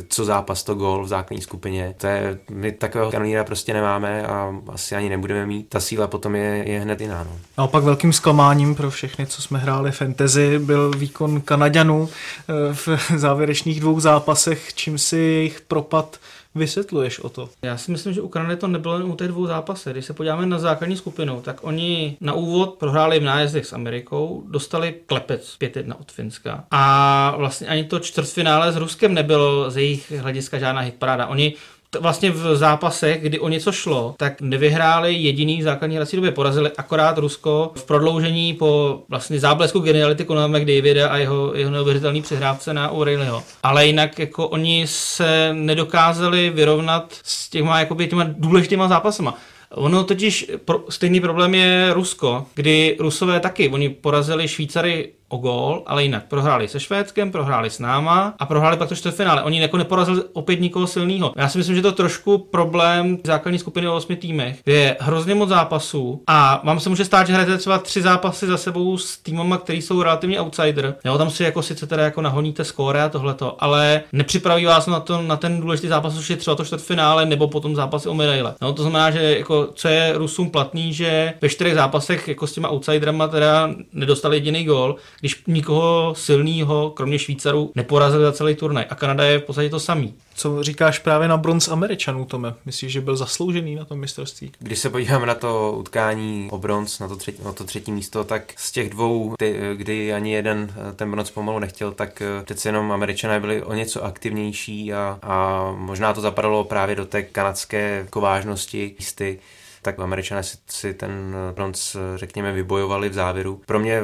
co 0.08 0.26
zápas, 0.26 0.64
to 0.64 0.76
gol 0.76 1.04
v 1.04 1.08
základní 1.08 1.42
skupině. 1.42 1.96
To 1.98 2.08
je, 2.08 2.40
my 2.52 2.72
takového 2.72 3.12
kanoníra 3.12 3.44
prostě 3.44 3.74
nemáme 3.74 4.28
a 4.28 4.56
asi 4.70 4.96
ani 4.96 5.10
nebudeme 5.10 5.46
mít. 5.46 5.70
Ta 5.70 5.80
síla 5.80 6.08
potom 6.08 6.36
je, 6.36 6.64
je 6.70 6.80
hned 6.80 7.02
jiná. 7.02 7.24
No. 7.24 7.32
Naopak 7.58 7.84
velkým 7.84 8.14
zklamáním 8.14 8.76
pro 8.76 8.92
všechny, 8.92 9.26
co 9.26 9.42
jsme 9.42 9.60
hráli 9.60 9.92
fantasy, 9.92 10.60
byl 10.60 10.92
výkon 10.92 11.42
Kanaďanů 11.42 12.10
eh, 12.10 12.74
v 12.74 12.88
závěrečných 13.16 13.80
dvou 13.80 14.00
zápasech, 14.00 14.74
čím 14.74 14.98
si 14.98 15.18
jejich 15.18 15.62
propad 15.62 16.18
vysvětluješ 16.56 17.20
o 17.20 17.30
to? 17.30 17.50
Já 17.62 17.78
si 17.78 17.92
myslím, 17.92 18.14
že 18.14 18.22
u 18.22 18.28
Kanady 18.28 18.56
to 18.56 18.68
nebylo 18.68 18.98
jen 18.98 19.12
u 19.12 19.16
těch 19.16 19.28
dvou 19.28 19.46
zápasech. 19.46 19.94
Když 19.94 20.06
se 20.06 20.14
podíváme 20.14 20.46
na 20.46 20.60
základní 20.60 20.98
skupinu, 20.98 21.42
tak 21.42 21.58
oni 21.62 22.18
na 22.22 22.34
úvod 22.34 22.76
prohráli 22.76 23.20
v 23.20 23.24
nájezdech 23.24 23.66
s 23.66 23.74
Amerikou, 23.74 24.44
dostali 24.48 24.96
klepec 25.06 25.58
5-1 25.62 25.96
od 26.00 26.12
Finska. 26.12 26.64
A 26.72 27.34
vlastně 27.38 27.68
ani 27.68 27.84
to 27.84 28.00
čtvrtfinále 28.00 28.72
s 28.72 28.76
Ruskem 28.76 29.14
nebylo 29.14 29.72
z 29.72 29.78
jejich 29.78 30.12
hlediska 30.12 30.60
žádná 30.60 30.82
hitparáda. 30.82 31.28
Oni 31.28 31.56
vlastně 32.00 32.32
v 32.32 32.56
zápasech, 32.56 33.22
kdy 33.22 33.40
o 33.40 33.50
něco 33.50 33.72
šlo, 33.72 34.16
tak 34.18 34.42
nevyhráli 34.42 35.14
jediný 35.14 35.62
v 35.62 35.64
základní 35.64 35.96
hrací 35.96 36.16
době. 36.16 36.32
Porazili 36.32 36.72
akorát 36.78 37.18
Rusko 37.18 37.72
v 37.76 37.84
prodloužení 37.84 38.54
po 38.54 39.02
vlastně 39.10 39.40
záblesku 39.40 39.80
geniality 39.80 40.26
Conora 40.26 40.48
McDavida 40.48 41.10
a 41.10 41.18
jeho, 41.18 41.56
jeho 41.56 41.72
neuvěřitelný 41.72 42.22
přehrávce 42.22 42.74
na 42.74 42.90
O'Reillyho. 42.90 43.44
Ale 43.64 43.86
jinak 43.86 44.20
jako 44.20 44.48
oni 44.48 44.84
se 44.88 45.50
nedokázali 45.54 46.50
vyrovnat 46.50 47.14
s 47.24 47.50
těma, 47.50 47.80
jakoby, 47.80 48.08
těma 48.08 48.26
důležitýma 48.28 48.88
zápasama. 48.88 49.38
Ono 49.72 50.04
totiž 50.04 50.52
pro, 50.66 50.84
stejný 50.90 51.20
problém 51.20 51.56
je 51.56 51.94
Rusko, 51.94 52.46
kdy 52.56 52.98
Rusové 53.00 53.40
taky, 53.40 53.70
oni 53.70 53.90
porazili 53.90 54.48
Švýcary 54.48 55.12
o 55.30 55.38
gól, 55.38 55.84
ale 55.86 56.04
jinak 56.04 56.24
prohráli 56.28 56.68
se 56.68 56.80
Švédskem, 56.80 57.32
prohráli 57.32 57.70
s 57.70 57.80
náma 57.80 58.34
a 58.40 58.46
prohráli 58.46 58.78
pak 58.78 58.90
to 58.90 58.96
čtvrtfinále. 58.96 59.44
Oni 59.44 59.62
jako 59.62 59.78
neporazili 59.78 60.24
opět 60.34 60.62
nikoho 60.62 60.88
silného. 60.88 61.34
Já 61.36 61.50
si 61.50 61.58
myslím, 61.58 61.76
že 61.76 61.82
to 61.82 61.88
je 61.88 61.94
trošku 61.94 62.38
problém 62.38 63.18
základní 63.24 63.60
skupiny 63.60 63.88
o 63.88 63.96
osmi 63.96 64.16
týmech, 64.16 64.60
kde 64.64 64.74
je 64.74 64.98
hrozně 65.00 65.36
moc 65.36 65.50
zápasů 65.50 66.24
a 66.28 66.62
vám 66.64 66.80
se 66.80 66.90
může 66.90 67.06
stát, 67.06 67.28
že 67.28 67.34
hrajete 67.34 67.58
třeba 67.58 67.78
tři 67.78 68.02
zápasy 68.02 68.48
za 68.48 68.58
sebou 68.58 68.98
s 68.98 69.18
týmama, 69.18 69.58
který 69.58 69.82
jsou 69.82 70.04
relativně 70.04 70.42
outsider. 70.42 70.96
Jo, 71.06 71.18
tam 71.18 71.30
si 71.30 71.44
jako 71.44 71.62
sice 71.62 71.88
teda 71.88 72.04
jako 72.04 72.22
nahoníte 72.22 72.64
skóre 72.64 73.04
a 73.04 73.10
tohleto, 73.10 73.64
ale 73.64 74.02
nepřipraví 74.14 74.66
vás 74.66 74.88
na, 74.88 75.00
to, 75.00 75.22
na 75.22 75.38
ten 75.38 75.62
důležitý 75.62 75.88
zápas, 75.88 76.16
což 76.16 76.30
je 76.30 76.38
třeba 76.38 76.56
to 76.56 76.66
čtvrtfinále 76.66 77.26
nebo 77.26 77.48
potom 77.48 77.76
zápasy 77.76 78.10
o 78.10 78.14
medaile. 78.14 78.56
No, 78.62 78.74
to 78.74 78.82
znamená, 78.82 79.12
že 79.12 79.38
jako, 79.38 79.70
co 79.74 79.88
je 79.88 80.14
Rusům 80.16 80.50
platný, 80.50 80.94
že 80.94 81.34
ve 81.42 81.50
čtyřech 81.50 81.74
zápasech 81.74 82.28
jako 82.28 82.48
s 82.48 82.54
těma 82.54 82.70
outsiderama 82.70 83.28
teda 83.28 83.70
nedostali 83.94 84.38
jediný 84.38 84.64
gól, 84.64 84.96
když 85.20 85.44
nikoho 85.48 86.14
silného, 86.18 86.90
kromě 86.90 87.20
Švýcarů, 87.20 87.72
neporazili 87.76 88.24
za 88.24 88.32
celý 88.32 88.56
turnaj. 88.56 88.86
A 88.90 88.96
Kanada 88.96 89.24
je 89.24 89.40
v 89.40 89.44
podstatě 89.44 89.70
to 89.70 89.80
samý. 89.80 90.14
Co 90.36 90.64
říkáš 90.64 91.00
právě 91.00 91.28
na 91.28 91.38
bronz 91.38 91.68
Američanů, 91.68 92.26
Tome? 92.26 92.54
Myslíš, 92.66 92.92
že 92.92 93.02
byl 93.02 93.16
zasloužený 93.16 93.76
na 93.76 93.86
tom 93.86 94.00
mistrovství? 94.00 94.52
Když 94.60 94.80
se 94.80 94.90
podíváme 94.90 95.26
na 95.26 95.36
to 95.36 95.76
utkání 95.78 96.48
o 96.52 96.58
bronz, 96.58 97.00
na 97.00 97.08
to, 97.08 97.16
třetí, 97.16 97.44
na 97.44 97.54
to 97.54 97.64
třetí 97.64 97.92
místo, 97.92 98.24
tak 98.24 98.54
z 98.58 98.72
těch 98.72 98.90
dvou, 98.90 99.36
ty, 99.40 99.60
kdy 99.74 100.14
ani 100.14 100.34
jeden 100.34 100.74
ten 100.96 101.12
bronz 101.12 101.32
pomalu 101.32 101.60
nechtěl, 101.60 101.92
tak 101.92 102.22
eh, 102.22 102.44
přece 102.44 102.70
jenom 102.70 102.92
Američané 102.92 103.40
byli 103.40 103.64
o 103.64 103.74
něco 103.74 104.04
aktivnější 104.04 104.94
a, 104.94 105.20
a 105.22 105.72
možná 105.78 106.14
to 106.14 106.22
zapadalo 106.22 106.64
právě 106.64 106.96
do 106.96 107.06
té 107.06 107.24
kanadské 107.24 108.08
kovážnosti 108.10 108.96
jisty 109.00 109.40
tak 109.82 110.00
američané 110.00 110.44
si, 110.44 110.58
si 110.68 110.94
ten 110.94 111.36
bronz, 111.56 111.96
řekněme, 112.16 112.54
vybojovali 112.54 113.10
v 113.10 113.14
závěru. 113.14 113.62
Pro 113.66 113.80
mě 113.80 114.04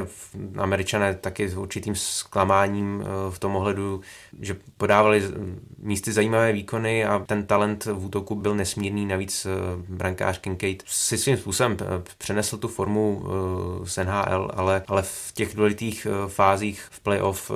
američané 0.56 1.14
taky 1.14 1.48
s 1.48 1.56
určitým 1.56 1.94
zklamáním 1.94 3.02
eh, 3.02 3.30
v 3.30 3.38
tom 3.38 3.56
ohledu, 3.56 4.00
že 4.40 4.56
podávali 4.76 5.22
místy 5.78 6.12
zajímavé 6.12 6.52
výkony 6.52 7.04
a 7.04 7.18
ten 7.18 7.46
talent 7.46 7.84
v 7.84 8.04
útoku 8.04 8.34
byl 8.34 8.54
nesmírný, 8.54 9.06
navíc 9.06 9.46
eh, 9.46 9.50
brankář 9.88 10.38
Kincaid 10.38 10.82
si 10.86 11.18
svým 11.18 11.36
způsobem 11.36 11.76
eh, 11.80 12.02
přenesl 12.18 12.56
tu 12.56 12.68
formu 12.68 13.24
z 13.84 14.04
NHL, 14.04 14.50
ale, 14.54 14.82
ale 14.88 15.02
v 15.02 15.32
těch 15.34 15.54
důležitých 15.54 16.06
fázích 16.28 16.88
v 16.90 17.00
playoff 17.00 17.50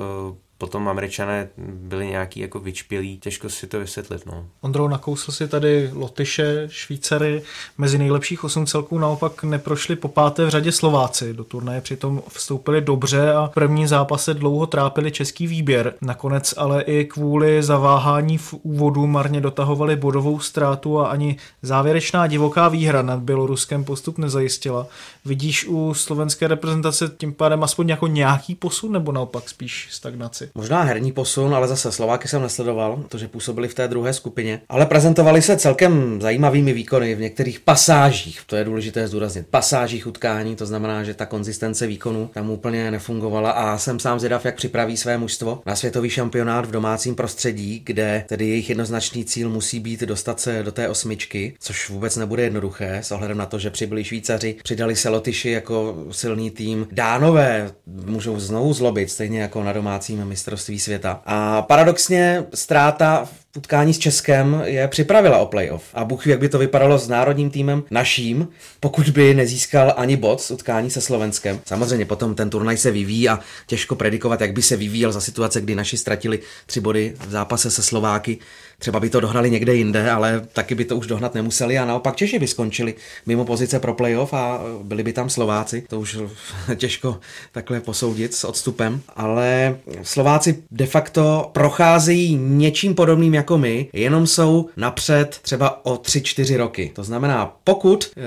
potom 0.61 0.89
američané 0.89 1.49
byli 1.57 2.07
nějaký 2.07 2.39
jako 2.39 2.59
vyčpělí, 2.59 3.17
těžko 3.17 3.49
si 3.49 3.67
to 3.67 3.79
vysvětlit. 3.79 4.25
No. 4.25 4.45
Ondrou 4.61 4.87
nakousl 4.87 5.31
si 5.31 5.47
tady 5.47 5.89
Lotyše, 5.93 6.67
Švýcary, 6.67 7.41
mezi 7.77 7.97
nejlepších 7.97 8.43
osm 8.43 8.65
celků 8.65 8.99
naopak 8.99 9.43
neprošli 9.43 9.95
po 9.95 10.07
páté 10.07 10.45
v 10.45 10.49
řadě 10.49 10.71
Slováci. 10.71 11.33
Do 11.33 11.43
turnaje 11.43 11.81
přitom 11.81 12.21
vstoupili 12.29 12.81
dobře 12.81 13.33
a 13.33 13.47
v 13.47 13.53
první 13.53 13.87
zápase 13.87 14.33
dlouho 14.33 14.65
trápili 14.65 15.11
český 15.11 15.47
výběr. 15.47 15.93
Nakonec 16.01 16.53
ale 16.57 16.81
i 16.81 17.05
kvůli 17.05 17.63
zaváhání 17.63 18.37
v 18.37 18.53
úvodu 18.53 19.07
marně 19.07 19.41
dotahovali 19.41 19.95
bodovou 19.95 20.39
ztrátu 20.39 20.99
a 20.99 21.07
ani 21.07 21.37
závěrečná 21.61 22.27
divoká 22.27 22.67
výhra 22.67 23.01
nad 23.01 23.19
Běloruskem 23.19 23.83
postup 23.83 24.17
nezajistila. 24.17 24.87
Vidíš 25.25 25.65
u 25.67 25.93
slovenské 25.93 26.47
reprezentace 26.47 27.11
tím 27.17 27.33
pádem 27.33 27.63
aspoň 27.63 27.89
jako 27.89 28.07
nějaký 28.07 28.55
posun 28.55 28.91
nebo 28.91 29.11
naopak 29.11 29.49
spíš 29.49 29.87
stagnaci? 29.91 30.50
Možná 30.55 30.81
herní 30.81 31.11
posun, 31.11 31.55
ale 31.55 31.67
zase 31.67 31.91
Slováky 31.91 32.27
jsem 32.27 32.41
nesledoval, 32.41 32.97
protože 32.97 33.27
působili 33.27 33.67
v 33.67 33.73
té 33.73 33.87
druhé 33.87 34.13
skupině, 34.13 34.61
ale 34.69 34.85
prezentovali 34.85 35.41
se 35.41 35.57
celkem 35.57 36.21
zajímavými 36.21 36.73
výkony 36.73 37.15
v 37.15 37.19
některých 37.19 37.59
pasážích, 37.59 38.41
to 38.45 38.55
je 38.55 38.63
důležité 38.63 39.07
zdůraznit, 39.07 39.47
pasážích 39.49 40.07
utkání, 40.07 40.55
to 40.55 40.65
znamená, 40.65 41.03
že 41.03 41.13
ta 41.13 41.25
konzistence 41.25 41.87
výkonu 41.87 42.29
tam 42.33 42.49
úplně 42.49 42.91
nefungovala. 42.91 43.51
A 43.51 43.77
jsem 43.77 43.99
sám 43.99 44.19
zvědav, 44.19 44.45
jak 44.45 44.55
připraví 44.55 44.97
své 44.97 45.17
mužstvo 45.17 45.61
na 45.65 45.75
světový 45.75 46.09
šampionát 46.09 46.65
v 46.65 46.71
domácím 46.71 47.15
prostředí, 47.15 47.81
kde 47.85 48.25
tedy 48.27 48.47
jejich 48.47 48.69
jednoznačný 48.69 49.25
cíl 49.25 49.49
musí 49.49 49.79
být 49.79 50.01
dostat 50.01 50.39
se 50.39 50.63
do 50.63 50.71
té 50.71 50.89
osmičky, 50.89 51.53
což 51.59 51.89
vůbec 51.89 52.17
nebude 52.17 52.43
jednoduché, 52.43 52.97
s 53.03 53.11
ohledem 53.11 53.37
na 53.37 53.45
to, 53.45 53.59
že 53.59 53.69
přibyli 53.69 54.03
Švýcaři, 54.03 54.55
přidali 54.63 54.95
se 54.95 55.09
Lotyši 55.09 55.49
jako 55.49 56.05
silný 56.11 56.51
tým. 56.51 56.87
Dánové 56.91 57.71
můžou 57.85 58.39
znovu 58.39 58.73
zlobit, 58.73 59.09
stejně 59.09 59.41
jako 59.41 59.63
na 59.63 59.73
domácím 59.73 60.25
mistrovství 60.25 60.40
světa. 60.79 61.21
A 61.25 61.61
paradoxně 61.61 62.45
ztráta 62.53 63.25
v 63.50 63.50
utkání 63.57 63.93
s 63.93 63.99
Českem 63.99 64.61
je 64.65 64.87
připravila 64.87 65.37
o 65.37 65.45
playoff. 65.45 65.83
A 65.93 66.05
Bůh 66.05 66.27
jak 66.27 66.39
by 66.39 66.49
to 66.49 66.59
vypadalo 66.59 66.97
s 66.97 67.07
národním 67.07 67.49
týmem 67.49 67.83
naším, 67.91 68.47
pokud 68.79 69.09
by 69.09 69.33
nezískal 69.33 69.93
ani 69.97 70.17
bod 70.17 70.41
z 70.41 70.51
utkání 70.51 70.91
se 70.91 71.01
Slovenskem. 71.01 71.59
Samozřejmě 71.65 72.05
potom 72.05 72.35
ten 72.35 72.49
turnaj 72.49 72.77
se 72.77 72.91
vyvíjí 72.91 73.29
a 73.29 73.39
těžko 73.67 73.95
predikovat, 73.95 74.41
jak 74.41 74.53
by 74.53 74.61
se 74.61 74.77
vyvíjel 74.77 75.11
za 75.11 75.21
situace, 75.21 75.61
kdy 75.61 75.75
naši 75.75 75.97
ztratili 75.97 76.39
tři 76.65 76.81
body 76.81 77.13
v 77.27 77.31
zápase 77.31 77.71
se 77.71 77.83
Slováky. 77.83 78.37
Třeba 78.79 78.99
by 78.99 79.09
to 79.09 79.19
dohnali 79.19 79.51
někde 79.51 79.75
jinde, 79.75 80.11
ale 80.11 80.41
taky 80.53 80.75
by 80.75 80.85
to 80.85 80.97
už 80.97 81.07
dohnat 81.07 81.35
nemuseli 81.35 81.77
a 81.77 81.85
naopak 81.85 82.15
Češi 82.15 82.39
by 82.39 82.47
skončili 82.47 82.95
mimo 83.25 83.45
pozice 83.45 83.79
pro 83.79 83.93
playoff 83.93 84.33
a 84.33 84.59
byli 84.83 85.03
by 85.03 85.13
tam 85.13 85.29
Slováci. 85.29 85.83
To 85.89 85.99
už 85.99 86.17
těžko 86.75 87.19
takhle 87.51 87.79
posoudit 87.79 88.33
s 88.33 88.43
odstupem, 88.43 89.01
ale 89.15 89.77
Slováci 90.03 90.63
de 90.71 90.85
facto 90.85 91.49
procházejí 91.53 92.35
něčím 92.35 92.95
podobným 92.95 93.33
jako 93.41 93.57
my, 93.57 93.89
jenom 93.93 94.27
jsou 94.27 94.69
napřed 94.77 95.39
třeba 95.41 95.85
o 95.85 95.95
3-4 95.95 96.57
roky. 96.57 96.91
To 96.95 97.03
znamená, 97.03 97.57
pokud 97.63 98.11
e, 98.17 98.21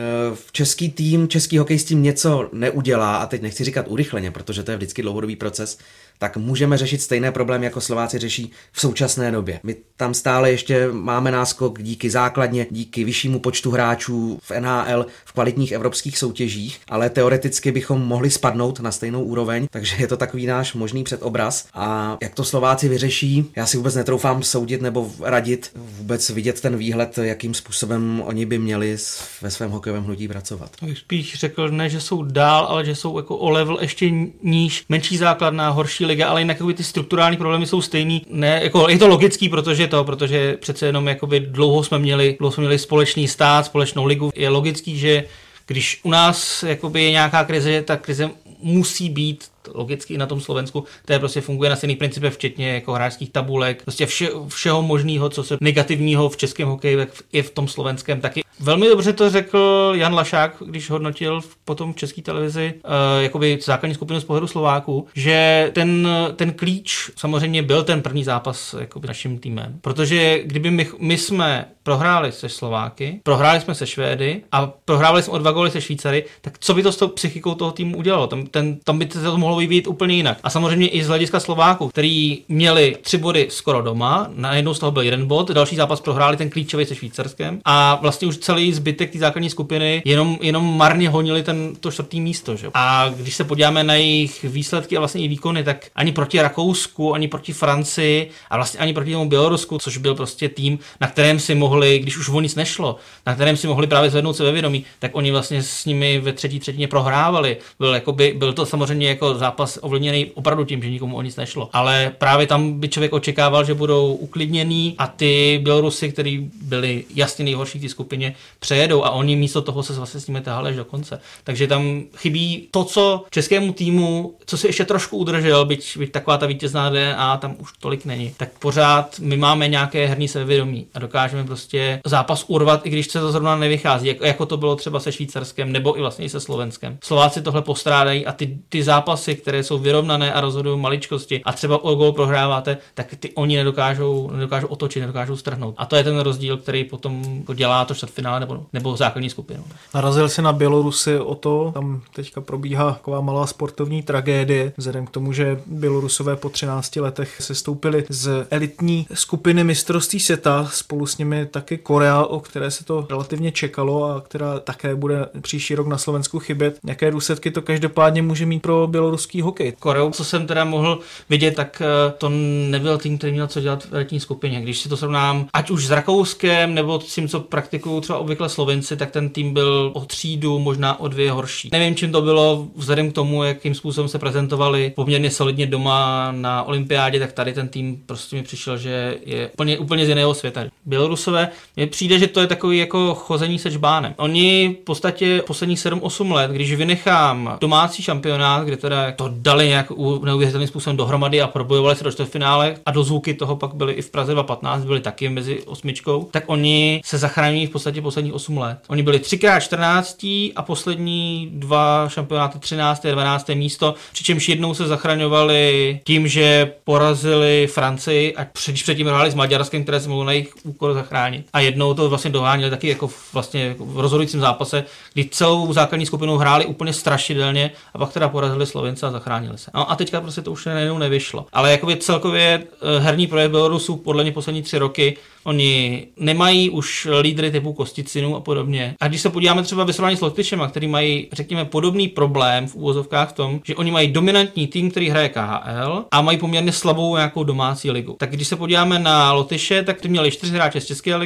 český 0.52 0.90
tým, 0.90 1.28
český 1.28 1.58
hokej 1.58 1.78
s 1.78 1.84
tím 1.84 2.02
něco 2.02 2.48
neudělá, 2.52 3.16
a 3.16 3.26
teď 3.26 3.42
nechci 3.42 3.64
říkat 3.64 3.86
urychleně, 3.88 4.30
protože 4.30 4.62
to 4.62 4.70
je 4.70 4.76
vždycky 4.76 5.02
dlouhodobý 5.02 5.36
proces, 5.36 5.78
tak 6.18 6.36
můžeme 6.36 6.78
řešit 6.78 7.02
stejné 7.02 7.32
problémy, 7.32 7.64
jako 7.64 7.80
Slováci 7.80 8.18
řeší 8.18 8.50
v 8.72 8.80
současné 8.80 9.30
době. 9.30 9.60
My 9.62 9.76
tam 9.96 10.14
stále 10.14 10.50
ještě 10.50 10.88
máme 10.92 11.30
náskok 11.30 11.82
díky 11.82 12.10
základně, 12.10 12.66
díky 12.70 13.04
vyššímu 13.04 13.38
počtu 13.38 13.70
hráčů 13.70 14.38
v 14.42 14.50
NHL 14.60 15.06
v 15.24 15.32
kvalitních 15.32 15.72
evropských 15.72 16.18
soutěžích, 16.18 16.80
ale 16.88 17.10
teoreticky 17.10 17.72
bychom 17.72 18.00
mohli 18.00 18.30
spadnout 18.30 18.80
na 18.80 18.92
stejnou 18.92 19.22
úroveň, 19.22 19.66
takže 19.70 19.96
je 19.98 20.06
to 20.06 20.16
takový 20.16 20.46
náš 20.46 20.74
možný 20.74 21.04
předobraz. 21.04 21.66
A 21.74 22.16
jak 22.22 22.34
to 22.34 22.44
Slováci 22.44 22.88
vyřeší, 22.88 23.50
já 23.56 23.66
si 23.66 23.76
vůbec 23.76 23.94
netroufám 23.94 24.42
soudit 24.42 24.82
nebo 24.82 25.10
radit, 25.20 25.70
vůbec 25.74 26.30
vidět 26.30 26.60
ten 26.60 26.76
výhled, 26.76 27.18
jakým 27.22 27.54
způsobem 27.54 28.22
oni 28.26 28.46
by 28.46 28.58
měli 28.58 28.96
ve 29.42 29.50
svém 29.50 29.70
hokejovém 29.70 30.04
hnutí 30.04 30.28
pracovat. 30.28 30.70
Bych 30.82 30.98
spíš 30.98 31.34
řekl, 31.34 31.68
ne, 31.68 31.88
že 31.90 32.00
jsou 32.00 32.22
dál, 32.22 32.64
ale 32.64 32.84
že 32.84 32.94
jsou 32.94 33.16
jako 33.16 33.36
o 33.36 33.50
level 33.50 33.78
ještě 33.80 34.10
níž, 34.42 34.84
menší 34.88 35.16
základná, 35.16 35.70
horší 35.70 36.03
liga, 36.04 36.28
ale 36.28 36.40
jinak 36.40 36.58
ty 36.74 36.84
strukturální 36.84 37.36
problémy 37.36 37.66
jsou 37.66 37.82
stejný. 37.82 38.26
Ne, 38.28 38.60
jako, 38.62 38.88
je 38.88 38.98
to 38.98 39.08
logický, 39.08 39.48
protože 39.48 39.86
to, 39.86 40.04
protože 40.04 40.56
přece 40.60 40.86
jenom 40.86 41.08
jakoby 41.08 41.40
dlouho 41.40 41.82
jsme 41.84 41.98
měli, 41.98 42.36
dlouho 42.38 42.52
jsme 42.52 42.60
měli 42.60 42.78
společný 42.78 43.28
stát, 43.28 43.66
společnou 43.66 44.04
ligu. 44.04 44.30
Je 44.34 44.48
logický, 44.48 44.98
že 44.98 45.24
když 45.66 46.00
u 46.02 46.10
nás 46.10 46.62
jakoby 46.62 47.02
je 47.02 47.10
nějaká 47.10 47.44
krize, 47.44 47.82
ta 47.82 47.96
krize 47.96 48.30
musí 48.60 49.08
být 49.08 49.44
logicky 49.74 50.14
i 50.14 50.18
na 50.18 50.26
tom 50.26 50.40
Slovensku, 50.40 50.84
je 51.08 51.18
prostě 51.18 51.40
funguje 51.40 51.70
na 51.70 51.76
stejných 51.76 51.98
principech, 51.98 52.34
včetně 52.34 52.74
jako 52.74 52.92
hráčských 52.92 53.30
tabulek, 53.30 53.82
prostě 53.82 54.06
vše, 54.06 54.28
všeho 54.48 54.82
možného, 54.82 55.28
co 55.28 55.44
se 55.44 55.56
negativního 55.60 56.28
v 56.28 56.36
českém 56.36 56.68
hokeji, 56.68 56.96
tak 56.96 57.08
i 57.32 57.42
v 57.42 57.50
tom 57.50 57.68
slovenském 57.68 58.20
taky. 58.20 58.43
Velmi 58.60 58.88
dobře 58.88 59.12
to 59.12 59.30
řekl 59.30 59.92
Jan 59.94 60.14
Lašák, 60.14 60.56
když 60.66 60.90
hodnotil 60.90 61.40
potom 61.64 61.92
v 61.92 61.96
české 61.96 62.22
televizi 62.22 62.74
uh, 62.84 63.22
jakoby 63.22 63.58
základní 63.62 63.94
skupinu 63.94 64.20
z 64.20 64.24
pohledu 64.24 64.46
Slováků, 64.46 65.06
že 65.14 65.70
ten, 65.74 66.08
ten 66.36 66.52
klíč 66.52 67.10
samozřejmě 67.16 67.62
byl 67.62 67.84
ten 67.84 68.02
první 68.02 68.24
zápas 68.24 68.74
jakoby 68.80 69.08
naším 69.08 69.38
týmem. 69.38 69.78
Protože 69.80 70.42
kdyby 70.44 70.70
my, 70.70 70.88
my 70.98 71.18
jsme 71.18 71.66
prohráli 71.84 72.32
se 72.32 72.48
Slováky, 72.48 73.20
prohráli 73.22 73.60
jsme 73.60 73.74
se 73.74 73.86
Švédy 73.86 74.40
a 74.52 74.72
prohráli 74.84 75.22
jsme 75.22 75.32
o 75.32 75.38
dva 75.38 75.52
góly 75.52 75.70
se 75.70 75.80
Švýcary, 75.80 76.24
tak 76.40 76.58
co 76.60 76.74
by 76.74 76.82
to 76.82 76.92
s 76.92 76.96
tou 76.96 77.08
psychikou 77.08 77.54
toho 77.54 77.70
týmu 77.70 77.98
udělalo? 77.98 78.26
Tam, 78.26 78.46
ten, 78.46 78.76
tam 78.84 78.98
by 78.98 79.08
se 79.12 79.22
to 79.22 79.38
mohlo 79.38 79.56
vyvíjet 79.56 79.86
úplně 79.86 80.14
jinak. 80.14 80.38
A 80.42 80.50
samozřejmě 80.50 80.88
i 80.88 81.04
z 81.04 81.08
hlediska 81.08 81.40
Slováků, 81.40 81.88
který 81.88 82.42
měli 82.48 82.96
tři 83.02 83.18
body 83.18 83.46
skoro 83.50 83.82
doma, 83.82 84.30
najednou 84.34 84.74
z 84.74 84.78
toho 84.78 84.92
byl 84.92 85.02
jeden 85.02 85.26
bod, 85.26 85.50
další 85.50 85.76
zápas 85.76 86.00
prohráli 86.00 86.36
ten 86.36 86.50
klíčový 86.50 86.86
se 86.86 86.94
Švýcarskem 86.94 87.60
a 87.64 87.98
vlastně 88.02 88.28
už 88.28 88.38
celý 88.38 88.72
zbytek 88.72 89.12
té 89.12 89.18
základní 89.18 89.50
skupiny 89.50 90.02
jenom, 90.04 90.38
jenom 90.40 90.76
marně 90.76 91.08
honili 91.08 91.42
ten, 91.42 91.76
to 91.80 91.90
čtvrtý 91.90 92.20
místo. 92.20 92.56
Že? 92.56 92.68
A 92.74 93.08
když 93.16 93.34
se 93.34 93.44
podíváme 93.44 93.84
na 93.84 93.94
jejich 93.94 94.44
výsledky 94.44 94.96
a 94.96 95.00
vlastně 95.00 95.22
i 95.22 95.28
výkony, 95.28 95.64
tak 95.64 95.86
ani 95.94 96.12
proti 96.12 96.42
Rakousku, 96.42 97.14
ani 97.14 97.28
proti 97.28 97.52
Francii 97.52 98.30
a 98.50 98.56
vlastně 98.56 98.80
ani 98.80 98.92
proti 98.94 99.12
tomu 99.12 99.28
Bělorusku, 99.28 99.78
což 99.78 99.96
byl 99.96 100.14
prostě 100.14 100.48
tým, 100.48 100.78
na 101.00 101.08
kterém 101.08 101.40
si 101.40 101.54
mohli, 101.74 101.98
když 101.98 102.16
už 102.16 102.28
o 102.28 102.40
nic 102.40 102.54
nešlo, 102.54 102.96
na 103.26 103.34
kterém 103.34 103.56
si 103.56 103.66
mohli 103.66 103.86
právě 103.86 104.10
zvednout 104.10 104.36
se 104.36 104.44
ve 104.44 104.52
vědomí, 104.52 104.84
tak 104.98 105.10
oni 105.14 105.30
vlastně 105.30 105.62
s 105.62 105.84
nimi 105.84 106.20
ve 106.20 106.32
třetí 106.32 106.60
třetině 106.60 106.88
prohrávali. 106.88 107.56
Byl, 107.78 107.94
jakoby, 107.94 108.34
byl 108.36 108.52
to 108.52 108.66
samozřejmě 108.66 109.08
jako 109.08 109.34
zápas 109.34 109.78
ovlivněný 109.82 110.26
opravdu 110.34 110.64
tím, 110.64 110.82
že 110.82 110.90
nikomu 110.90 111.16
o 111.16 111.22
nic 111.22 111.36
nešlo. 111.36 111.70
Ale 111.72 112.12
právě 112.18 112.46
tam 112.46 112.80
by 112.80 112.88
člověk 112.88 113.12
očekával, 113.12 113.64
že 113.64 113.74
budou 113.74 114.14
uklidněný 114.14 114.94
a 114.98 115.06
ty 115.06 115.60
Bělorusy, 115.62 116.12
kteří 116.12 116.50
byli 116.62 117.04
jasně 117.14 117.44
nejhorší 117.44 117.78
v 117.78 117.82
té 117.82 117.88
skupině, 117.88 118.34
přejedou 118.58 119.04
a 119.04 119.10
oni 119.10 119.36
místo 119.36 119.62
toho 119.62 119.82
se 119.82 119.92
vlastně 119.92 120.20
s 120.20 120.26
nimi 120.26 120.40
tahali 120.40 120.70
až 120.70 120.76
do 120.76 120.84
konce. 120.84 121.20
Takže 121.44 121.66
tam 121.66 122.02
chybí 122.16 122.68
to, 122.70 122.84
co 122.84 123.24
českému 123.30 123.72
týmu, 123.72 124.34
co 124.46 124.56
si 124.58 124.66
ještě 124.66 124.84
trošku 124.84 125.16
udržel, 125.16 125.64
byť, 125.64 125.98
byť 125.98 126.12
taková 126.12 126.38
ta 126.38 126.46
vítězná 126.46 126.90
DNA 126.90 127.36
tam 127.36 127.56
už 127.58 127.72
tolik 127.80 128.04
není, 128.04 128.34
tak 128.36 128.48
pořád 128.58 129.18
my 129.18 129.36
máme 129.36 129.68
nějaké 129.68 130.06
herní 130.06 130.28
sebevědomí 130.28 130.86
a 130.94 130.98
dokážeme 130.98 131.44
prostě 131.44 131.63
zápas 132.06 132.44
urvat, 132.48 132.86
i 132.86 132.90
když 132.90 133.06
se 133.06 133.20
to 133.20 133.32
zrovna 133.32 133.56
nevychází, 133.56 134.06
jako, 134.06 134.24
jako 134.24 134.46
to 134.46 134.56
bylo 134.56 134.76
třeba 134.76 135.00
se 135.00 135.12
Švýcarskem 135.12 135.72
nebo 135.72 135.98
i 135.98 136.00
vlastně 136.00 136.24
i 136.24 136.28
se 136.28 136.40
Slovenskem. 136.40 136.98
Slováci 137.04 137.42
tohle 137.42 137.62
postrádají 137.62 138.26
a 138.26 138.32
ty, 138.32 138.58
ty 138.68 138.82
zápasy, 138.82 139.34
které 139.34 139.62
jsou 139.62 139.78
vyrovnané 139.78 140.32
a 140.32 140.40
rozhodují 140.40 140.80
maličkosti 140.80 141.42
a 141.44 141.52
třeba 141.52 141.84
o 141.84 141.94
gol 141.94 142.12
prohráváte, 142.12 142.78
tak 142.94 143.14
ty 143.20 143.32
oni 143.34 143.56
nedokážou, 143.56 144.30
nedokážou 144.30 144.66
otočit, 144.66 145.00
nedokážou 145.00 145.36
strhnout. 145.36 145.74
A 145.78 145.86
to 145.86 145.96
je 145.96 146.04
ten 146.04 146.18
rozdíl, 146.18 146.56
který 146.56 146.84
potom 146.84 147.42
dělá 147.54 147.84
to 147.84 147.94
čtvrtfinále 147.94 148.40
nebo, 148.40 148.66
nebo 148.72 148.96
základní 148.96 149.30
skupinu. 149.30 149.64
Narazil 149.94 150.28
si 150.28 150.42
na 150.42 150.52
Bělorusy 150.52 151.18
o 151.18 151.34
to, 151.34 151.70
tam 151.74 152.02
teďka 152.14 152.40
probíhá 152.40 152.92
taková 152.92 153.20
malá 153.20 153.46
sportovní 153.46 154.02
tragédie, 154.02 154.72
vzhledem 154.76 155.06
k 155.06 155.10
tomu, 155.10 155.32
že 155.32 155.60
Bělorusové 155.66 156.36
po 156.36 156.48
13 156.48 156.96
letech 156.96 157.42
se 157.42 157.54
stoupili 157.54 158.04
z 158.08 158.46
elitní 158.50 159.06
skupiny 159.14 159.64
mistrovství 159.64 160.20
světa, 160.20 160.68
spolu 160.72 161.06
s 161.06 161.18
nimi 161.18 161.46
taky 161.54 161.78
Korea, 161.78 162.22
o 162.22 162.40
které 162.40 162.70
se 162.70 162.84
to 162.84 163.06
relativně 163.10 163.52
čekalo 163.52 164.04
a 164.04 164.20
která 164.20 164.58
také 164.58 164.94
bude 164.94 165.26
příští 165.40 165.74
rok 165.74 165.86
na 165.86 165.98
Slovensku 165.98 166.38
chybět. 166.38 166.78
Jaké 166.86 167.10
důsledky 167.10 167.50
to 167.50 167.62
každopádně 167.62 168.22
může 168.22 168.46
mít 168.46 168.62
pro 168.62 168.86
běloruský 168.86 169.40
hokej? 169.40 169.72
Koreu, 169.78 170.10
co 170.10 170.24
jsem 170.24 170.46
teda 170.46 170.64
mohl 170.64 170.98
vidět, 171.30 171.54
tak 171.54 171.82
eh, 171.84 172.12
to 172.18 172.28
nebyl 172.70 172.98
tým, 172.98 173.18
který 173.18 173.32
měl 173.32 173.46
co 173.46 173.60
dělat 173.60 173.84
v 173.84 173.94
elitní 173.94 174.20
skupině. 174.20 174.60
Když 174.60 174.78
si 174.78 174.88
to 174.88 174.96
srovnám, 174.96 175.46
ať 175.52 175.70
už 175.70 175.86
s 175.86 175.90
Rakouskem 175.90 176.74
nebo 176.74 177.00
s 177.00 177.14
tím, 177.14 177.28
co 177.28 177.40
praktikují 177.40 178.00
třeba 178.00 178.18
obvykle 178.18 178.48
Slovenci, 178.48 178.96
tak 178.96 179.10
ten 179.10 179.28
tým 179.28 179.54
byl 179.54 179.90
o 179.94 180.04
třídu, 180.04 180.58
možná 180.58 181.00
o 181.00 181.08
dvě 181.08 181.32
horší. 181.32 181.68
Nevím, 181.72 181.94
čím 181.94 182.12
to 182.12 182.22
bylo 182.22 182.68
vzhledem 182.76 183.10
k 183.10 183.14
tomu, 183.14 183.44
jakým 183.44 183.74
způsobem 183.74 184.08
se 184.08 184.18
prezentovali 184.18 184.92
poměrně 184.96 185.30
solidně 185.30 185.66
doma 185.66 186.32
na 186.32 186.62
olympiádě, 186.62 187.18
tak 187.18 187.32
tady 187.32 187.52
ten 187.52 187.68
tým 187.68 188.02
prostě 188.06 188.36
mi 188.36 188.42
přišel, 188.42 188.78
že 188.78 189.18
je 189.24 189.48
úplně, 189.48 189.78
úplně 189.78 190.06
z 190.06 190.08
jiného 190.08 190.34
světa. 190.34 190.64
Bělorusové, 190.86 191.43
mně 191.76 191.86
přijde, 191.86 192.18
že 192.18 192.26
to 192.26 192.40
je 192.40 192.46
takový 192.46 192.78
jako 192.78 193.14
chození 193.14 193.58
se 193.58 193.70
čbánem. 193.70 194.14
Oni 194.16 194.76
v 194.80 194.84
podstatě 194.84 195.42
posledních 195.46 195.78
7-8 195.78 196.32
let, 196.32 196.50
když 196.50 196.74
vynechám 196.74 197.58
domácí 197.60 198.02
šampionát, 198.02 198.64
kde 198.64 198.76
teda 198.76 199.12
to 199.12 199.30
dali 199.32 199.68
nějak 199.68 199.92
neuvěřitelným 200.24 200.68
způsobem 200.68 200.96
dohromady 200.96 201.40
a 201.42 201.46
probojovali 201.46 201.96
se 201.96 202.04
do 202.04 202.12
čtvrtfinále 202.12 202.76
a 202.86 202.90
do 202.90 203.04
zvuky 203.04 203.34
toho 203.34 203.56
pak 203.56 203.74
byli 203.74 203.92
i 203.92 204.02
v 204.02 204.10
Praze 204.10 204.32
2015, 204.32 204.84
byli 204.84 205.00
taky 205.00 205.28
mezi 205.28 205.62
osmičkou, 205.62 206.28
tak 206.30 206.44
oni 206.46 207.00
se 207.04 207.18
zachrání 207.18 207.66
v 207.66 207.70
podstatě 207.70 208.02
posledních 208.02 208.34
8 208.34 208.58
let. 208.58 208.78
Oni 208.88 209.02
byli 209.02 209.18
3x 209.18 209.60
14 209.60 210.24
a 210.56 210.62
poslední 210.62 211.50
dva 211.52 212.08
šampionáty 212.08 212.58
13. 212.58 213.06
a 213.06 213.10
12. 213.10 213.48
místo, 213.48 213.94
přičemž 214.12 214.48
jednou 214.48 214.74
se 214.74 214.86
zachraňovali 214.86 216.00
tím, 216.04 216.28
že 216.28 216.72
porazili 216.84 217.66
Francii 217.66 218.34
a 218.34 218.44
před, 218.44 218.74
předtím 218.74 219.06
hráli 219.06 219.30
s 219.30 219.34
Maďarskem, 219.34 219.82
které 219.82 220.00
se 220.00 220.08
mohlo 220.08 220.24
na 220.24 220.32
jejich 220.32 220.54
úkor 220.62 220.94
zachránit. 220.94 221.33
A 221.52 221.60
jednou 221.60 221.94
to 221.94 222.08
vlastně 222.08 222.30
doháněli 222.30 222.70
taky 222.70 222.88
jako 222.88 223.10
vlastně 223.32 223.76
v 223.78 224.00
rozhodujícím 224.00 224.40
zápase, 224.40 224.84
kdy 225.14 225.24
celou 225.24 225.72
základní 225.72 226.06
skupinu 226.06 226.36
hráli 226.36 226.66
úplně 226.66 226.92
strašidelně 226.92 227.70
a 227.94 227.98
pak 227.98 228.12
teda 228.12 228.28
porazili 228.28 228.66
Slovence 228.66 229.06
a 229.06 229.10
zachránili 229.10 229.58
se. 229.58 229.70
No 229.74 229.90
a 229.90 229.96
teďka 229.96 230.20
prostě 230.20 230.42
to 230.42 230.52
už 230.52 230.66
najednou 230.66 230.98
nevyšlo. 230.98 231.46
Ale 231.52 231.70
jakoby 231.70 231.96
celkově 231.96 232.62
eh, 232.62 233.00
herní 233.00 233.26
projekt 233.26 233.50
Bělorusů 233.50 233.96
podle 233.96 234.22
mě 234.22 234.32
poslední 234.32 234.62
tři 234.62 234.78
roky 234.78 235.16
Oni 235.44 236.06
nemají 236.16 236.70
už 236.70 237.08
lídry 237.20 237.50
typu 237.50 237.72
Kosticinu 237.72 238.36
a 238.36 238.40
podobně. 238.40 238.94
A 239.00 239.08
když 239.08 239.20
se 239.20 239.30
podíváme 239.30 239.62
třeba 239.62 239.84
ve 239.84 239.92
srovnání 239.92 240.16
s 240.16 240.20
Lotyšema, 240.20 240.68
který 240.68 240.86
mají, 240.86 241.28
řekněme, 241.32 241.64
podobný 241.64 242.08
problém 242.08 242.66
v 242.66 242.74
úvozovkách 242.74 243.30
v 243.30 243.32
tom, 243.32 243.60
že 243.64 243.74
oni 243.74 243.90
mají 243.90 244.12
dominantní 244.12 244.66
tým, 244.66 244.90
který 244.90 245.08
hraje 245.08 245.28
KHL 245.28 246.04
a 246.10 246.20
mají 246.20 246.38
poměrně 246.38 246.72
slabou 246.72 247.16
nějakou 247.16 247.44
domácí 247.44 247.90
ligu. 247.90 248.16
Tak 248.18 248.30
když 248.30 248.48
se 248.48 248.56
podíváme 248.56 248.98
na 248.98 249.32
Lotyše, 249.32 249.82
tak 249.82 250.00
ty 250.00 250.08
měli 250.08 250.30
čtyři 250.30 250.52
hráče 250.52 250.80
z 250.80 250.86
České 250.86 251.16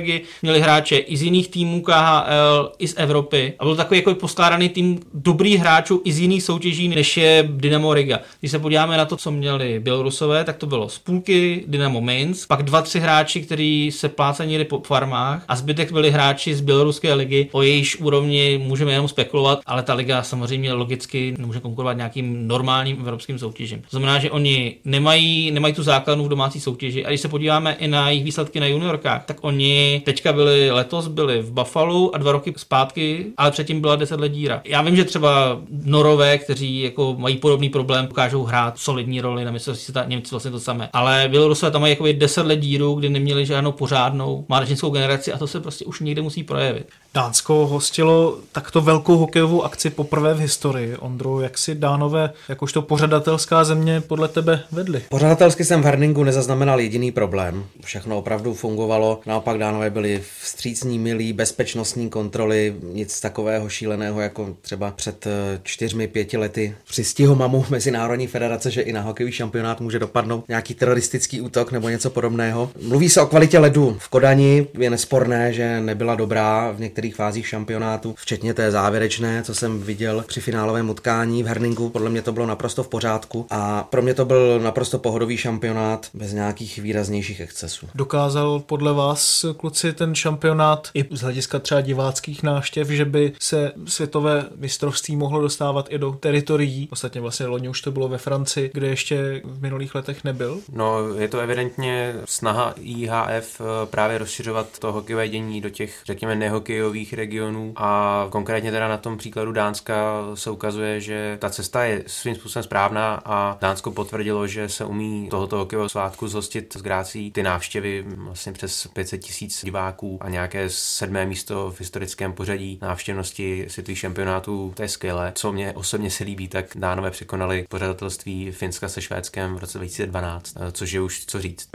měli 0.43 0.61
hráče 0.61 0.97
i 0.97 1.17
z 1.17 1.23
jiných 1.23 1.49
týmů 1.49 1.83
KHL, 1.83 2.73
i 2.79 2.89
z 2.89 2.95
Evropy. 2.97 3.53
A 3.59 3.65
byl 3.65 3.77
takový 3.77 4.01
jako 4.01 4.15
poskládaný 4.15 4.69
tým 4.69 5.01
dobrých 5.15 5.61
hráčů 5.61 6.03
i 6.05 6.13
z 6.13 6.19
jiných 6.19 6.43
soutěží, 6.43 6.89
než 6.89 7.17
je 7.17 7.49
Dynamo 7.51 7.95
Riga. 7.95 8.19
Když 8.41 8.51
se 8.51 8.59
podíváme 8.59 8.97
na 8.97 9.05
to, 9.05 9.17
co 9.17 9.31
měli 9.31 9.81
Bělorusové, 9.81 10.45
tak 10.45 10.57
to 10.57 10.67
bylo 10.67 10.89
z 10.89 10.99
půlky 10.99 11.65
Dynamo 11.67 12.01
Minsk, 12.01 12.49
pak 12.49 12.63
dva, 12.63 12.83
tři 12.83 13.01
hráči, 13.01 13.43
kteří 13.43 13.91
se 13.93 14.09
plácenili 14.09 14.65
po 14.65 14.81
farmách 14.87 15.45
a 15.49 15.57
zbytek 15.57 15.93
byli 15.93 16.11
hráči 16.11 16.55
z 16.55 16.61
běloruské 16.61 17.15
ligy, 17.15 17.49
o 17.53 17.63
jejíž 17.63 17.97
úrovni 17.97 18.61
můžeme 18.65 18.93
jenom 18.93 19.09
spekulovat, 19.09 19.61
ale 19.67 19.83
ta 19.83 19.95
liga 19.95 20.23
samozřejmě 20.23 20.73
logicky 20.73 21.35
nemůže 21.39 21.61
konkurovat 21.61 21.97
nějakým 21.97 22.49
normálním 22.49 22.97
evropským 23.01 23.39
soutěžím. 23.39 23.81
To 23.81 23.89
znamená, 23.91 24.19
že 24.19 24.31
oni 24.31 24.75
nemají, 24.85 25.51
nemají 25.51 25.75
tu 25.75 25.83
základnu 25.83 26.25
v 26.25 26.29
domácí 26.29 26.61
soutěži. 26.61 27.05
A 27.05 27.09
když 27.09 27.21
se 27.21 27.29
podíváme 27.29 27.77
i 27.79 27.89
na 27.89 28.11
jejich 28.11 28.25
výsledky 28.25 28.61
na 28.61 28.67
juniorkách, 28.67 29.25
tak 29.25 29.37
oni 29.41 29.78
teďka 30.05 30.33
byli 30.33 30.71
letos 30.71 31.09
byli 31.09 31.43
v 31.43 31.53
Buffalo 31.53 32.15
a 32.15 32.19
dva 32.19 32.33
roky 32.33 32.55
zpátky, 32.57 33.27
ale 33.37 33.51
předtím 33.51 33.81
byla 33.81 33.97
deset 33.97 34.21
let 34.21 34.29
díra. 34.29 34.63
Já 34.65 34.83
vím, 34.83 34.97
že 34.97 35.05
třeba 35.05 35.61
Norové, 35.85 36.39
kteří 36.39 36.81
jako 36.81 37.15
mají 37.19 37.37
podobný 37.37 37.69
problém, 37.69 38.07
dokážou 38.07 38.45
hrát 38.45 38.79
solidní 38.79 39.21
roli 39.21 39.45
na 39.45 39.51
mistrovství 39.51 39.85
světa, 39.85 40.05
Němci 40.05 40.31
vlastně 40.31 40.51
to 40.51 40.61
samé. 40.61 40.89
Ale 40.93 41.29
Bělorusové 41.29 41.73
tam 41.73 41.81
mají 41.81 41.93
jako 41.93 42.07
10 42.13 42.47
let 42.47 42.57
díru, 42.57 42.95
kdy 42.95 43.09
neměli 43.09 43.47
žádnou 43.47 43.73
pořádnou 43.73 44.45
mládežnickou 44.49 44.91
generaci 44.91 45.33
a 45.33 45.39
to 45.39 45.47
se 45.47 45.61
prostě 45.61 45.85
už 45.85 46.01
někde 46.01 46.23
musí 46.23 46.43
projevit. 46.43 46.87
Dánsko 47.15 47.67
hostilo 47.67 48.39
takto 48.53 48.81
velkou 48.81 49.17
hokejovou 49.17 49.65
akci 49.65 49.91
poprvé 49.91 50.35
v 50.35 50.39
historii. 50.39 50.97
Ondro, 50.97 51.41
jak 51.41 51.59
si 51.59 51.75
Dánové, 51.75 52.31
jakožto 52.49 52.83
pořadatelská 52.83 53.65
země, 53.65 54.01
podle 54.01 54.29
tebe 54.29 54.61
vedli? 54.73 55.03
Pořadatelsky 55.09 55.65
jsem 55.65 55.83
v 55.83 55.85
Herningu 55.85 56.25
nezaznamenal 56.25 56.81
jediný 56.81 57.13
problém. 57.13 57.65
Všechno 57.85 58.19
opravdu 58.19 58.55
fungovalo. 58.55 59.21
Naopak 59.27 59.59
Dánové 59.59 59.91
byli 59.91 60.23
vstřícní, 60.43 60.99
milí, 60.99 61.33
bezpečnostní 61.33 62.11
kontroly, 62.11 62.75
nic 62.83 63.21
takového 63.21 63.69
šíleného, 63.69 64.21
jako 64.21 64.57
třeba 64.61 64.91
před 64.91 65.27
eh, 65.27 65.61
čtyřmi, 65.63 66.09
pěti 66.09 66.37
lety 66.37 66.75
při 66.89 67.05
stihomamu 67.05 67.65
Mezinárodní 67.71 68.27
federace, 68.27 68.71
že 68.71 68.81
i 68.81 68.93
na 68.93 69.01
hokejový 69.01 69.33
šampionát 69.33 69.81
může 69.81 69.99
dopadnout 69.99 70.45
nějaký 70.49 70.75
teroristický 70.75 71.41
útok 71.41 71.73
nebo 71.73 71.89
něco 71.89 72.11
podobného. 72.11 72.71
Mluví 72.83 73.09
se 73.09 73.21
o 73.21 73.27
kvalitě 73.27 73.59
ledu. 73.59 73.97
V 73.99 74.09
Kodani 74.09 74.67
je 74.79 74.91
nesporné, 74.91 75.53
že 75.53 75.81
nebyla 75.81 76.15
dobrá 76.15 76.71
v 76.71 76.81
fázích 77.15 77.47
šampionátu, 77.47 78.15
včetně 78.19 78.55
té 78.55 78.71
závěrečné, 78.71 79.43
co 79.43 79.55
jsem 79.55 79.81
viděl 79.83 80.25
při 80.27 80.41
finálovém 80.41 80.91
utkání 80.91 81.43
v 81.43 81.47
Herningu. 81.47 81.91
Podle 81.91 82.11
mě 82.11 82.23
to 82.23 82.33
bylo 82.33 82.47
naprosto 82.47 82.83
v 82.83 82.89
pořádku 82.89 83.47
a 83.51 83.83
pro 83.83 84.03
mě 84.03 84.15
to 84.15 84.25
byl 84.25 84.61
naprosto 84.61 84.99
pohodový 84.99 85.37
šampionát 85.37 86.07
bez 86.15 86.33
nějakých 86.33 86.79
výraznějších 86.79 87.41
excesů. 87.41 87.89
Dokázal 87.95 88.61
podle 88.61 88.93
vás, 88.93 89.45
kluci, 89.57 89.93
ten 89.93 90.15
šampionát 90.15 90.89
i 90.95 91.05
z 91.11 91.21
hlediska 91.21 91.59
třeba 91.59 91.81
diváckých 91.81 92.43
návštěv, 92.43 92.89
že 92.89 93.05
by 93.05 93.33
se 93.41 93.73
světové 93.87 94.45
mistrovství 94.57 95.17
mohlo 95.17 95.41
dostávat 95.41 95.87
i 95.91 95.99
do 95.99 96.13
teritorií. 96.13 96.89
Ostatně 96.91 97.21
vlastně 97.21 97.47
loni 97.47 97.69
už 97.69 97.81
to 97.81 97.93
bylo 97.93 98.09
ve 98.09 98.19
Francii, 98.19 98.71
kde 98.75 98.87
ještě 98.87 99.43
v 99.45 99.63
minulých 99.63 99.95
letech 99.95 100.25
nebyl. 100.25 100.61
No, 100.73 101.15
je 101.15 101.29
to 101.29 101.39
evidentně 101.41 102.15
snaha 102.25 102.75
IHF 102.81 103.61
eh, 103.61 103.87
právě 103.87 104.19
rozšiřovat 104.19 104.79
to 104.79 104.93
hokejové 104.93 105.29
dění 105.29 105.61
do 105.61 105.71
těch, 105.71 106.01
řekněme, 106.07 106.37
nehokejových 106.37 106.88
regionů 107.13 107.73
a 107.77 108.27
konkrétně 108.31 108.71
teda 108.71 108.89
na 108.89 108.97
tom 108.97 109.19
příkladu 109.19 109.53
Dánska 109.53 110.25
se 110.35 110.51
ukazuje, 110.51 111.01
že 111.01 111.37
ta 111.41 111.51
cesta 111.51 111.85
je 111.85 112.05
svým 112.07 112.35
způsobem 112.35 112.63
správná 112.63 113.23
a 113.25 113.59
Dánsko 113.61 113.91
potvrdilo, 113.91 114.47
že 114.47 114.69
se 114.69 114.85
umí 114.85 115.29
tohoto 115.31 115.57
hokejového 115.57 115.89
svátku 115.89 116.29
zhostit 116.29 116.77
z 116.79 116.83
Grácí 116.83 117.31
ty 117.31 117.43
návštěvy 117.43 118.05
vlastně 118.09 118.53
přes 118.53 118.87
500 118.87 119.21
tisíc 119.21 119.65
diváků 119.65 120.19
a 120.21 120.29
nějaké 120.29 120.71
sedmé 120.71 121.27
místo 121.27 121.73
v 121.77 121.81
historickém 121.81 122.33
pořadí 122.33 122.79
návštěvnosti 122.83 123.67
světových 123.69 123.99
šampionátů, 123.99 124.73
to 124.77 124.83
je 124.83 124.89
skvělé. 124.89 125.33
Co 125.35 125.53
mě 125.53 125.73
osobně 125.73 126.11
se 126.11 126.25
líbí, 126.25 126.49
tak 126.49 126.67
Dánové 126.77 127.11
překonali 127.11 127.67
pořadatelství 127.69 128.53
Finska 128.53 128.89
se 128.89 129.03
Švédskem 129.03 129.55
v 129.55 129.59
roce 129.59 129.79
2012, 129.79 130.55
což 130.73 130.93
je 130.93 131.01
už 131.01 131.25
co 131.27 131.41
říct. 131.41 131.69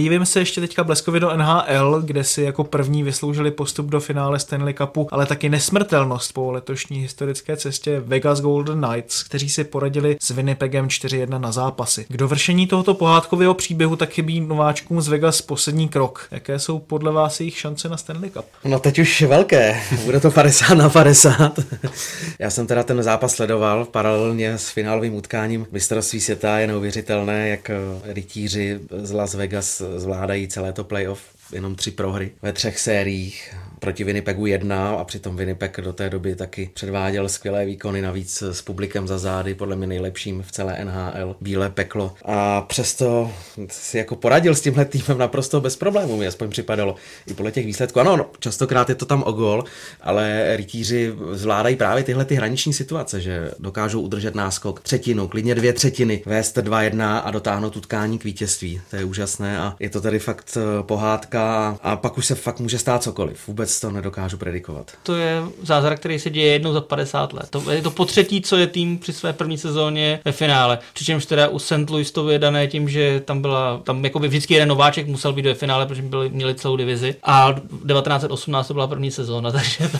Podívejme 0.00 0.26
se 0.26 0.38
ještě 0.38 0.60
teďka 0.60 0.84
bleskově 0.84 1.20
do 1.20 1.36
NHL, 1.36 2.02
kde 2.04 2.24
si 2.24 2.42
jako 2.42 2.64
první 2.64 3.02
vysloužili 3.02 3.50
postup 3.50 3.86
do 3.86 4.00
finále 4.00 4.38
Stanley 4.38 4.74
Cupu, 4.74 5.08
ale 5.12 5.26
taky 5.26 5.48
nesmrtelnost 5.48 6.32
po 6.32 6.52
letošní 6.52 6.98
historické 6.98 7.56
cestě 7.56 8.00
Vegas 8.00 8.40
Golden 8.40 8.80
Knights, 8.80 9.22
kteří 9.22 9.48
si 9.48 9.64
poradili 9.64 10.16
s 10.20 10.30
Winnipegem 10.30 10.86
4-1 10.88 11.40
na 11.40 11.52
zápasy. 11.52 12.06
K 12.08 12.16
dovršení 12.16 12.66
tohoto 12.66 12.94
pohádkového 12.94 13.54
příběhu 13.54 13.96
tak 13.96 14.10
chybí 14.10 14.40
nováčkům 14.40 15.00
z 15.00 15.08
Vegas 15.08 15.42
poslední 15.42 15.88
krok. 15.88 16.26
Jaké 16.30 16.58
jsou 16.58 16.78
podle 16.78 17.12
vás 17.12 17.40
jejich 17.40 17.58
šance 17.58 17.88
na 17.88 17.96
Stanley 17.96 18.30
Cup? 18.30 18.44
No 18.64 18.78
teď 18.78 18.98
už 18.98 19.22
velké, 19.22 19.80
bude 20.04 20.20
to 20.20 20.30
50 20.30 20.74
na 20.74 20.88
50. 20.88 21.58
Já 22.38 22.50
jsem 22.50 22.66
teda 22.66 22.82
ten 22.82 23.02
zápas 23.02 23.34
sledoval 23.34 23.84
paralelně 23.84 24.58
s 24.58 24.68
finálovým 24.68 25.14
utkáním 25.14 25.66
mistrovství 25.72 26.20
světa. 26.20 26.58
Je 26.58 26.66
neuvěřitelné, 26.66 27.48
jak 27.48 27.70
rytíři 28.04 28.80
z 29.02 29.12
Las 29.12 29.34
Vegas 29.34 29.82
zvládají 29.96 30.48
celé 30.48 30.72
to 30.72 30.84
playoff 30.84 31.22
jenom 31.52 31.74
tři 31.74 31.90
prohry 31.90 32.32
ve 32.42 32.52
třech 32.52 32.78
sériích 32.78 33.54
proti 33.80 34.04
Winnipegu 34.04 34.46
jedna 34.46 34.90
a 34.90 35.04
přitom 35.04 35.36
Winnipeg 35.36 35.80
do 35.80 35.92
té 35.92 36.10
doby 36.10 36.34
taky 36.34 36.70
předváděl 36.74 37.28
skvělé 37.28 37.66
výkony, 37.66 38.02
navíc 38.02 38.42
s 38.42 38.62
publikem 38.62 39.08
za 39.08 39.18
zády, 39.18 39.54
podle 39.54 39.76
mě 39.76 39.86
nejlepším 39.86 40.42
v 40.42 40.52
celé 40.52 40.84
NHL, 40.84 41.36
Bílé 41.40 41.70
peklo. 41.70 42.14
A 42.24 42.60
přesto 42.60 43.32
si 43.70 43.98
jako 43.98 44.16
poradil 44.16 44.54
s 44.54 44.60
tímhle 44.60 44.84
týmem 44.84 45.18
naprosto 45.18 45.60
bez 45.60 45.76
problémů, 45.76 46.16
mi 46.16 46.26
aspoň 46.26 46.50
připadalo. 46.50 46.94
I 47.26 47.34
podle 47.34 47.52
těch 47.52 47.66
výsledků. 47.66 48.00
Ano, 48.00 48.16
no, 48.16 48.26
častokrát 48.40 48.88
je 48.88 48.94
to 48.94 49.06
tam 49.06 49.22
o 49.26 49.32
gol, 49.32 49.64
ale 50.00 50.56
rytíři 50.56 51.14
zvládají 51.32 51.76
právě 51.76 52.04
tyhle 52.04 52.24
ty 52.24 52.34
hraniční 52.34 52.72
situace, 52.72 53.20
že 53.20 53.50
dokážou 53.58 54.00
udržet 54.00 54.34
náskok 54.34 54.80
třetinu, 54.80 55.28
klidně 55.28 55.54
dvě 55.54 55.72
třetiny, 55.72 56.22
vést 56.26 56.56
2-1 56.56 57.20
a 57.24 57.30
dotáhnout 57.30 57.76
utkání 57.76 58.18
k 58.18 58.24
vítězství. 58.24 58.80
To 58.90 58.96
je 58.96 59.04
úžasné 59.04 59.58
a 59.58 59.76
je 59.80 59.90
to 59.90 60.00
tady 60.00 60.18
fakt 60.18 60.56
eh, 60.56 60.82
pohádka 60.82 61.78
a 61.82 61.96
pak 61.96 62.18
už 62.18 62.26
se 62.26 62.34
fakt 62.34 62.60
může 62.60 62.78
stát 62.78 63.02
cokoliv. 63.02 63.48
Vůbec 63.48 63.69
vůbec 63.70 63.80
to 63.80 63.90
nedokážu 63.90 64.36
predikovat. 64.36 64.90
To 65.02 65.14
je 65.14 65.42
zázrak, 65.62 66.00
který 66.00 66.18
se 66.18 66.30
děje 66.30 66.52
jednou 66.52 66.72
za 66.72 66.80
50 66.80 67.32
let. 67.32 67.46
To 67.50 67.70
je 67.70 67.82
to 67.82 67.90
po 67.90 68.04
třetí, 68.04 68.40
co 68.40 68.56
je 68.56 68.66
tým 68.66 68.98
při 68.98 69.12
své 69.12 69.32
první 69.32 69.58
sezóně 69.58 70.20
ve 70.24 70.32
finále. 70.32 70.78
Přičemž 70.94 71.26
teda 71.26 71.48
u 71.48 71.58
St. 71.58 71.90
Louis 71.90 72.10
to 72.10 72.30
je 72.30 72.38
dané 72.38 72.66
tím, 72.66 72.88
že 72.88 73.22
tam 73.24 73.40
byla, 73.40 73.80
tam 73.84 74.04
jako 74.04 74.18
by 74.18 74.28
vždycky 74.28 74.54
jeden 74.54 74.68
nováček 74.68 75.06
musel 75.06 75.32
být 75.32 75.46
ve 75.46 75.54
finále, 75.54 75.86
protože 75.86 76.02
byli, 76.02 76.28
měli 76.28 76.54
celou 76.54 76.76
divizi. 76.76 77.14
A 77.22 77.52
1918 77.52 78.68
to 78.68 78.74
byla 78.74 78.86
první 78.86 79.10
sezóna, 79.10 79.52
takže 79.52 79.88
to... 79.88 79.98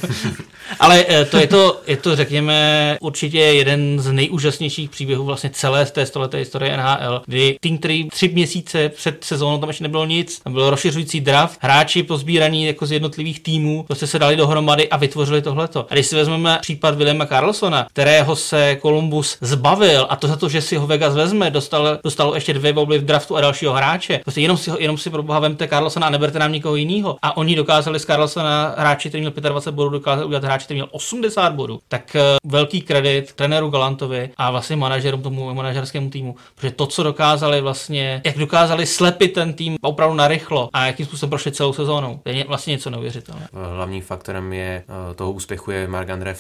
Ale 0.80 1.04
eh, 1.08 1.24
to 1.24 1.38
je 1.38 1.46
to, 1.46 1.80
je 1.86 1.96
to, 1.96 2.16
řekněme, 2.16 2.98
určitě 3.00 3.38
jeden 3.38 4.00
z 4.00 4.12
nejúžasnějších 4.12 4.90
příběhů 4.90 5.24
vlastně 5.24 5.50
celé 5.50 5.86
z 5.86 5.90
té 5.90 6.06
stoleté 6.06 6.38
historie 6.38 6.76
NHL, 6.76 7.22
kdy 7.26 7.56
tým, 7.60 7.78
který 7.78 8.08
tři 8.08 8.28
měsíce 8.28 8.88
před 8.88 9.24
sezónou 9.24 9.58
tam 9.58 9.68
ještě 9.68 9.84
nebylo 9.84 10.06
nic, 10.06 10.40
tam 10.40 10.52
byl 10.52 10.70
rozšiřující 10.70 11.20
draft, 11.20 11.58
hráči 11.62 12.02
pozbíraní 12.02 12.66
jako 12.66 12.86
z 12.86 12.92
jednotlivých 12.92 13.40
týmů 13.40 13.59
týmů 13.60 13.82
prostě 13.82 14.06
se 14.06 14.18
dali 14.18 14.36
dohromady 14.36 14.88
a 14.88 14.96
vytvořili 14.96 15.42
tohleto. 15.42 15.86
A 15.90 15.94
když 15.94 16.06
si 16.06 16.16
vezmeme 16.16 16.58
případ 16.60 16.94
Williama 16.94 17.26
Carlsona, 17.26 17.86
kterého 17.92 18.36
se 18.36 18.78
Columbus 18.82 19.36
zbavil 19.40 20.06
a 20.10 20.16
to 20.16 20.28
za 20.28 20.36
to, 20.36 20.48
že 20.48 20.62
si 20.62 20.76
ho 20.76 20.86
Vegas 20.86 21.14
vezme, 21.14 21.50
dostal, 21.50 21.98
dostalo 22.04 22.34
ještě 22.34 22.54
dvě 22.54 22.72
bobly 22.72 22.98
v 22.98 23.04
draftu 23.04 23.36
a 23.36 23.40
dalšího 23.40 23.72
hráče. 23.72 24.20
Prostě 24.24 24.40
jenom 24.40 24.56
si, 24.56 24.70
jenom 24.78 24.98
si 24.98 25.10
pro 25.10 25.22
boha 25.22 25.38
vemte 25.38 25.68
Carlsona 25.68 26.06
a 26.06 26.10
neberte 26.10 26.38
nám 26.38 26.52
nikoho 26.52 26.76
jiného. 26.76 27.16
A 27.22 27.36
oni 27.36 27.56
dokázali 27.56 27.98
z 28.00 28.04
Carlsona 28.04 28.74
hráči, 28.78 29.08
který 29.08 29.20
měl 29.20 29.32
25 29.48 29.74
bodů, 29.74 29.90
dokázali 29.90 30.26
udělat 30.26 30.44
hráči, 30.44 30.64
který 30.64 30.76
měl 30.78 30.88
80 30.90 31.52
bodů. 31.52 31.78
Tak 31.88 32.16
uh, 32.16 32.50
velký 32.52 32.80
kredit 32.80 33.32
trenéru 33.32 33.70
Galantovi 33.70 34.30
a 34.36 34.50
vlastně 34.50 34.76
manažerům 34.76 35.22
tomu 35.22 35.54
manažerskému 35.54 36.10
týmu, 36.10 36.36
protože 36.54 36.70
to, 36.70 36.86
co 36.86 37.02
dokázali 37.02 37.60
vlastně, 37.60 38.22
jak 38.24 38.38
dokázali 38.38 38.86
slepit 38.86 39.32
ten 39.32 39.52
tým 39.52 39.76
opravdu 39.82 40.14
narychlo 40.16 40.68
a 40.72 40.86
jakým 40.86 41.06
způsobem 41.06 41.30
prošli 41.30 41.52
celou 41.52 41.72
sezónou. 41.72 42.20
To 42.22 42.28
je 42.28 42.44
vlastně 42.48 42.70
něco 42.70 42.90
neuvěřitelného. 42.90 43.48
Hlavním 43.52 44.02
faktorem 44.02 44.52
je 44.52 44.84
toho 45.14 45.32
úspěchu 45.32 45.70
je 45.70 45.88
Mark 45.88 46.10
André. 46.10 46.30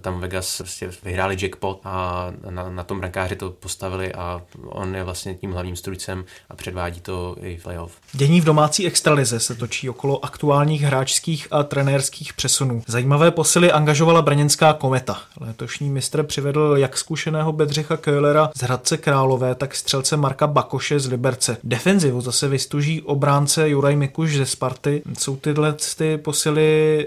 Tam 0.00 0.20
Vegas 0.20 0.58
prostě 0.58 0.90
vyhráli 1.04 1.36
jackpot 1.40 1.80
a 1.84 2.26
na, 2.50 2.70
na 2.70 2.84
tom 2.84 2.98
brankáři 2.98 3.36
to 3.36 3.50
postavili 3.50 4.14
a 4.14 4.42
on 4.64 4.94
je 4.96 5.04
vlastně 5.04 5.34
tím 5.34 5.52
hlavním 5.52 5.76
strujcem 5.76 6.24
a 6.50 6.56
předvádí 6.56 7.00
to 7.00 7.36
i 7.40 7.56
v 7.56 7.62
playoff. 7.62 7.92
Dění 8.12 8.40
v 8.40 8.44
domácí 8.44 8.86
extralize 8.86 9.40
se 9.40 9.54
točí 9.54 9.90
okolo 9.90 10.24
aktuálních 10.24 10.82
hráčských 10.82 11.48
a 11.50 11.62
trenérských 11.62 12.32
přesunů. 12.32 12.82
Zajímavé 12.86 13.30
posily 13.30 13.72
angažovala 13.72 14.22
brněnská 14.22 14.72
kometa. 14.72 15.18
Letošní 15.40 15.90
mistr 15.90 16.22
přivedl 16.22 16.74
jak 16.78 16.98
zkušeného 16.98 17.52
Bedřicha 17.52 17.96
Köhlera 17.96 18.50
z 18.56 18.62
Hradce 18.62 18.96
Králové, 18.96 19.54
tak 19.54 19.74
střelce 19.74 20.16
Marka 20.16 20.46
Bakoše 20.46 21.00
z 21.00 21.06
Liberce. 21.06 21.56
Defenzivu 21.64 22.20
zase 22.20 22.48
vystuží 22.48 23.02
obránce 23.02 23.68
Juraj 23.68 23.96
Mikuš 23.96 24.36
ze 24.36 24.46
Sparty. 24.46 25.02
Jsou 25.18 25.36
tyhle 25.36 25.74
ty 25.96 26.18
posily 26.18 26.57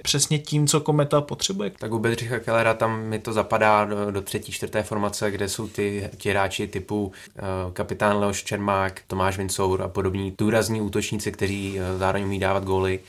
přesně 0.03 0.39
tím, 0.39 0.67
co 0.67 0.79
kometa 0.79 1.21
potřebuje? 1.21 1.71
Tak 1.79 1.91
u 1.91 1.99
Bedřicha 1.99 2.39
Kellera 2.39 2.73
tam 2.73 3.01
mi 3.01 3.19
to 3.19 3.33
zapadá 3.33 3.85
do, 3.85 4.11
do 4.11 4.21
třetí, 4.21 4.51
čtvrté 4.51 4.83
formace, 4.83 5.31
kde 5.31 5.49
jsou 5.49 5.67
ty 5.67 6.09
ti 6.17 6.29
hráči 6.29 6.67
typu 6.67 7.05
uh, 7.05 7.73
kapitán 7.73 8.17
Leoš 8.17 8.43
Čermák, 8.43 9.01
Tomáš 9.07 9.37
Vincour 9.37 9.81
a 9.81 9.87
podobní 9.87 10.35
důrazní 10.37 10.81
útočníci, 10.81 11.31
kteří 11.31 11.79
uh, 11.79 11.99
zároveň 11.99 12.23
umí 12.23 12.39
dávat 12.39 12.63
góly. 12.63 12.99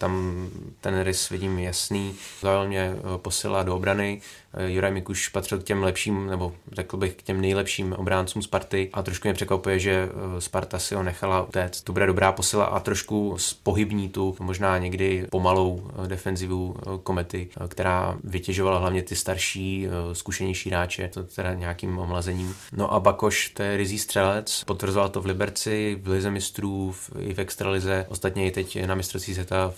Tam 0.00 0.48
ten 0.80 1.02
rys 1.02 1.28
vidím 1.28 1.58
jasný. 1.58 2.14
Zaujal 2.40 2.66
mě 2.68 2.94
eh, 2.96 3.18
posila 3.18 3.62
do 3.62 3.76
obrany. 3.76 4.20
Eh, 4.54 4.70
Juraj 4.70 4.92
Mikuš 4.92 5.28
patřil 5.28 5.58
k 5.58 5.64
těm 5.64 5.82
lepším, 5.82 6.26
nebo 6.26 6.52
řekl 6.72 6.96
bych 6.96 7.14
k 7.14 7.22
těm 7.22 7.40
nejlepším 7.40 7.92
obráncům 7.92 8.42
Sparty 8.42 8.90
a 8.92 9.02
trošku 9.02 9.28
mě 9.28 9.34
překvapuje, 9.34 9.78
že 9.78 9.90
eh, 9.92 10.40
Sparta 10.40 10.78
si 10.78 10.94
ho 10.94 11.02
nechala 11.02 11.42
utéct. 11.42 11.82
To 11.82 11.92
bude 11.92 12.06
dobrá 12.06 12.32
posila 12.32 12.64
a 12.64 12.80
trošku 12.80 13.36
pohybní 13.62 14.08
tu, 14.08 14.36
možná 14.40 14.78
někdy 14.78 15.26
pomalou 15.30 15.90
defenzivu 16.06 16.76
komety, 17.02 17.48
která 17.68 18.18
vytěžovala 18.24 18.78
hlavně 18.78 19.02
ty 19.02 19.16
starší, 19.16 19.88
zkušenější 20.12 20.70
hráče, 20.70 21.08
to 21.08 21.24
teda 21.24 21.54
nějakým 21.54 21.98
omlazením. 21.98 22.54
No 22.72 22.92
a 22.92 23.00
Bakoš, 23.00 23.48
to 23.48 23.62
je 23.62 23.76
rizí 23.76 23.98
střelec, 23.98 24.64
potvrzoval 24.64 25.08
to 25.08 25.22
v 25.22 25.26
Liberci, 25.26 25.98
v 26.02 26.08
Lize 26.08 26.30
mistrů, 26.30 26.94
i 27.18 27.34
v 27.34 27.38
Extralize, 27.38 28.06
ostatně 28.08 28.46
i 28.46 28.50
teď 28.50 28.86
na 28.86 28.94
mistrovství 28.94 29.34
světa 29.34 29.72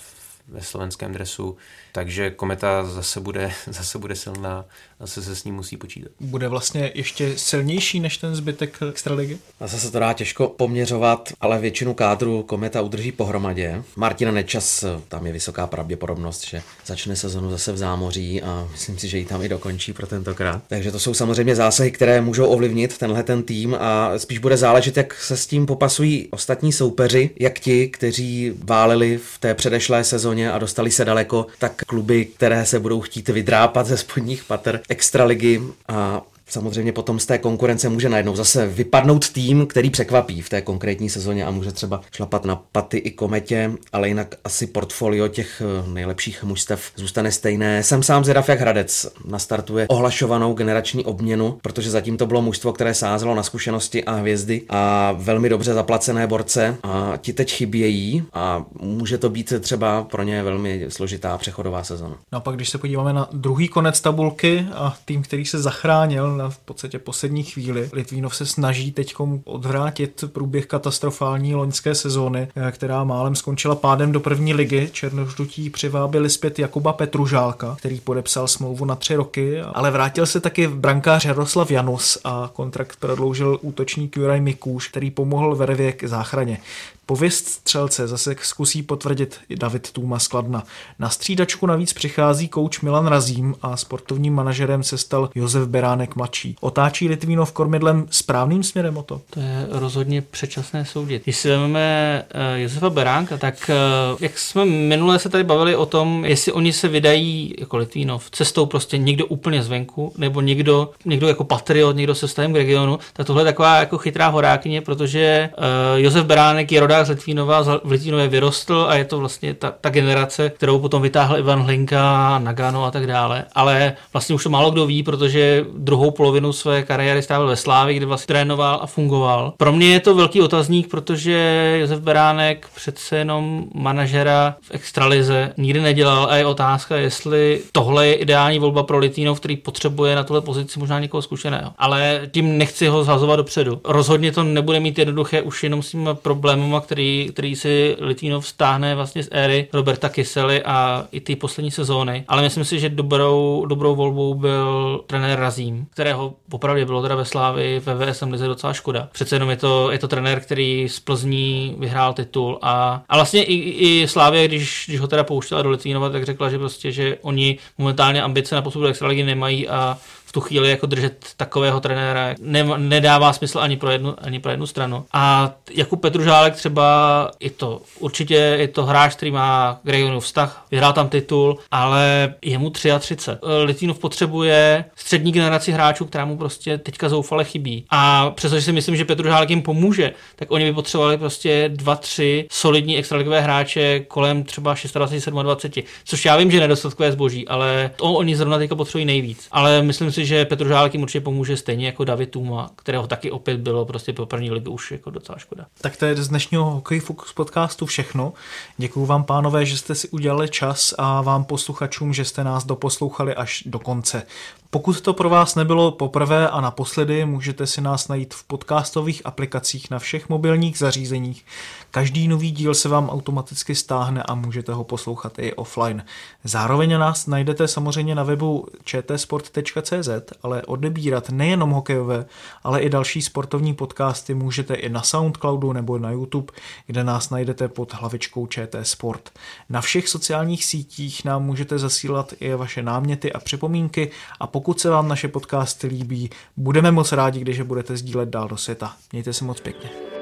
ve 0.48 0.62
slovenském 0.62 1.12
dresu, 1.12 1.56
takže 1.92 2.30
Kometa 2.30 2.84
zase 2.84 3.20
bude, 3.20 3.52
zase 3.66 3.98
bude 3.98 4.16
silná, 4.16 4.64
zase 5.00 5.22
se 5.22 5.36
s 5.36 5.44
ním 5.44 5.54
musí 5.54 5.76
počítat. 5.76 6.12
Bude 6.20 6.48
vlastně 6.48 6.92
ještě 6.94 7.38
silnější 7.38 8.00
než 8.00 8.16
ten 8.16 8.34
zbytek 8.34 8.78
extraligy? 8.90 9.38
Zase 9.60 9.80
se 9.80 9.90
to 9.90 9.98
dá 9.98 10.12
těžko 10.12 10.48
poměřovat, 10.48 11.32
ale 11.40 11.58
většinu 11.58 11.94
kádru 11.94 12.42
Kometa 12.42 12.80
udrží 12.80 13.12
pohromadě. 13.12 13.82
Martina 13.96 14.32
Nečas, 14.32 14.84
tam 15.08 15.26
je 15.26 15.32
vysoká 15.32 15.66
pravděpodobnost, 15.66 16.46
že 16.46 16.62
začne 16.86 17.16
sezonu 17.16 17.50
zase 17.50 17.72
v 17.72 17.76
zámoří 17.76 18.42
a 18.42 18.68
myslím 18.72 18.98
si, 18.98 19.08
že 19.08 19.18
ji 19.18 19.24
tam 19.24 19.42
i 19.42 19.48
dokončí 19.48 19.92
pro 19.92 20.06
tentokrát. 20.06 20.62
Takže 20.68 20.92
to 20.92 20.98
jsou 20.98 21.14
samozřejmě 21.14 21.56
zásahy, 21.56 21.90
které 21.90 22.20
můžou 22.20 22.46
ovlivnit 22.46 22.98
tenhle 22.98 23.22
ten 23.22 23.42
tým 23.42 23.76
a 23.80 24.18
spíš 24.18 24.38
bude 24.38 24.56
záležet, 24.56 24.96
jak 24.96 25.14
se 25.14 25.36
s 25.36 25.46
tím 25.46 25.66
popasují 25.66 26.28
ostatní 26.30 26.72
soupeři, 26.72 27.30
jak 27.40 27.60
ti, 27.60 27.88
kteří 27.88 28.52
váleli 28.64 29.18
v 29.18 29.38
té 29.38 29.54
předešlé 29.54 30.04
sezóně 30.04 30.52
a 30.52 30.58
dostali 30.58 30.90
se 30.90 31.04
daleko, 31.04 31.46
tak 31.58 31.81
kluby, 31.86 32.24
které 32.24 32.66
se 32.66 32.80
budou 32.80 33.00
chtít 33.00 33.28
vydrápat 33.28 33.86
ze 33.86 33.96
spodních 33.96 34.44
pater 34.44 34.80
extraligy 34.88 35.62
a 35.88 36.22
samozřejmě 36.52 36.92
potom 36.92 37.18
z 37.18 37.26
té 37.26 37.38
konkurence 37.38 37.88
může 37.88 38.08
najednou 38.08 38.36
zase 38.36 38.66
vypadnout 38.66 39.30
tým, 39.30 39.66
který 39.66 39.90
překvapí 39.90 40.42
v 40.42 40.48
té 40.48 40.60
konkrétní 40.60 41.10
sezóně 41.10 41.44
a 41.44 41.50
může 41.50 41.72
třeba 41.72 42.00
šlapat 42.14 42.44
na 42.44 42.56
paty 42.72 42.98
i 42.98 43.10
kometě, 43.10 43.72
ale 43.92 44.08
jinak 44.08 44.34
asi 44.44 44.66
portfolio 44.66 45.28
těch 45.28 45.62
eh, 45.64 45.90
nejlepších 45.92 46.44
mužstev 46.44 46.92
zůstane 46.96 47.32
stejné. 47.32 47.82
Jsem 47.82 48.02
sám 48.02 48.24
zvědav, 48.24 48.48
jak 48.48 48.60
Hradec 48.60 49.06
nastartuje 49.24 49.86
ohlašovanou 49.88 50.54
generační 50.54 51.04
obměnu, 51.04 51.58
protože 51.62 51.90
zatím 51.90 52.16
to 52.16 52.26
bylo 52.26 52.42
mužstvo, 52.42 52.72
které 52.72 52.94
sázelo 52.94 53.34
na 53.34 53.42
zkušenosti 53.42 54.04
a 54.04 54.12
hvězdy 54.12 54.62
a 54.68 55.12
velmi 55.12 55.48
dobře 55.48 55.74
zaplacené 55.74 56.26
borce 56.26 56.76
a 56.82 57.12
ti 57.16 57.32
teď 57.32 57.52
chybějí 57.52 58.24
a 58.32 58.64
může 58.80 59.18
to 59.18 59.30
být 59.30 59.52
třeba 59.60 60.02
pro 60.02 60.22
ně 60.22 60.42
velmi 60.42 60.86
složitá 60.88 61.38
přechodová 61.38 61.84
sezona. 61.84 62.16
No 62.32 62.38
a 62.38 62.40
pak, 62.40 62.54
když 62.54 62.68
se 62.68 62.78
podíváme 62.78 63.12
na 63.12 63.28
druhý 63.32 63.68
konec 63.68 64.00
tabulky 64.00 64.66
a 64.74 64.96
tým, 65.04 65.22
který 65.22 65.46
se 65.46 65.62
zachránil 65.62 66.41
na 66.42 66.50
v 66.50 66.58
podstatě 66.58 66.98
poslední 66.98 67.42
chvíli. 67.42 67.90
Litvínov 67.92 68.36
se 68.36 68.46
snaží 68.46 68.92
teď 68.92 69.14
odvrátit 69.44 70.24
průběh 70.32 70.66
katastrofální 70.66 71.54
loňské 71.54 71.94
sezóny, 71.94 72.48
eh, 72.56 72.72
která 72.72 73.04
málem 73.04 73.34
skončila 73.34 73.74
pádem 73.74 74.12
do 74.12 74.20
první 74.20 74.54
ligy. 74.54 74.88
Černoždutí 74.92 75.70
přivábili 75.70 76.30
zpět 76.30 76.58
Jakuba 76.58 76.92
Petružálka, 76.92 77.76
který 77.78 78.00
podepsal 78.00 78.48
smlouvu 78.48 78.84
na 78.84 78.96
tři 78.96 79.14
roky, 79.14 79.60
ale 79.60 79.90
vrátil 79.90 80.26
se 80.26 80.40
taky 80.40 80.68
brankář 80.68 81.24
Jaroslav 81.24 81.70
Janus 81.70 82.18
a 82.24 82.50
kontrakt 82.52 82.96
prodloužil 82.96 83.58
útočník 83.62 84.16
Juraj 84.16 84.40
Mikůš, 84.40 84.88
který 84.88 85.10
pomohl 85.10 85.56
Vervě 85.56 85.92
k 85.92 86.04
záchraně. 86.04 86.58
Pověst 87.06 87.48
střelce 87.48 88.08
zase 88.08 88.36
zkusí 88.42 88.82
potvrdit 88.82 89.40
i 89.48 89.56
David 89.56 89.90
Tůma 89.90 90.18
Skladna. 90.18 90.62
Na 90.98 91.10
střídačku 91.10 91.66
navíc 91.66 91.92
přichází 91.92 92.48
kouč 92.48 92.80
Milan 92.80 93.06
Razím 93.06 93.54
a 93.62 93.76
sportovním 93.76 94.34
manažerem 94.34 94.82
se 94.82 94.98
stal 94.98 95.30
Josef 95.34 95.68
Beránek 95.68 96.16
mladší. 96.16 96.56
Otáčí 96.60 97.08
Litvínov 97.08 97.52
kormidlem 97.52 98.06
správným 98.10 98.62
směrem 98.62 98.96
o 98.96 99.02
to? 99.02 99.20
To 99.30 99.40
je 99.40 99.66
rozhodně 99.70 100.22
předčasné 100.22 100.84
soudit. 100.84 101.22
Když 101.24 101.36
si 101.36 101.48
vezmeme 101.48 102.24
uh, 102.34 102.60
Josefa 102.60 102.90
Beránka, 102.90 103.36
tak 103.36 103.70
uh, 103.70 104.16
jak 104.20 104.38
jsme 104.38 104.64
minule 104.64 105.18
se 105.18 105.28
tady 105.28 105.44
bavili 105.44 105.76
o 105.76 105.86
tom, 105.86 106.24
jestli 106.24 106.52
oni 106.52 106.72
se 106.72 106.88
vydají 106.88 107.54
jako 107.58 107.76
Litvínov 107.76 108.30
cestou 108.30 108.66
prostě 108.66 108.98
někdo 108.98 109.26
úplně 109.26 109.62
zvenku, 109.62 110.12
nebo 110.18 110.40
někdo, 110.40 110.90
někdo 111.04 111.28
jako 111.28 111.44
patriot, 111.44 111.96
někdo 111.96 112.14
se 112.14 112.28
stavím 112.28 112.52
k 112.52 112.56
regionu, 112.56 112.98
tak 113.12 113.26
tohle 113.26 113.42
je 113.42 113.46
taková 113.46 113.76
jako 113.76 113.98
chytrá 113.98 114.28
horákyně, 114.28 114.80
protože 114.80 115.50
uh, 115.58 115.64
Josef 116.00 116.26
Beránek 116.26 116.72
je 116.72 116.80
rodák 116.80 116.91
z 117.04 117.08
Litvínova, 117.08 117.62
v 117.84 117.90
Litvínově 117.90 118.28
vyrostl 118.28 118.86
a 118.88 118.94
je 118.94 119.04
to 119.04 119.18
vlastně 119.18 119.54
ta, 119.54 119.74
ta 119.80 119.90
generace, 119.90 120.50
kterou 120.50 120.78
potom 120.78 121.02
vytáhl 121.02 121.38
Ivan 121.38 121.62
Hlinka, 121.62 122.38
Nagano 122.38 122.84
a 122.84 122.90
tak 122.90 123.06
dále. 123.06 123.44
Ale 123.54 123.92
vlastně 124.12 124.34
už 124.34 124.42
to 124.42 124.50
málo 124.50 124.70
kdo 124.70 124.86
ví, 124.86 125.02
protože 125.02 125.64
druhou 125.76 126.10
polovinu 126.10 126.52
své 126.52 126.82
kariéry 126.82 127.22
strávil 127.22 127.46
ve 127.46 127.56
Slávi, 127.56 127.94
kde 127.94 128.06
vlastně 128.06 128.32
trénoval 128.32 128.78
a 128.82 128.86
fungoval. 128.86 129.52
Pro 129.56 129.72
mě 129.72 129.92
je 129.92 130.00
to 130.00 130.14
velký 130.14 130.42
otazník, 130.42 130.90
protože 130.90 131.76
Josef 131.80 132.00
Beránek 132.00 132.68
přece 132.74 133.16
jenom 133.16 133.64
manažera 133.74 134.54
v 134.60 134.70
extralize 134.70 135.52
nikdy 135.56 135.80
nedělal 135.80 136.26
a 136.30 136.36
je 136.36 136.46
otázka, 136.46 136.96
jestli 136.96 137.62
tohle 137.72 138.06
je 138.06 138.14
ideální 138.14 138.58
volba 138.58 138.82
pro 138.82 138.98
Litínov, 138.98 139.40
který 139.40 139.56
potřebuje 139.56 140.16
na 140.16 140.24
tuhle 140.24 140.40
pozici 140.40 140.78
možná 140.78 141.00
někoho 141.00 141.22
zkušeného. 141.22 141.72
Ale 141.78 142.20
tím 142.30 142.58
nechci 142.58 142.86
ho 142.86 143.04
zhazovat 143.04 143.36
dopředu. 143.36 143.80
Rozhodně 143.84 144.32
to 144.32 144.42
nebude 144.42 144.80
mít 144.80 144.98
jednoduché 144.98 145.42
už 145.42 145.62
jenom 145.62 145.82
s 145.82 145.90
tím 145.90 146.08
problémem, 146.22 146.74
který, 146.82 147.28
který 147.32 147.56
si 147.56 147.96
Litvínov 148.00 148.46
stáhne 148.46 148.94
vlastně 148.94 149.22
z 149.22 149.28
éry 149.30 149.68
Roberta 149.72 150.08
Kysely 150.08 150.62
a 150.62 151.06
i 151.12 151.20
ty 151.20 151.36
poslední 151.36 151.70
sezóny. 151.70 152.24
Ale 152.28 152.42
myslím 152.42 152.64
si, 152.64 152.80
že 152.80 152.88
dobrou, 152.88 153.66
dobrou 153.66 153.94
volbou 153.94 154.34
byl 154.34 155.00
trenér 155.06 155.38
Razím, 155.38 155.86
kterého 155.90 156.34
popravdě 156.50 156.84
bylo 156.84 157.02
teda 157.02 157.14
ve 157.14 157.24
Slávi 157.24 157.80
ve 157.80 158.12
VSM 158.12 158.32
lize 158.32 158.46
docela 158.46 158.72
škoda. 158.72 159.08
Přece 159.12 159.36
jenom 159.36 159.50
je 159.50 159.56
to, 159.56 159.90
je 159.90 159.98
to 159.98 160.08
trenér, 160.08 160.40
který 160.40 160.88
z 160.88 161.00
Plzní 161.00 161.76
vyhrál 161.78 162.12
titul 162.12 162.58
a, 162.62 163.02
a 163.08 163.16
vlastně 163.16 163.44
i, 163.44 163.54
i 163.54 164.08
Slávě, 164.08 164.48
když, 164.48 164.84
když 164.88 165.00
ho 165.00 165.06
teda 165.06 165.24
pouštěla 165.24 165.62
do 165.62 165.70
Litvínova, 165.70 166.10
tak 166.10 166.24
řekla, 166.24 166.50
že 166.50 166.58
prostě, 166.58 166.92
že 166.92 167.18
oni 167.22 167.58
momentálně 167.78 168.22
ambice 168.22 168.54
na 168.54 168.62
postup 168.62 168.82
do 168.82 168.88
extraligy 168.88 169.22
nemají 169.22 169.68
a 169.68 169.98
tu 170.32 170.40
chvíli 170.40 170.70
jako 170.70 170.86
držet 170.86 171.26
takového 171.36 171.80
trenéra 171.80 172.34
ne, 172.40 172.64
nedává 172.76 173.32
smysl 173.32 173.58
ani 173.58 173.76
pro, 173.76 173.90
jednu, 173.90 174.14
ani 174.18 174.38
pro 174.38 174.50
jednu 174.50 174.66
stranu. 174.66 175.04
A 175.12 175.52
Jakub 175.74 176.00
Petružálek 176.00 176.54
třeba 176.54 177.30
je 177.40 177.50
to 177.50 177.80
určitě 177.98 178.34
je 178.34 178.68
to 178.68 178.84
hráč, 178.84 179.14
který 179.14 179.30
má 179.30 179.80
k 179.84 179.88
regionu 179.88 180.20
vztah, 180.20 180.66
vyhrál 180.70 180.92
tam 180.92 181.08
titul, 181.08 181.58
ale 181.70 182.34
je 182.42 182.58
mu 182.58 182.70
33. 182.70 183.30
Litvinov 183.64 183.98
potřebuje 183.98 184.84
střední 184.96 185.32
generaci 185.32 185.72
hráčů, 185.72 186.04
která 186.04 186.24
mu 186.24 186.36
prostě 186.36 186.78
teďka 186.78 187.08
zoufale 187.08 187.44
chybí. 187.44 187.84
A 187.90 188.30
přestože 188.30 188.62
si 188.62 188.72
myslím, 188.72 188.96
že 188.96 189.04
Petružálek 189.04 189.50
jim 189.50 189.62
pomůže, 189.62 190.12
tak 190.36 190.50
oni 190.50 190.64
by 190.64 190.72
potřebovali 190.72 191.18
prostě 191.18 191.68
dva, 191.68 191.96
tři 191.96 192.46
solidní 192.50 192.98
extraligové 192.98 193.40
hráče 193.40 194.00
kolem 194.00 194.44
třeba 194.44 194.74
26, 194.94 195.30
27, 195.30 195.82
což 196.04 196.24
já 196.24 196.36
vím, 196.36 196.50
že 196.50 196.60
nedostatkové 196.60 197.12
zboží, 197.12 197.48
ale 197.48 197.90
to 197.96 198.04
oni 198.04 198.36
zrovna 198.36 198.58
teďka 198.58 198.76
potřebují 198.76 199.04
nejvíc. 199.04 199.48
Ale 199.52 199.82
myslím 199.82 200.12
si, 200.12 200.21
si, 200.22 200.26
že 200.26 200.44
Petr 200.44 200.68
Žálek 200.68 200.94
jim 200.94 201.02
určitě 201.02 201.20
pomůže 201.20 201.56
stejně 201.56 201.86
jako 201.86 202.04
David 202.04 202.30
Tuma, 202.30 202.70
kterého 202.76 203.06
taky 203.06 203.30
opět 203.30 203.60
bylo 203.60 203.84
prostě 203.84 204.12
po 204.12 204.26
první 204.26 204.50
ligu 204.50 204.72
už 204.72 204.90
jako 204.90 205.10
docela 205.10 205.38
škoda. 205.38 205.66
Tak 205.80 205.96
to 205.96 206.04
je 206.04 206.22
z 206.22 206.28
dnešního 206.28 206.64
Hokej 206.64 207.00
Focus 207.00 207.32
podcastu 207.32 207.86
všechno. 207.86 208.32
Děkuji 208.76 209.06
vám, 209.06 209.24
pánové, 209.24 209.66
že 209.66 209.76
jste 209.76 209.94
si 209.94 210.08
udělali 210.08 210.48
čas 210.48 210.94
a 210.98 211.22
vám 211.22 211.44
posluchačům, 211.44 212.14
že 212.14 212.24
jste 212.24 212.44
nás 212.44 212.64
doposlouchali 212.64 213.34
až 213.34 213.62
do 213.66 213.78
konce. 213.78 214.22
Pokud 214.70 215.00
to 215.00 215.12
pro 215.12 215.28
vás 215.28 215.54
nebylo 215.54 215.90
poprvé 215.92 216.48
a 216.48 216.60
naposledy, 216.60 217.24
můžete 217.24 217.66
si 217.66 217.80
nás 217.80 218.08
najít 218.08 218.34
v 218.34 218.44
podcastových 218.44 219.22
aplikacích 219.24 219.90
na 219.90 219.98
všech 219.98 220.28
mobilních 220.28 220.78
zařízeních. 220.78 221.44
Každý 221.90 222.28
nový 222.28 222.50
díl 222.50 222.74
se 222.74 222.88
vám 222.88 223.10
automaticky 223.10 223.74
stáhne 223.74 224.22
a 224.22 224.34
můžete 224.34 224.72
ho 224.72 224.84
poslouchat 224.84 225.38
i 225.38 225.52
offline. 225.52 226.04
Zároveň 226.44 226.98
nás 226.98 227.26
najdete 227.26 227.68
samozřejmě 227.68 228.14
na 228.14 228.22
webu 228.22 228.66
čtsport.cz, 228.84 230.08
ale 230.42 230.62
odebírat 230.62 231.30
nejenom 231.30 231.70
hokejové, 231.70 232.26
ale 232.62 232.80
i 232.80 232.88
další 232.88 233.22
sportovní 233.22 233.74
podcasty 233.74 234.34
můžete 234.34 234.74
i 234.74 234.88
na 234.88 235.02
Soundcloudu 235.02 235.72
nebo 235.72 235.98
na 235.98 236.10
YouTube, 236.10 236.52
kde 236.86 237.04
nás 237.04 237.30
najdete 237.30 237.68
pod 237.68 237.94
hlavičkou 237.94 238.46
ČT 238.46 238.86
Sport. 238.86 239.30
Na 239.68 239.80
všech 239.80 240.08
sociálních 240.08 240.64
sítích 240.64 241.24
nám 241.24 241.44
můžete 241.44 241.78
zasílat 241.78 242.34
i 242.40 242.54
vaše 242.54 242.82
náměty 242.82 243.32
a 243.32 243.40
připomínky 243.40 244.10
a 244.40 244.46
pokud 244.46 244.80
se 244.80 244.90
vám 244.90 245.08
naše 245.08 245.28
podcasty 245.28 245.86
líbí, 245.86 246.30
budeme 246.56 246.90
moc 246.90 247.12
rádi, 247.12 247.40
když 247.40 247.56
je 247.56 247.64
budete 247.64 247.96
sdílet 247.96 248.28
dál 248.28 248.48
do 248.48 248.56
světa. 248.56 248.96
Mějte 249.12 249.32
se 249.32 249.44
moc 249.44 249.60
pěkně. 249.60 250.21